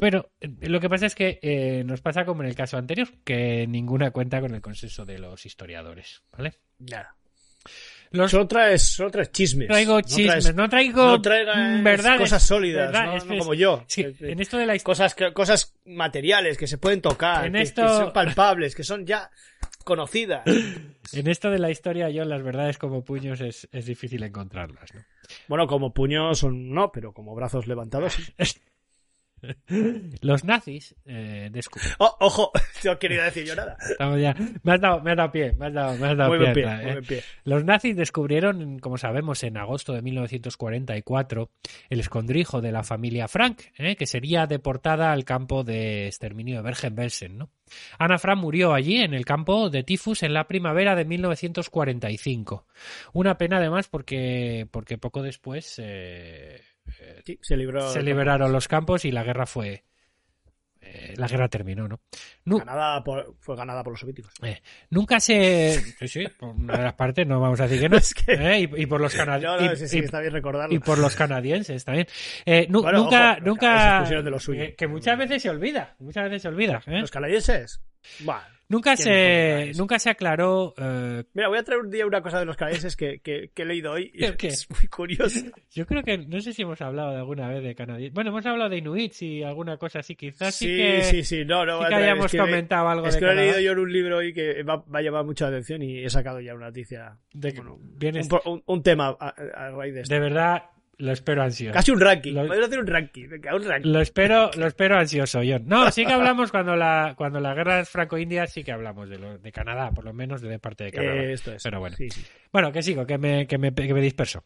Pero 0.00 0.32
eh, 0.40 0.48
lo 0.68 0.80
que 0.80 0.88
pasa 0.88 1.06
es 1.06 1.14
que 1.14 1.38
eh, 1.42 1.82
nos 1.84 2.00
pasa 2.00 2.24
como 2.24 2.42
en 2.42 2.48
el 2.48 2.54
caso 2.54 2.76
anterior, 2.76 3.08
que 3.24 3.66
ninguna 3.68 4.10
cuenta 4.10 4.40
con 4.40 4.54
el 4.54 4.60
consenso 4.60 5.04
de 5.04 5.18
los 5.18 5.44
historiadores, 5.46 6.22
¿vale? 6.32 6.54
Ya. 6.78 7.14
Los 8.12 8.32
Solo 8.32 8.48
traes, 8.48 8.82
solo 8.82 9.10
traes 9.10 9.30
chismes. 9.30 9.68
traigo 9.68 9.94
No 9.96 10.00
chismes, 10.00 10.44
traes- 10.46 10.54
no 10.56 10.68
traigo 10.68 11.04
no 11.06 11.22
traigas 11.22 11.78
mm, 11.80 11.84
verdades, 11.84 12.20
cosas 12.20 12.42
sólidas, 12.42 12.90
verdad- 12.90 13.04
no, 13.06 13.16
es- 13.16 13.24
no 13.26 13.34
es- 13.34 13.38
como 13.38 13.54
yo. 13.54 13.84
sí, 13.86 14.02
que- 14.14 14.32
en 14.32 14.40
esto 14.40 14.56
de 14.58 14.66
la 14.66 14.74
historia 14.74 14.84
cosas, 14.94 15.14
que- 15.14 15.32
cosas 15.32 15.74
materiales 15.84 16.56
que 16.58 16.66
se 16.66 16.78
pueden 16.78 17.00
tocar, 17.02 17.46
En 17.46 17.52
que, 17.52 17.62
esto- 17.62 17.82
que 17.82 17.88
son 17.88 18.12
palpables, 18.12 18.74
que 18.74 18.82
son 18.82 19.06
ya 19.06 19.30
conocidas. 19.84 20.42
En 21.12 21.26
esto 21.28 21.50
de 21.50 21.58
la 21.58 21.70
historia, 21.70 22.08
yo 22.10 22.24
las 22.24 22.42
verdades 22.42 22.78
como 22.78 23.04
puños 23.04 23.40
es, 23.40 23.68
es 23.72 23.86
difícil 23.86 24.22
encontrarlas. 24.22 24.92
¿no? 24.94 25.02
Bueno, 25.48 25.66
como 25.66 25.92
puños 25.92 26.38
son 26.38 26.70
no, 26.72 26.90
pero 26.92 27.12
como 27.12 27.34
brazos 27.34 27.66
levantados. 27.68 28.14
sí. 28.14 28.32
Los 30.20 30.44
nazis 30.44 30.94
eh, 31.04 31.48
descubrieron. 31.52 31.96
Oh, 31.98 32.16
ojo, 32.20 32.52
no 32.84 32.98
quería 32.98 33.24
decir 33.24 33.44
yo 33.44 33.54
nada. 33.54 33.76
Ya. 34.18 34.34
Me 34.62 34.72
has 34.72 34.80
dado, 34.80 35.00
me 35.00 35.10
has 35.10 35.16
dado 35.16 35.32
pie, 35.32 35.52
me 35.52 35.66
has 35.66 35.74
dado, 35.74 35.96
me 35.96 36.08
has 36.08 36.16
dado 36.16 36.30
Muy 36.30 36.38
pie, 36.38 36.46
buen 36.46 36.54
pie, 36.54 36.64
atrás, 36.64 36.82
muy 36.84 36.92
¿eh? 36.92 37.02
pie. 37.06 37.24
Los 37.44 37.64
nazis 37.64 37.96
descubrieron, 37.96 38.78
como 38.78 38.98
sabemos, 38.98 39.42
en 39.42 39.56
agosto 39.56 39.92
de 39.92 40.02
1944, 40.02 41.50
el 41.88 42.00
escondrijo 42.00 42.60
de 42.60 42.72
la 42.72 42.82
familia 42.82 43.28
Frank, 43.28 43.60
¿eh? 43.76 43.96
que 43.96 44.06
sería 44.06 44.46
deportada 44.46 45.12
al 45.12 45.24
campo 45.24 45.64
de 45.64 46.06
exterminio 46.06 46.56
de 46.56 46.62
Bergen-Belsen. 46.62 47.38
¿no? 47.38 47.50
Ana 47.98 48.18
Frank 48.18 48.38
murió 48.38 48.74
allí, 48.74 48.96
en 48.96 49.14
el 49.14 49.24
campo 49.24 49.70
de 49.70 49.82
tifus, 49.82 50.22
en 50.22 50.34
la 50.34 50.46
primavera 50.46 50.94
de 50.94 51.04
1945. 51.04 52.66
Una 53.12 53.38
pena, 53.38 53.58
además, 53.58 53.88
porque, 53.88 54.66
porque 54.70 54.98
poco 54.98 55.22
después 55.22 55.76
eh, 55.78 56.60
Sí, 57.24 57.38
se 57.42 57.56
libró. 57.56 57.90
se 57.92 58.02
liberaron 58.02 58.52
los 58.52 58.68
campos 58.68 59.04
y 59.04 59.10
la 59.12 59.22
guerra 59.22 59.46
fue. 59.46 59.84
eh, 60.82 61.12
la 61.18 61.28
guerra 61.28 61.46
terminó, 61.48 61.86
¿no? 61.86 62.00
Nu- 62.46 62.58
Ganada 62.58 63.04
por- 63.04 63.36
fue 63.38 63.54
ganada 63.54 63.84
por 63.84 63.92
los 63.92 64.00
soviéticos. 64.00 64.32
eh, 64.42 64.62
nunca 64.88 65.20
se. 65.20 65.78
Sí, 65.98 66.08
sí, 66.08 66.24
por 66.38 66.48
una 66.54 66.78
de 66.78 66.84
las 66.84 66.94
partes 66.94 67.26
no 67.26 67.38
vamos 67.38 67.60
a 67.60 67.64
decir 67.68 67.80
que 67.80 67.88
no. 67.90 67.96
Es 67.98 68.14
que- 68.14 68.32
Eh, 68.32 68.60
y, 68.60 68.82
y 68.82 68.86
por 68.86 68.98
los 69.00 69.14
canadienses. 69.14 69.70
no, 69.70 69.76
sí, 69.76 69.88
sí, 69.88 69.98
está 69.98 70.20
bien 70.20 70.32
recordarlo. 70.32 70.74
y 70.74 70.78
por 70.78 70.98
los 70.98 71.14
canadienses 71.14 71.84
también. 71.84 72.06
Eh, 72.46 72.66
nu- 72.70 72.80
Bueno, 72.82 73.00
nunca. 73.04 73.32
ojo, 73.32 73.40
nunca 73.44 73.60
canadienses 73.66 74.00
pusieron 74.00 74.24
de 74.24 74.30
lo 74.30 74.40
suyo. 74.40 74.64
que, 74.76 74.86
muchas 74.86 75.18
veces 75.18 75.42
se 75.42 75.50
olvida. 75.50 75.94
Muchas 75.98 76.24
veces 76.24 76.42
se 76.42 76.48
olvida. 76.48 76.82
¿eh? 76.86 77.00
¿Los 77.00 77.10
canadienses? 77.10 77.82
Bueno. 78.20 78.40
Nunca 78.70 78.94
¿quién 78.94 79.04
se, 79.04 79.72
nunca 79.76 79.98
se 79.98 80.08
aclaró. 80.10 80.72
eh, 80.78 81.24
Mira, 81.34 81.48
voy 81.48 81.58
a 81.58 81.62
traer 81.64 81.80
un 81.82 81.90
día 81.90 82.06
una 82.06 82.22
cosa 82.22 82.38
de 82.38 82.44
los 82.46 82.56
canadienses 82.56 82.96
que, 82.96 83.18
que, 83.20 83.50
que 83.52 83.62
he 83.62 83.64
leído 83.66 83.92
hoy 83.92 84.10
y 84.14 84.24
¿El 84.24 84.36
qué? 84.36 84.46
es 84.46 84.66
muy 84.70 84.86
curioso. 84.88 85.40
yo 85.74 85.84
creo 85.86 86.02
que. 86.04 86.18
No 86.18 86.40
sé 86.40 86.52
si 86.52 86.62
hemos 86.62 86.80
hablado 86.80 87.10
de 87.10 87.16
alguna 87.18 87.48
vez 87.48 87.62
de 87.64 87.74
canadienses. 87.74 88.14
Bueno, 88.14 88.30
hemos 88.30 88.46
hablado 88.46 88.70
de 88.70 88.78
inuits 88.78 89.22
y 89.22 89.42
alguna 89.42 89.76
cosa 89.76 89.98
así. 89.98 90.14
Quizás 90.14 90.54
sí, 90.54 90.66
Sí, 90.68 90.76
que. 90.76 91.02
sí, 91.02 91.24
sí, 91.24 91.44
no, 91.44 91.66
no. 91.66 91.82
sí 91.82 91.88
que 91.88 91.94
hayamos 91.96 92.26
es 92.26 92.32
que- 92.32 92.38
comentado 92.38 92.88
algo 92.88 93.06
Es 93.08 93.14
de 93.14 93.18
que 93.20 93.26
lo 93.26 93.32
he 93.32 93.34
leído 93.34 93.60
yo 93.60 93.72
en 93.72 93.78
un 93.80 93.92
libro 93.92 94.16
hoy 94.18 94.32
que 94.32 94.62
va, 94.62 94.76
va 94.76 95.00
a 95.00 95.02
llamar 95.02 95.24
mucha 95.24 95.48
atención 95.48 95.82
y 95.82 96.04
he 96.04 96.08
sacado 96.08 96.40
ya 96.40 96.54
una 96.54 96.66
noticia. 96.66 97.18
De- 97.32 97.50
bueno, 97.52 97.76
vienes- 97.80 98.28
un, 98.44 98.52
un- 98.52 98.62
un 98.66 98.82
tema 98.84 99.16
a, 99.18 99.34
a- 99.36 99.66
a 99.66 99.70
raíz 99.72 99.94
de 99.94 100.02
esto. 100.02 100.14
De 100.14 100.20
verdad, 100.20 100.62
lo 101.00 101.12
espero 101.12 101.42
ansioso. 101.42 101.74
Casi 101.74 101.90
un 101.90 102.00
ranking. 102.00 102.32
Lo- 102.34 102.46
Podemos 102.46 102.66
hacer 102.68 102.78
un 102.80 102.86
ranking. 102.86 103.28
Venga, 103.28 103.54
un 103.56 103.64
ranking. 103.64 103.90
Lo 103.90 104.00
espero, 104.00 104.50
lo 104.56 104.66
espero 104.66 104.96
ansioso, 104.98 105.40
John. 105.44 105.64
No, 105.66 105.90
sí 105.90 106.04
que 106.06 106.12
hablamos 106.12 106.50
cuando 106.50 106.76
la, 106.76 107.14
cuando 107.16 107.40
la 107.40 107.54
guerra 107.54 107.80
es 107.80 107.88
franco-india, 107.88 108.46
sí 108.46 108.62
que 108.62 108.72
hablamos 108.72 109.08
de, 109.10 109.18
lo, 109.18 109.38
de 109.38 109.52
Canadá, 109.52 109.90
por 109.90 110.04
lo 110.04 110.12
menos 110.12 110.40
de 110.40 110.58
parte 110.58 110.84
de 110.84 110.92
Canadá. 110.92 111.22
Eh, 111.22 111.32
esto 111.32 111.52
es. 111.52 111.62
Pero 111.62 111.80
bueno. 111.80 111.96
Sí, 111.96 112.08
sí. 112.10 112.22
Bueno, 112.52 112.70
que 112.72 112.82
sigo, 112.82 113.04
que 113.06 113.18
me, 113.18 113.46
que 113.46 113.58
me, 113.58 113.74
que 113.74 113.92
me 113.94 114.00
disperso. 114.00 114.44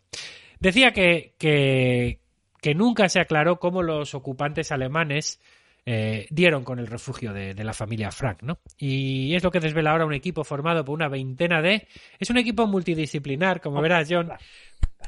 Decía 0.60 0.92
que, 0.92 1.34
que, 1.38 2.20
que 2.60 2.74
nunca 2.74 3.08
se 3.08 3.20
aclaró 3.20 3.58
cómo 3.58 3.82
los 3.82 4.14
ocupantes 4.14 4.72
alemanes 4.72 5.40
eh, 5.86 6.26
dieron 6.30 6.64
con 6.64 6.78
el 6.78 6.86
refugio 6.86 7.34
de, 7.34 7.52
de 7.52 7.64
la 7.64 7.74
familia 7.74 8.10
Frank, 8.10 8.42
¿no? 8.42 8.60
Y 8.78 9.34
es 9.34 9.42
lo 9.44 9.50
que 9.50 9.60
desvela 9.60 9.90
ahora 9.90 10.06
un 10.06 10.14
equipo 10.14 10.42
formado 10.44 10.82
por 10.84 10.94
una 10.94 11.08
veintena 11.08 11.60
de... 11.60 11.86
Es 12.18 12.30
un 12.30 12.38
equipo 12.38 12.66
multidisciplinar, 12.66 13.60
como 13.60 13.82
verás, 13.82 14.08
John, 14.10 14.30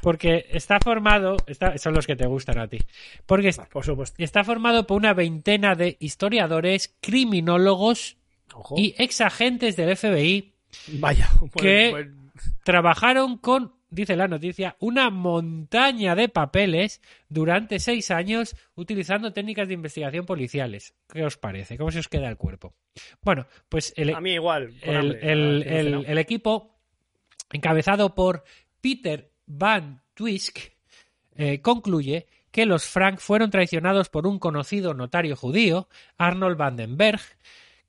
porque 0.01 0.45
está 0.51 0.79
formado... 0.79 1.37
Está, 1.47 1.77
son 1.77 1.93
los 1.93 2.05
que 2.07 2.15
te 2.15 2.25
gustan 2.25 2.59
a 2.59 2.67
ti. 2.67 2.77
Porque 3.25 3.49
es- 3.49 3.59
Por 3.71 3.83
supuesto. 3.85 4.15
está 4.23 4.43
formado 4.43 4.85
por 4.87 4.97
una 4.97 5.13
veintena 5.13 5.75
de 5.75 5.97
historiadores, 5.99 6.95
criminólogos 7.01 8.17
Ojo. 8.53 8.75
y 8.77 8.95
exagentes 8.97 9.75
del 9.75 9.95
FBI 9.95 10.53
Vaya. 10.99 11.29
buen- 11.39 11.51
que- 11.51 11.89
buen- 11.91 12.31
trabajaron 12.63 13.37
con 13.37 13.75
dice 13.89 14.17
la 14.17 14.27
noticia, 14.27 14.75
una 14.79 15.09
montaña 15.09 16.13
de 16.13 16.27
papeles 16.27 17.01
durante 17.29 17.79
seis 17.79 18.11
años 18.11 18.53
utilizando 18.75 19.31
técnicas 19.31 19.69
de 19.69 19.75
investigación 19.75 20.25
policiales. 20.25 20.93
¿Qué 21.11 21.23
os 21.23 21.37
parece? 21.37 21.77
¿Cómo 21.77 21.89
se 21.91 21.99
os 21.99 22.09
queda 22.09 22.27
el 22.27 22.35
cuerpo? 22.35 22.73
Bueno, 23.21 23.47
pues 23.69 23.93
el, 23.95 24.13
A 24.13 24.19
mí 24.19 24.33
igual. 24.33 24.73
el 24.81 26.17
equipo, 26.17 26.75
encabezado 27.49 28.13
por 28.13 28.43
Peter 28.81 29.31
Van 29.47 30.03
Twisk, 30.13 30.59
eh, 31.35 31.61
concluye 31.61 32.27
que 32.51 32.65
los 32.65 32.85
Frank 32.85 33.19
fueron 33.19 33.49
traicionados 33.49 34.09
por 34.09 34.27
un 34.27 34.39
conocido 34.39 34.93
notario 34.93 35.35
judío, 35.35 35.87
Arnold 36.17 36.57
Vandenberg, 36.57 37.21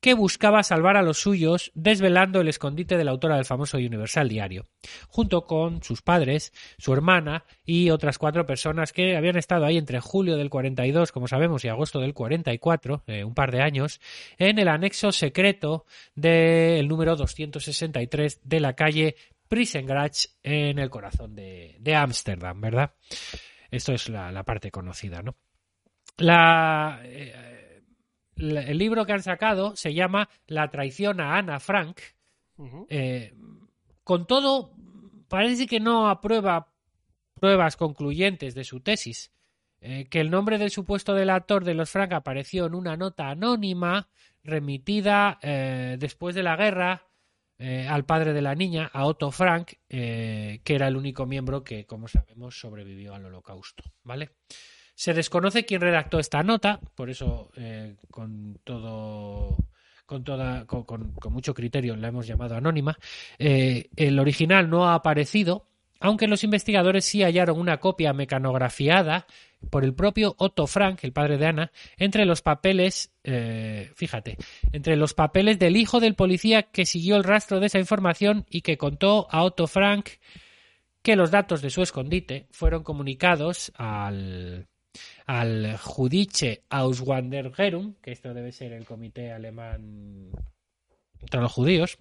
que 0.01 0.15
buscaba 0.15 0.63
salvar 0.63 0.97
a 0.97 1.03
los 1.03 1.19
suyos 1.19 1.73
desvelando 1.75 2.41
el 2.41 2.49
escondite 2.49 2.97
de 2.97 3.05
la 3.05 3.11
autora 3.11 3.37
del 3.37 3.45
famoso 3.45 3.79
Universal 3.79 4.29
Diario, 4.29 4.67
junto 5.09 5.45
con 5.45 5.83
sus 5.83 6.03
padres, 6.03 6.53
su 6.79 6.93
hermana 6.93 7.45
y 7.65 7.91
otras 7.91 8.19
cuatro 8.19 8.47
personas 8.47 8.93
que 8.93 9.17
habían 9.17 9.37
estado 9.37 9.65
ahí 9.65 9.77
entre 9.77 10.01
julio 10.01 10.37
del 10.37 10.51
42, 10.51 11.11
como 11.11 11.27
sabemos, 11.27 11.65
y 11.65 11.69
agosto 11.69 11.99
del 11.99 12.15
44, 12.15 13.03
eh, 13.07 13.25
un 13.25 13.35
par 13.35 13.51
de 13.51 13.63
años, 13.63 14.01
en 14.39 14.59
el 14.59 14.69
anexo 14.69 15.11
secreto 15.11 15.85
del 16.15 16.87
número 16.87 17.17
263 17.17 18.41
de 18.45 18.61
la 18.61 18.75
calle 18.75 19.17
Prissengrach 19.49 20.27
en 20.43 20.79
el 20.79 20.91
corazón 20.91 21.35
de 21.35 21.77
de 21.81 21.95
Ámsterdam, 21.95 22.61
¿verdad? 22.61 22.95
Esto 23.71 23.93
es 23.93 24.09
la, 24.09 24.31
la 24.33 24.45
parte 24.45 24.71
conocida, 24.71 25.23
¿no? 25.23 25.37
La, 26.17 27.01
eh, 27.05 27.83
la- 28.37 28.63
el 28.63 28.79
libro 28.79 29.05
que 29.07 29.13
han 29.13 29.23
sacado 29.23 29.77
se 29.77 29.95
llama 29.95 30.29
La 30.47 30.69
traición 30.71 31.21
a 31.21 31.37
Ana 31.37 31.61
Frank. 31.61 31.99
Eh, 32.89 33.35
con 34.05 34.27
todo, 34.27 34.73
parece 35.29 35.67
que 35.67 35.81
no 35.81 36.09
aprueba 36.09 36.73
pruebas 37.35 37.77
concluyentes 37.77 38.55
de 38.55 38.65
su 38.65 38.81
tesis. 38.81 39.33
Eh, 39.81 40.09
que 40.11 40.21
el 40.21 40.31
nombre 40.31 40.59
del 40.59 40.71
supuesto 40.71 41.15
delator 41.15 41.63
de 41.65 41.75
los 41.75 41.91
Frank 41.91 42.13
apareció 42.13 42.67
en 42.67 42.75
una 42.75 42.97
nota 42.97 43.29
anónima 43.29 44.09
remitida 44.43 45.39
después 45.99 46.35
de 46.35 46.43
la 46.43 46.57
guerra 46.57 47.03
eh, 47.59 47.89
al 47.89 48.05
padre 48.05 48.33
de 48.33 48.43
la 48.43 48.55
niña, 48.55 48.89
a 48.93 49.05
Otto 49.05 49.33
Frank, 49.33 49.73
eh, 49.89 50.61
que 50.63 50.75
era 50.77 50.87
el 50.87 50.97
único 50.97 51.27
miembro 51.27 51.65
que, 51.65 51.87
como 51.87 52.07
sabemos, 52.07 52.59
sobrevivió 52.59 53.15
al 53.15 53.25
holocausto. 53.25 53.83
¿Vale? 54.05 54.31
Se 54.95 55.13
desconoce 55.13 55.65
quién 55.65 55.81
redactó 55.81 56.21
esta 56.21 56.43
nota, 56.43 56.81
por 56.95 57.11
eso 57.11 57.51
eh, 57.57 57.97
con 58.11 58.61
todo 58.65 59.57
con, 60.07 60.25
toda, 60.25 60.67
con, 60.67 61.15
mucho 61.31 61.53
criterio 61.53 61.95
la 61.95 62.09
hemos 62.09 62.27
llamado 62.27 62.57
anónima. 62.57 62.97
El 63.39 64.19
original 64.19 64.71
no 64.71 64.89
ha 64.89 64.95
aparecido, 64.95 65.68
aunque 66.01 66.29
los 66.29 66.45
investigadores 66.45 67.05
sí 67.05 67.23
hallaron 67.23 67.59
una 67.59 67.79
copia 67.79 68.13
mecanografiada 68.13 69.27
por 69.71 69.85
el 69.85 69.95
propio 69.95 70.35
Otto 70.39 70.67
Frank, 70.67 71.01
el 71.03 71.13
padre 71.13 71.37
de 71.37 71.47
Ana, 71.47 71.73
entre 71.97 72.25
los 72.25 72.43
papeles, 72.43 73.13
eh, 73.25 73.91
fíjate, 73.95 74.37
entre 74.73 74.97
los 74.97 75.15
papeles 75.15 75.59
del 75.59 75.77
hijo 75.77 76.01
del 76.01 76.15
policía 76.15 76.65
que 76.65 76.87
siguió 76.87 77.17
el 77.17 77.25
rastro 77.25 77.59
de 77.59 77.67
esa 77.67 77.79
información 77.79 78.47
y 78.49 78.61
que 78.61 78.79
contó 78.79 79.27
a 79.31 79.43
Otto 79.43 79.67
Frank 79.67 80.11
que 81.03 81.17
los 81.17 81.31
datos 81.31 81.63
de 81.63 81.71
su 81.71 81.83
escondite 81.83 82.47
fueron 82.51 82.83
comunicados 82.83 83.73
al, 83.77 84.69
al 85.27 85.77
Judische 85.79 86.63
Auswanderung, 86.69 87.97
que 88.01 88.13
esto 88.13 88.35
debe 88.35 88.53
ser 88.53 88.73
el 88.73 88.85
comité 88.85 89.33
alemán 89.33 90.31
contra 91.19 91.41
los 91.41 91.53
judíos, 91.53 91.99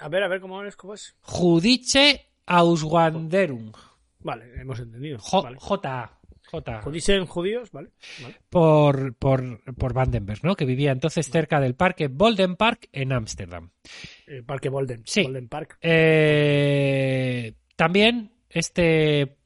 A 0.00 0.08
ver, 0.08 0.22
a 0.22 0.28
ver, 0.28 0.40
¿cómo 0.40 0.62
es? 0.62 0.76
¿Cómo 0.76 0.94
es? 0.94 1.16
Judische 1.20 2.27
Auswanderung, 2.48 3.72
Vale, 4.20 4.44
hemos 4.60 4.80
entendido. 4.80 5.18
J- 5.20 5.42
Vale. 5.42 5.56
J. 5.60 6.12
J. 6.50 6.80
Dicen 6.90 7.26
judíos, 7.26 7.70
vale. 7.72 7.90
vale. 8.22 8.36
por, 8.48 9.14
por, 9.16 9.60
por 9.74 9.92
Vandenberg, 9.92 10.42
¿no? 10.42 10.56
que 10.56 10.64
vivía 10.64 10.92
entonces 10.92 11.28
cerca 11.30 11.60
del 11.60 11.74
parque 11.74 12.08
Bolden 12.08 12.56
Park 12.56 12.88
en 12.92 13.12
Ámsterdam. 13.12 13.70
El 14.26 14.44
Parque 14.44 14.70
Bolden. 14.70 15.02
Sí. 15.04 15.24
Bolden 15.24 15.48
Park. 15.48 15.76
Eh, 15.82 17.52
también 17.76 18.32
este, 18.48 19.36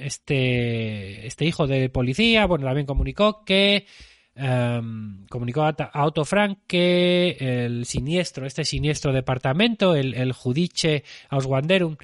este, 0.00 1.26
este 1.26 1.44
hijo 1.44 1.66
de 1.68 1.88
policía, 1.88 2.46
bueno, 2.46 2.66
también 2.66 2.86
comunicó 2.86 3.44
que 3.44 3.86
em, 4.34 5.24
comunicó 5.28 5.62
a, 5.62 5.68
a 5.92 6.04
Otto 6.06 6.24
Frank 6.24 6.58
que 6.66 7.36
el 7.38 7.86
siniestro, 7.86 8.46
este 8.46 8.64
siniestro 8.64 9.12
departamento, 9.12 9.94
el, 9.94 10.14
el 10.14 10.32
Judische 10.32 11.04
Auswanderung, 11.28 11.96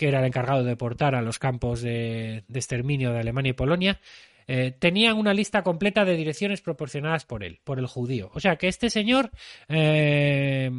que 0.00 0.08
era 0.08 0.20
el 0.20 0.24
encargado 0.24 0.64
de 0.64 0.70
deportar 0.70 1.14
a 1.14 1.20
los 1.20 1.38
campos 1.38 1.82
de, 1.82 2.42
de 2.48 2.58
exterminio 2.58 3.12
de 3.12 3.18
Alemania 3.18 3.50
y 3.50 3.52
Polonia, 3.52 4.00
eh, 4.46 4.74
tenían 4.78 5.18
una 5.18 5.34
lista 5.34 5.62
completa 5.62 6.06
de 6.06 6.16
direcciones 6.16 6.62
proporcionadas 6.62 7.26
por 7.26 7.44
él, 7.44 7.60
por 7.64 7.78
el 7.78 7.86
judío. 7.86 8.30
O 8.32 8.40
sea 8.40 8.56
que 8.56 8.68
este 8.68 8.88
señor 8.88 9.30
eh, 9.68 10.70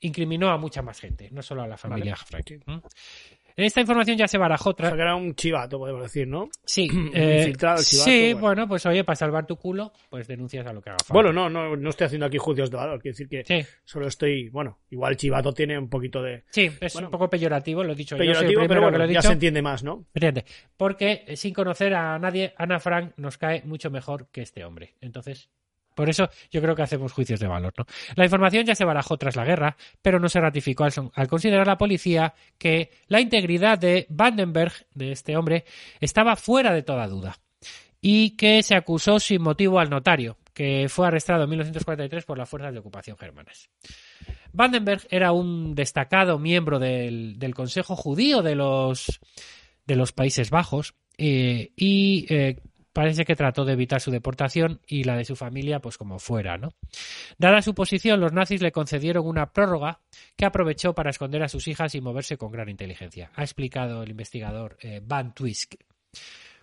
incriminó 0.00 0.48
a 0.48 0.56
mucha 0.56 0.80
más 0.80 0.98
gente, 0.98 1.28
no 1.32 1.42
solo 1.42 1.60
a 1.60 1.66
la 1.66 1.76
familia 1.76 2.16
Frank. 2.16 2.46
sí. 2.48 2.58
¿Mm? 3.58 3.64
Esta 3.64 3.80
información 3.80 4.16
ya 4.16 4.28
se 4.28 4.38
barajó 4.38 4.70
O 4.70 4.76
sea, 4.78 4.92
que 4.92 5.00
era 5.00 5.16
un 5.16 5.34
chivato, 5.34 5.78
podemos 5.78 6.02
decir, 6.02 6.28
¿no? 6.28 6.48
Sí, 6.64 6.88
eh, 7.14 7.38
infiltrado, 7.40 7.82
chivato, 7.82 8.10
sí, 8.10 8.32
bueno. 8.32 8.40
bueno. 8.40 8.68
pues 8.68 8.86
oye, 8.86 9.02
para 9.04 9.16
salvar 9.16 9.46
tu 9.46 9.56
culo, 9.56 9.92
pues 10.08 10.28
denuncias 10.28 10.66
a 10.66 10.72
lo 10.72 10.80
que 10.80 10.90
haga 10.90 10.98
falta. 11.04 11.12
Bueno, 11.12 11.32
no, 11.32 11.50
no, 11.50 11.76
no 11.76 11.90
estoy 11.90 12.06
haciendo 12.06 12.26
aquí 12.26 12.38
juicios 12.38 12.70
de 12.70 12.76
valor. 12.76 13.00
Quiero 13.00 13.14
decir 13.14 13.28
que 13.28 13.44
Sí, 13.44 13.68
solo 13.84 14.06
estoy, 14.06 14.48
bueno, 14.50 14.78
igual 14.90 15.16
chivato 15.16 15.52
tiene 15.52 15.76
un 15.76 15.88
poquito 15.88 16.22
de 16.22 16.44
sí, 16.50 16.70
es 16.80 16.92
Bueno, 16.92 17.08
un 17.08 17.12
poco 17.12 17.28
peyorativo, 17.28 17.82
lo 17.82 17.92
he 17.92 17.96
dicho 17.96 18.14
yo, 18.16 18.20
peyorativo, 18.20 18.60
primero 18.60 18.68
pero 18.68 18.80
que 18.80 18.84
bueno, 18.84 18.98
lo 18.98 19.04
he 19.10 19.14
ya 19.14 19.22
se 19.22 19.32
entiende 19.32 19.60
más, 19.60 19.82
¿no? 19.82 20.06
Entiende, 20.14 20.44
porque 20.76 21.24
eh, 21.26 21.36
sin 21.36 21.52
conocer 21.52 21.94
a 21.94 22.18
nadie, 22.18 22.54
Ana 22.56 22.78
Frank 22.78 23.12
nos 23.16 23.38
cae 23.38 23.62
mucho 23.64 23.90
mejor 23.90 24.28
que 24.30 24.42
este 24.42 24.64
hombre. 24.64 24.94
Entonces, 25.00 25.50
por 25.98 26.08
eso 26.08 26.30
yo 26.52 26.62
creo 26.62 26.76
que 26.76 26.82
hacemos 26.82 27.10
juicios 27.12 27.40
de 27.40 27.48
valor. 27.48 27.74
¿no? 27.76 27.84
La 28.14 28.22
información 28.22 28.64
ya 28.64 28.76
se 28.76 28.84
barajó 28.84 29.16
tras 29.16 29.34
la 29.34 29.44
guerra, 29.44 29.76
pero 30.00 30.20
no 30.20 30.28
se 30.28 30.40
ratificó 30.40 30.84
al, 30.84 31.26
considerar 31.26 31.66
la 31.66 31.76
policía 31.76 32.34
que 32.56 32.92
la 33.08 33.20
integridad 33.20 33.80
de 33.80 34.06
Vandenberg, 34.08 34.72
de 34.94 35.10
este 35.10 35.36
hombre, 35.36 35.64
estaba 35.98 36.36
fuera 36.36 36.72
de 36.72 36.84
toda 36.84 37.08
duda 37.08 37.36
y 38.00 38.36
que 38.36 38.62
se 38.62 38.76
acusó 38.76 39.18
sin 39.18 39.42
motivo 39.42 39.80
al 39.80 39.90
notario, 39.90 40.38
que 40.54 40.86
fue 40.88 41.08
arrestado 41.08 41.42
en 41.42 41.50
1943 41.50 42.24
por 42.24 42.38
las 42.38 42.48
fuerzas 42.48 42.72
de 42.72 42.78
ocupación 42.78 43.18
germanas. 43.18 43.68
Vandenberg 44.52 45.02
era 45.10 45.32
un 45.32 45.74
destacado 45.74 46.38
miembro 46.38 46.78
del, 46.78 47.52
Consejo 47.56 47.96
Judío 47.96 48.42
de 48.42 48.54
los, 48.54 49.18
de 49.84 49.96
los 49.96 50.12
Países 50.12 50.50
Bajos 50.50 50.94
eh, 51.16 51.72
y 51.74 52.24
eh, 52.32 52.60
parece 52.98 53.24
que 53.24 53.36
trató 53.36 53.64
de 53.64 53.74
evitar 53.74 54.00
su 54.00 54.10
deportación 54.10 54.80
y 54.84 55.04
la 55.04 55.16
de 55.16 55.24
su 55.24 55.36
familia 55.36 55.78
pues 55.78 55.96
como 55.96 56.18
fuera, 56.18 56.58
¿no? 56.58 56.72
Dada 57.38 57.62
su 57.62 57.72
posición, 57.72 58.18
los 58.18 58.32
nazis 58.32 58.60
le 58.60 58.72
concedieron 58.72 59.24
una 59.24 59.52
prórroga 59.52 60.00
que 60.34 60.44
aprovechó 60.44 60.96
para 60.96 61.10
esconder 61.10 61.44
a 61.44 61.48
sus 61.48 61.68
hijas 61.68 61.94
y 61.94 62.00
moverse 62.00 62.36
con 62.36 62.50
gran 62.50 62.68
inteligencia, 62.68 63.30
ha 63.36 63.42
explicado 63.42 64.02
el 64.02 64.10
investigador 64.10 64.78
eh, 64.80 65.00
Van 65.00 65.32
Twisk. 65.32 65.76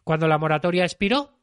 Cuando 0.04 0.28
la 0.28 0.38
moratoria 0.38 0.84
expiró, 0.84 1.40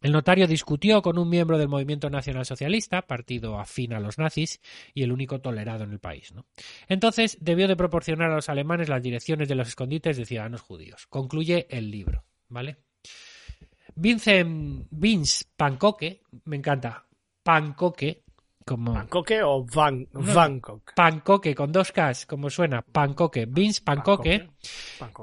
el 0.00 0.12
notario 0.12 0.46
discutió 0.46 1.02
con 1.02 1.18
un 1.18 1.28
miembro 1.28 1.58
del 1.58 1.68
movimiento 1.68 2.08
nacional 2.08 2.46
socialista, 2.46 3.02
partido 3.02 3.60
afín 3.60 3.92
a 3.92 4.00
los 4.00 4.16
nazis 4.16 4.62
y 4.94 5.02
el 5.02 5.12
único 5.12 5.42
tolerado 5.42 5.84
en 5.84 5.92
el 5.92 5.98
país. 5.98 6.32
¿no? 6.32 6.46
Entonces 6.88 7.36
debió 7.42 7.68
de 7.68 7.76
proporcionar 7.76 8.30
a 8.30 8.36
los 8.36 8.48
alemanes 8.48 8.88
las 8.88 9.02
direcciones 9.02 9.46
de 9.46 9.56
los 9.56 9.68
escondites 9.68 10.16
de 10.16 10.24
ciudadanos 10.24 10.62
judíos. 10.62 11.06
Concluye 11.06 11.66
el 11.68 11.90
libro, 11.90 12.24
¿vale? 12.48 12.78
Vincent 13.94 14.86
Vince 14.90 15.44
Pancoque, 15.56 16.22
me 16.44 16.56
encanta, 16.56 17.06
Pancoque, 17.42 18.22
como 18.70 18.92
¿Bangkoke 18.92 19.42
o 19.42 19.64
Van. 19.64 20.06
Bangkok? 20.12 20.92
Pancoque 20.94 21.54
con 21.54 21.72
dos 21.72 21.92
Ks, 21.92 22.26
como 22.26 22.50
suena, 22.50 22.82
Pancoque, 22.82 23.46
Vince 23.46 23.82
Pancoque. 23.82 24.48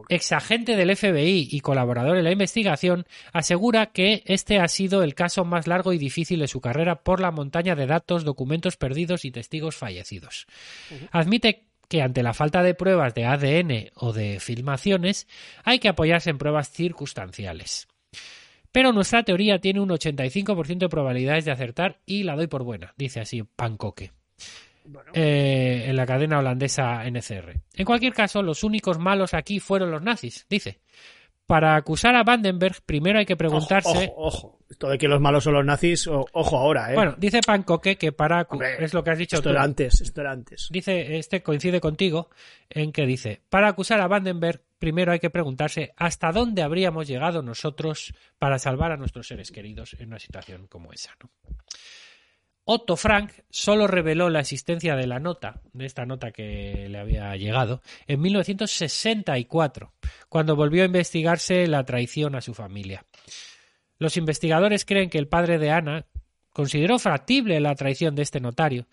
Exagente 0.10 0.76
del 0.76 0.96
FBI 0.96 1.48
y 1.52 1.60
colaborador 1.62 2.18
en 2.18 2.26
la 2.26 2.32
investigación, 2.32 3.06
asegura 3.32 3.88
que 3.88 4.24
este 4.26 4.60
ha 4.60 4.68
sido 4.68 5.04
el 5.04 5.16
caso 5.16 5.46
más 5.46 5.66
largo 5.68 5.94
y 5.94 5.98
difícil 5.98 6.40
de 6.40 6.48
su 6.48 6.60
carrera 6.60 7.04
por 7.04 7.22
la 7.22 7.32
montaña 7.32 7.76
de 7.76 7.86
datos, 7.86 8.26
documentos 8.26 8.76
perdidos 8.76 9.24
y 9.24 9.32
testigos 9.32 9.78
fallecidos. 9.78 10.48
Admite 11.12 11.68
que 11.88 12.02
ante 12.02 12.24
la 12.24 12.34
falta 12.34 12.64
de 12.64 12.74
pruebas 12.74 13.14
de 13.14 13.26
ADN 13.26 13.92
o 13.96 14.12
de 14.12 14.40
filmaciones 14.42 15.26
hay 15.64 15.80
que 15.80 15.88
apoyarse 15.88 16.32
en 16.32 16.38
pruebas 16.38 16.70
circunstanciales. 16.70 17.88
Pero 18.78 18.94
nuestra 18.94 19.24
teoría 19.24 19.58
tiene 19.58 19.80
un 19.80 19.90
85% 19.90 20.78
de 20.78 20.88
probabilidades 20.88 21.46
de 21.46 21.52
acertar 21.52 22.00
y 22.06 22.22
la 22.22 22.36
doy 22.36 22.46
por 22.46 22.62
buena, 22.62 22.94
dice 22.96 23.20
así 23.20 23.42
Pancoque 23.42 24.12
Bueno, 24.86 25.10
eh, 25.16 25.86
en 25.88 25.96
la 25.96 26.06
cadena 26.06 26.38
holandesa 26.38 27.04
NCR. 27.10 27.60
En 27.74 27.86
cualquier 27.86 28.14
caso, 28.14 28.44
los 28.44 28.64
únicos 28.64 29.00
malos 29.00 29.34
aquí 29.34 29.60
fueron 29.60 29.90
los 29.90 30.04
nazis, 30.04 30.46
dice. 30.48 30.82
para 31.48 31.76
acusar 31.76 32.16
a 32.16 32.22
Vandenberg, 32.22 32.84
primero 32.86 33.18
hay 33.18 33.26
que 33.26 33.36
preguntarse. 33.36 34.12
Ojo, 34.12 34.28
ojo, 34.28 34.60
Esto 34.70 34.90
de 34.90 35.00
que 35.00 35.08
los 35.08 35.22
malos 35.22 35.44
son 35.46 35.54
los 35.54 35.66
nazis, 35.66 36.06
ojo 36.08 36.58
ahora, 36.58 36.92
¿eh? 36.92 36.94
Bueno, 36.94 37.16
dice 37.18 37.40
Pancoque 37.44 37.98
que 37.98 38.12
para. 38.12 38.46
Hombre, 38.48 38.76
es 38.78 38.94
lo 38.94 39.04
que 39.04 39.10
has 39.10 39.18
dicho 39.18 39.38
esto 39.38 39.50
tú. 39.50 39.56
era 39.56 39.64
antes, 39.64 40.02
esto 40.02 40.22
era 40.22 40.34
antes. 40.34 40.68
Dice, 40.70 41.18
este 41.18 41.42
coincide 41.42 41.82
contigo 41.82 42.30
en 42.70 42.92
que 42.92 43.08
dice: 43.08 43.42
para 43.50 43.70
acusar 43.70 44.02
a 44.02 44.08
Vandenberg, 44.08 44.62
primero 44.80 45.12
hay 45.12 45.20
que 45.20 45.30
preguntarse 45.30 45.94
hasta 45.96 46.32
dónde 46.32 46.62
habríamos 46.62 47.08
llegado 47.08 47.42
nosotros 47.42 48.14
para 48.38 48.60
salvar 48.60 48.92
a 48.92 48.98
nuestros 48.98 49.28
seres 49.28 49.52
queridos 49.52 49.96
en 50.00 50.08
una 50.08 50.20
situación 50.20 50.68
como 50.68 50.94
esa. 50.94 51.16
Otto 52.70 52.98
Frank 52.98 53.32
solo 53.50 53.88
reveló 53.88 54.30
la 54.30 54.42
existencia 54.42 54.98
de 54.98 55.08
la 55.08 55.20
nota, 55.20 55.62
de 55.72 55.86
esta 55.86 56.06
nota 56.06 56.32
que 56.32 56.88
le 56.90 57.00
había 57.00 57.34
llegado, 57.38 57.82
en 58.08 58.20
1964, 58.20 59.94
cuando 60.28 60.58
volvió 60.58 60.84
a 60.84 60.88
investigarse 60.88 61.66
la 61.68 61.86
traición 61.86 62.36
a 62.36 62.42
su 62.42 62.54
familia. 62.54 63.06
Los 64.00 64.18
investigadores 64.18 64.84
creen 64.84 65.10
que 65.10 65.18
el 65.18 65.30
padre 65.30 65.60
de 65.60 65.72
Ana 65.72 66.06
consideró 66.52 67.00
factible 67.00 67.60
la 67.62 67.74
traición 67.74 68.16
de 68.16 68.24
este 68.24 68.42
notario, 68.42 68.86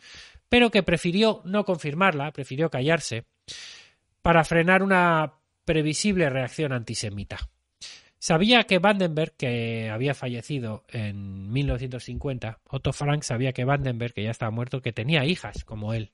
pero 0.49 0.71
que 0.71 0.85
prefirió 0.85 1.43
no 1.45 1.65
confirmarla, 1.65 2.31
prefirió 2.31 2.71
callarse, 2.71 3.25
para 4.23 4.45
frenar 4.45 4.85
una 4.85 5.33
previsible 5.65 6.31
reacción 6.31 6.73
antisemita. 6.73 7.39
Sabía 8.19 8.65
que 8.65 8.79
Vandenberg, 8.79 9.37
que 9.37 9.91
había 9.91 10.15
fallecido 10.15 10.85
en 10.89 11.53
1950, 11.53 12.61
Otto 12.71 12.93
Frank 12.93 13.23
sabía 13.23 13.53
que 13.53 13.65
Vandenberg, 13.65 14.15
que 14.15 14.23
ya 14.23 14.31
estaba 14.31 14.51
muerto, 14.51 14.81
que 14.81 14.93
tenía 14.93 15.27
hijas 15.27 15.65
como 15.65 15.93
él. 15.93 16.11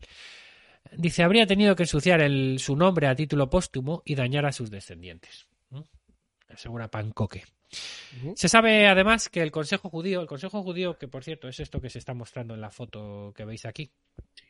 Dice, 0.97 1.23
habría 1.23 1.47
tenido 1.47 1.77
que 1.77 1.85
ensuciar 1.85 2.21
su 2.59 2.75
nombre 2.75 3.07
a 3.07 3.15
título 3.15 3.49
póstumo 3.49 4.03
y 4.05 4.17
dañar 4.17 4.47
a 4.47 4.53
sus 4.53 4.71
descendientes. 4.71 5.47
Asegura 6.49 6.89
Pancoque. 6.89 7.45
Se 8.35 8.49
sabe 8.49 8.87
además 8.89 9.29
que 9.29 9.41
el 9.43 9.51
Consejo 9.51 9.89
Judío, 9.89 10.21
el 10.21 10.27
Consejo 10.27 10.63
Judío, 10.63 10.99
que 10.99 11.09
por 11.09 11.23
cierto 11.25 11.49
es 11.49 11.61
esto 11.61 11.81
que 11.81 11.89
se 11.91 11.99
está 11.99 12.15
mostrando 12.15 12.55
en 12.55 12.61
la 12.61 12.71
foto 12.71 13.33
que 13.37 13.45
veis 13.45 13.65
aquí, 13.65 13.91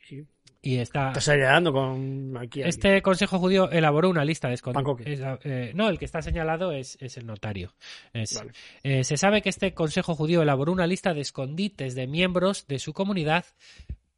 Sí. 0.07 0.25
y 0.61 0.77
está. 0.77 1.09
Estás 1.09 1.25
señalando 1.25 1.71
con 1.71 2.35
aquí. 2.37 2.61
aquí. 2.61 2.69
Este 2.69 3.01
Consejo 3.01 3.37
Judío 3.39 3.69
elaboró 3.71 4.09
una 4.09 4.25
lista 4.25 4.47
de 4.47 4.55
escondites. 4.55 5.19
eh, 5.43 5.71
no, 5.75 5.89
el 5.89 5.99
que 5.99 6.05
está 6.05 6.21
señalado 6.21 6.71
es, 6.71 6.97
es 7.01 7.17
el 7.17 7.25
notario. 7.27 7.73
Es- 8.13 8.35
Vale. 8.37 8.51
eh, 8.83 9.03
se 9.03 9.17
sabe 9.17 9.41
que 9.41 9.49
este 9.49 9.73
Consejo 9.73 10.15
Judío 10.15 10.41
elaboró 10.41 10.71
una 10.71 10.87
lista 10.87 11.13
de 11.13 11.21
escondites 11.21 11.95
de 11.95 12.07
miembros 12.07 12.65
de 12.67 12.79
su 12.79 12.93
comunidad 12.93 13.45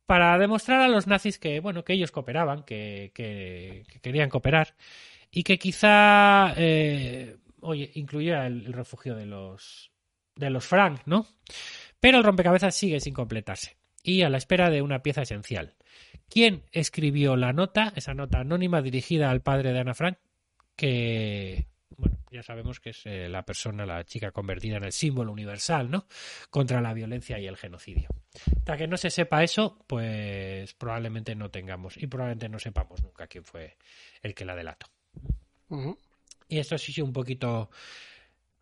para 0.06 0.38
demostrar 0.38 0.82
a 0.82 0.88
los 0.88 1.08
nazis 1.08 1.40
que, 1.40 1.60
bueno, 1.60 1.84
que 1.84 1.94
ellos 1.94 2.12
cooperaban, 2.12 2.64
que, 2.64 3.12
que- 3.14 3.84
que 3.88 4.00
querían 4.00 4.30
cooperar 4.30 4.76
y 5.32 5.44
que 5.44 5.58
quizá, 5.58 6.54
eh, 6.58 7.38
oye, 7.64 7.92
incluía 7.96 8.46
el, 8.46 8.72
refugio 8.74 9.16
de 9.16 9.26
los 9.26 9.92
de 10.36 10.50
los 10.50 10.66
Frank, 10.66 11.02
¿no? 11.06 11.28
Pero 12.00 12.18
el 12.18 12.24
rompecabezas 12.24 12.76
sigue 12.76 13.00
sin 13.00 13.14
completarse 13.14 13.78
y 14.04 14.24
a 14.24 14.30
la 14.30 14.38
espera 14.38 14.70
de 14.70 14.82
una 14.82 15.02
pieza 15.02 15.22
esencial. 15.22 15.76
¿Quién 16.30 16.64
escribió 16.72 17.36
la 17.36 17.54
nota, 17.54 17.94
esa 17.96 18.14
nota 18.14 18.40
anónima 18.40 18.82
dirigida 18.82 19.30
al 19.30 19.42
padre 19.42 19.72
de 19.72 19.80
Ana 19.80 19.94
Frank? 19.94 20.18
Que, 20.76 21.68
bueno, 21.98 22.18
ya 22.32 22.44
sabemos 22.44 22.80
que 22.80 22.90
es 22.90 23.06
eh, 23.06 23.30
la 23.30 23.46
persona, 23.46 23.86
la 23.86 24.04
chica 24.04 24.32
convertida 24.32 24.78
en 24.78 24.84
el 24.84 24.92
símbolo 24.92 25.32
universal, 25.32 25.90
¿no? 25.90 26.08
Contra 26.50 26.82
la 26.82 26.94
violencia 26.94 27.40
y 27.40 27.48
el 27.48 27.58
genocidio. 27.58 28.10
Hasta 28.58 28.78
que 28.78 28.88
no 28.88 28.98
se 28.98 29.12
sepa 29.12 29.44
eso, 29.44 29.78
pues 29.88 30.74
probablemente 30.74 31.36
no 31.36 31.52
tengamos 31.52 31.98
y 31.98 32.08
probablemente 32.08 32.50
no 32.50 32.60
sepamos 32.60 33.04
nunca 33.04 33.28
quién 33.28 33.46
fue 33.46 33.78
el 34.22 34.34
que 34.34 34.46
la 34.46 34.56
delató. 34.56 34.88
Y 36.48 36.60
esto 36.60 36.78
sí 36.78 37.02
un 37.02 37.14
poquito 37.14 37.70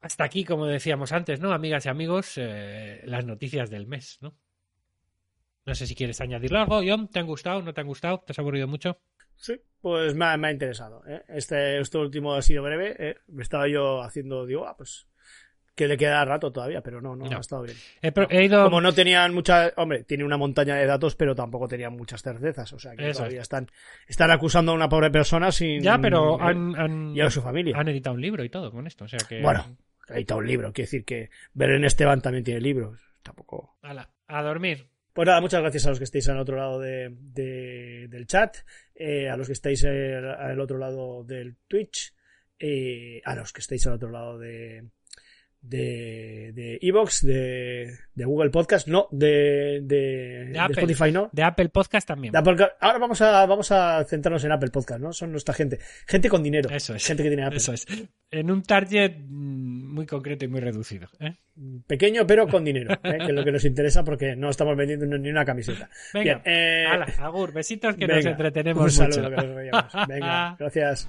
hasta 0.01 0.23
aquí, 0.23 0.43
como 0.43 0.65
decíamos 0.65 1.11
antes, 1.11 1.39
¿no? 1.39 1.53
Amigas 1.53 1.85
y 1.85 1.89
amigos, 1.89 2.33
eh, 2.37 3.01
las 3.05 3.25
noticias 3.25 3.69
del 3.69 3.87
mes, 3.87 4.17
¿no? 4.21 4.35
No 5.65 5.75
sé 5.75 5.85
si 5.85 5.93
quieres 5.93 6.19
añadirlo 6.21 6.59
algo, 6.59 6.81
John. 6.85 7.07
¿Te 7.07 7.19
han 7.19 7.27
gustado? 7.27 7.61
¿No 7.61 7.73
te 7.73 7.81
han 7.81 7.87
gustado? 7.87 8.23
¿Te 8.25 8.31
has 8.31 8.39
aburrido 8.39 8.67
mucho? 8.67 8.99
Sí, 9.35 9.61
pues 9.79 10.15
me 10.15 10.25
ha, 10.25 10.37
me 10.37 10.47
ha 10.47 10.51
interesado. 10.51 11.03
¿eh? 11.07 11.23
Este, 11.29 11.79
este 11.79 11.97
último 11.99 12.33
ha 12.33 12.41
sido 12.41 12.63
breve. 12.63 12.95
¿eh? 12.97 13.15
Me 13.27 13.43
estaba 13.43 13.67
yo 13.67 14.01
haciendo, 14.01 14.45
digo, 14.45 14.65
ah, 14.65 14.75
pues 14.75 15.07
que 15.75 15.87
le 15.87 15.97
queda 15.97 16.23
rato 16.25 16.51
todavía, 16.51 16.81
pero 16.81 17.01
no, 17.01 17.15
no, 17.15 17.25
No. 17.25 17.37
ha 17.37 17.39
estado 17.39 17.63
bien. 17.63 17.77
He, 18.01 18.11
pro- 18.11 18.27
he 18.29 18.43
ido... 18.45 18.63
Como 18.65 18.81
no 18.81 18.93
tenían 18.93 19.33
mucha, 19.33 19.71
hombre, 19.77 20.03
tiene 20.03 20.23
una 20.25 20.37
montaña 20.37 20.75
de 20.75 20.85
datos, 20.85 21.15
pero 21.15 21.33
tampoco 21.33 21.67
tenían 21.67 21.93
muchas 21.93 22.21
certezas, 22.21 22.71
o 22.73 22.79
sea 22.79 22.95
que 22.95 23.09
Eso 23.09 23.19
todavía 23.19 23.39
es. 23.39 23.43
están, 23.43 23.67
están 24.07 24.31
acusando 24.31 24.71
a 24.73 24.75
una 24.75 24.89
pobre 24.89 25.09
persona 25.11 25.51
sin 25.51 25.81
Ya, 25.81 25.97
pero 25.99 26.35
eh, 26.35 26.43
han, 26.43 26.75
han, 26.79 27.15
y 27.15 27.21
a 27.21 27.29
su 27.29 27.41
familia. 27.41 27.75
han 27.77 27.87
editado 27.87 28.15
un 28.15 28.21
libro 28.21 28.43
y 28.43 28.49
todo 28.49 28.71
con 28.71 28.85
esto. 28.85 29.05
O 29.05 29.07
sea 29.07 29.19
que. 29.27 29.41
Bueno, 29.41 29.77
ha 30.09 30.15
editado 30.15 30.39
un 30.41 30.47
libro, 30.47 30.73
quiere 30.73 30.87
decir 30.87 31.05
que 31.05 31.29
Belén 31.53 31.85
Esteban 31.85 32.21
también 32.21 32.43
tiene 32.43 32.59
libros, 32.59 32.99
tampoco. 33.23 33.77
Ala, 33.81 34.09
a 34.27 34.43
dormir. 34.43 34.87
Pues 35.13 35.25
nada, 35.25 35.41
muchas 35.41 35.61
gracias 35.61 35.85
a 35.85 35.89
los 35.89 35.97
que 35.99 36.05
estáis 36.05 36.27
al 36.29 36.39
otro 36.39 36.55
lado 36.57 36.79
de, 36.79 37.09
de- 37.11 38.07
del 38.09 38.27
chat, 38.27 38.57
eh, 38.95 39.29
a 39.29 39.35
los 39.37 39.47
que 39.47 39.53
estáis 39.53 39.83
eh, 39.85 40.15
al 40.17 40.59
otro 40.59 40.77
lado 40.77 41.23
del 41.23 41.55
Twitch, 41.67 42.13
eh, 42.59 43.21
a 43.25 43.35
los 43.35 43.51
que 43.51 43.59
estáis 43.61 43.85
al 43.87 43.93
otro 43.93 44.09
lado 44.09 44.37
de 44.37 44.85
de 45.61 46.51
de 46.53 46.79
Evox, 46.81 47.25
de, 47.25 47.97
de 48.13 48.25
Google 48.25 48.49
Podcast, 48.49 48.87
no, 48.87 49.07
de, 49.11 49.81
de, 49.83 50.49
de 50.51 50.59
Apple. 50.59 50.73
Spotify, 50.81 51.11
no. 51.11 51.29
De 51.31 51.43
Apple 51.43 51.69
Podcast 51.69 52.07
también. 52.07 52.35
Apple 52.35 52.55
Ahora 52.79 52.99
vamos 52.99 53.21
a, 53.21 53.45
vamos 53.45 53.71
a 53.71 54.03
centrarnos 54.05 54.43
en 54.43 54.51
Apple 54.51 54.71
Podcast, 54.71 54.99
¿no? 55.01 55.13
Son 55.13 55.31
nuestra 55.31 55.53
gente. 55.53 55.79
Gente 56.07 56.29
con 56.29 56.43
dinero. 56.43 56.69
Eso 56.69 56.95
es. 56.95 57.05
Gente 57.05 57.23
que 57.23 57.29
tiene 57.29 57.43
Apple. 57.43 57.57
Eso 57.57 57.73
es. 57.73 57.87
En 58.31 58.51
un 58.51 58.63
target 58.63 59.17
mm, 59.17 59.93
muy 59.93 60.05
concreto 60.05 60.45
y 60.45 60.47
muy 60.47 60.61
reducido. 60.61 61.09
¿eh? 61.19 61.35
Pequeño, 61.85 62.25
pero 62.25 62.47
con 62.47 62.63
dinero, 62.63 62.93
¿eh? 63.03 63.17
que 63.17 63.25
es 63.25 63.33
lo 63.33 63.43
que 63.43 63.51
nos 63.51 63.65
interesa 63.65 64.03
porque 64.03 64.35
no 64.35 64.49
estamos 64.49 64.75
vendiendo 64.75 65.05
ni 65.17 65.29
una 65.29 65.45
camiseta. 65.45 65.89
Venga, 66.13 66.23
Bien, 66.23 66.41
eh, 66.45 66.85
ala, 66.89 67.05
agur, 67.19 67.53
besitos 67.53 67.95
que 67.95 68.07
nos 68.07 68.25
entretenemos 68.25 68.83
un 68.83 68.91
saludo, 68.91 69.29
mucho. 69.29 69.41
que 69.41 69.71
nos. 69.71 70.07
Venga, 70.07 70.55
gracias. 70.59 71.07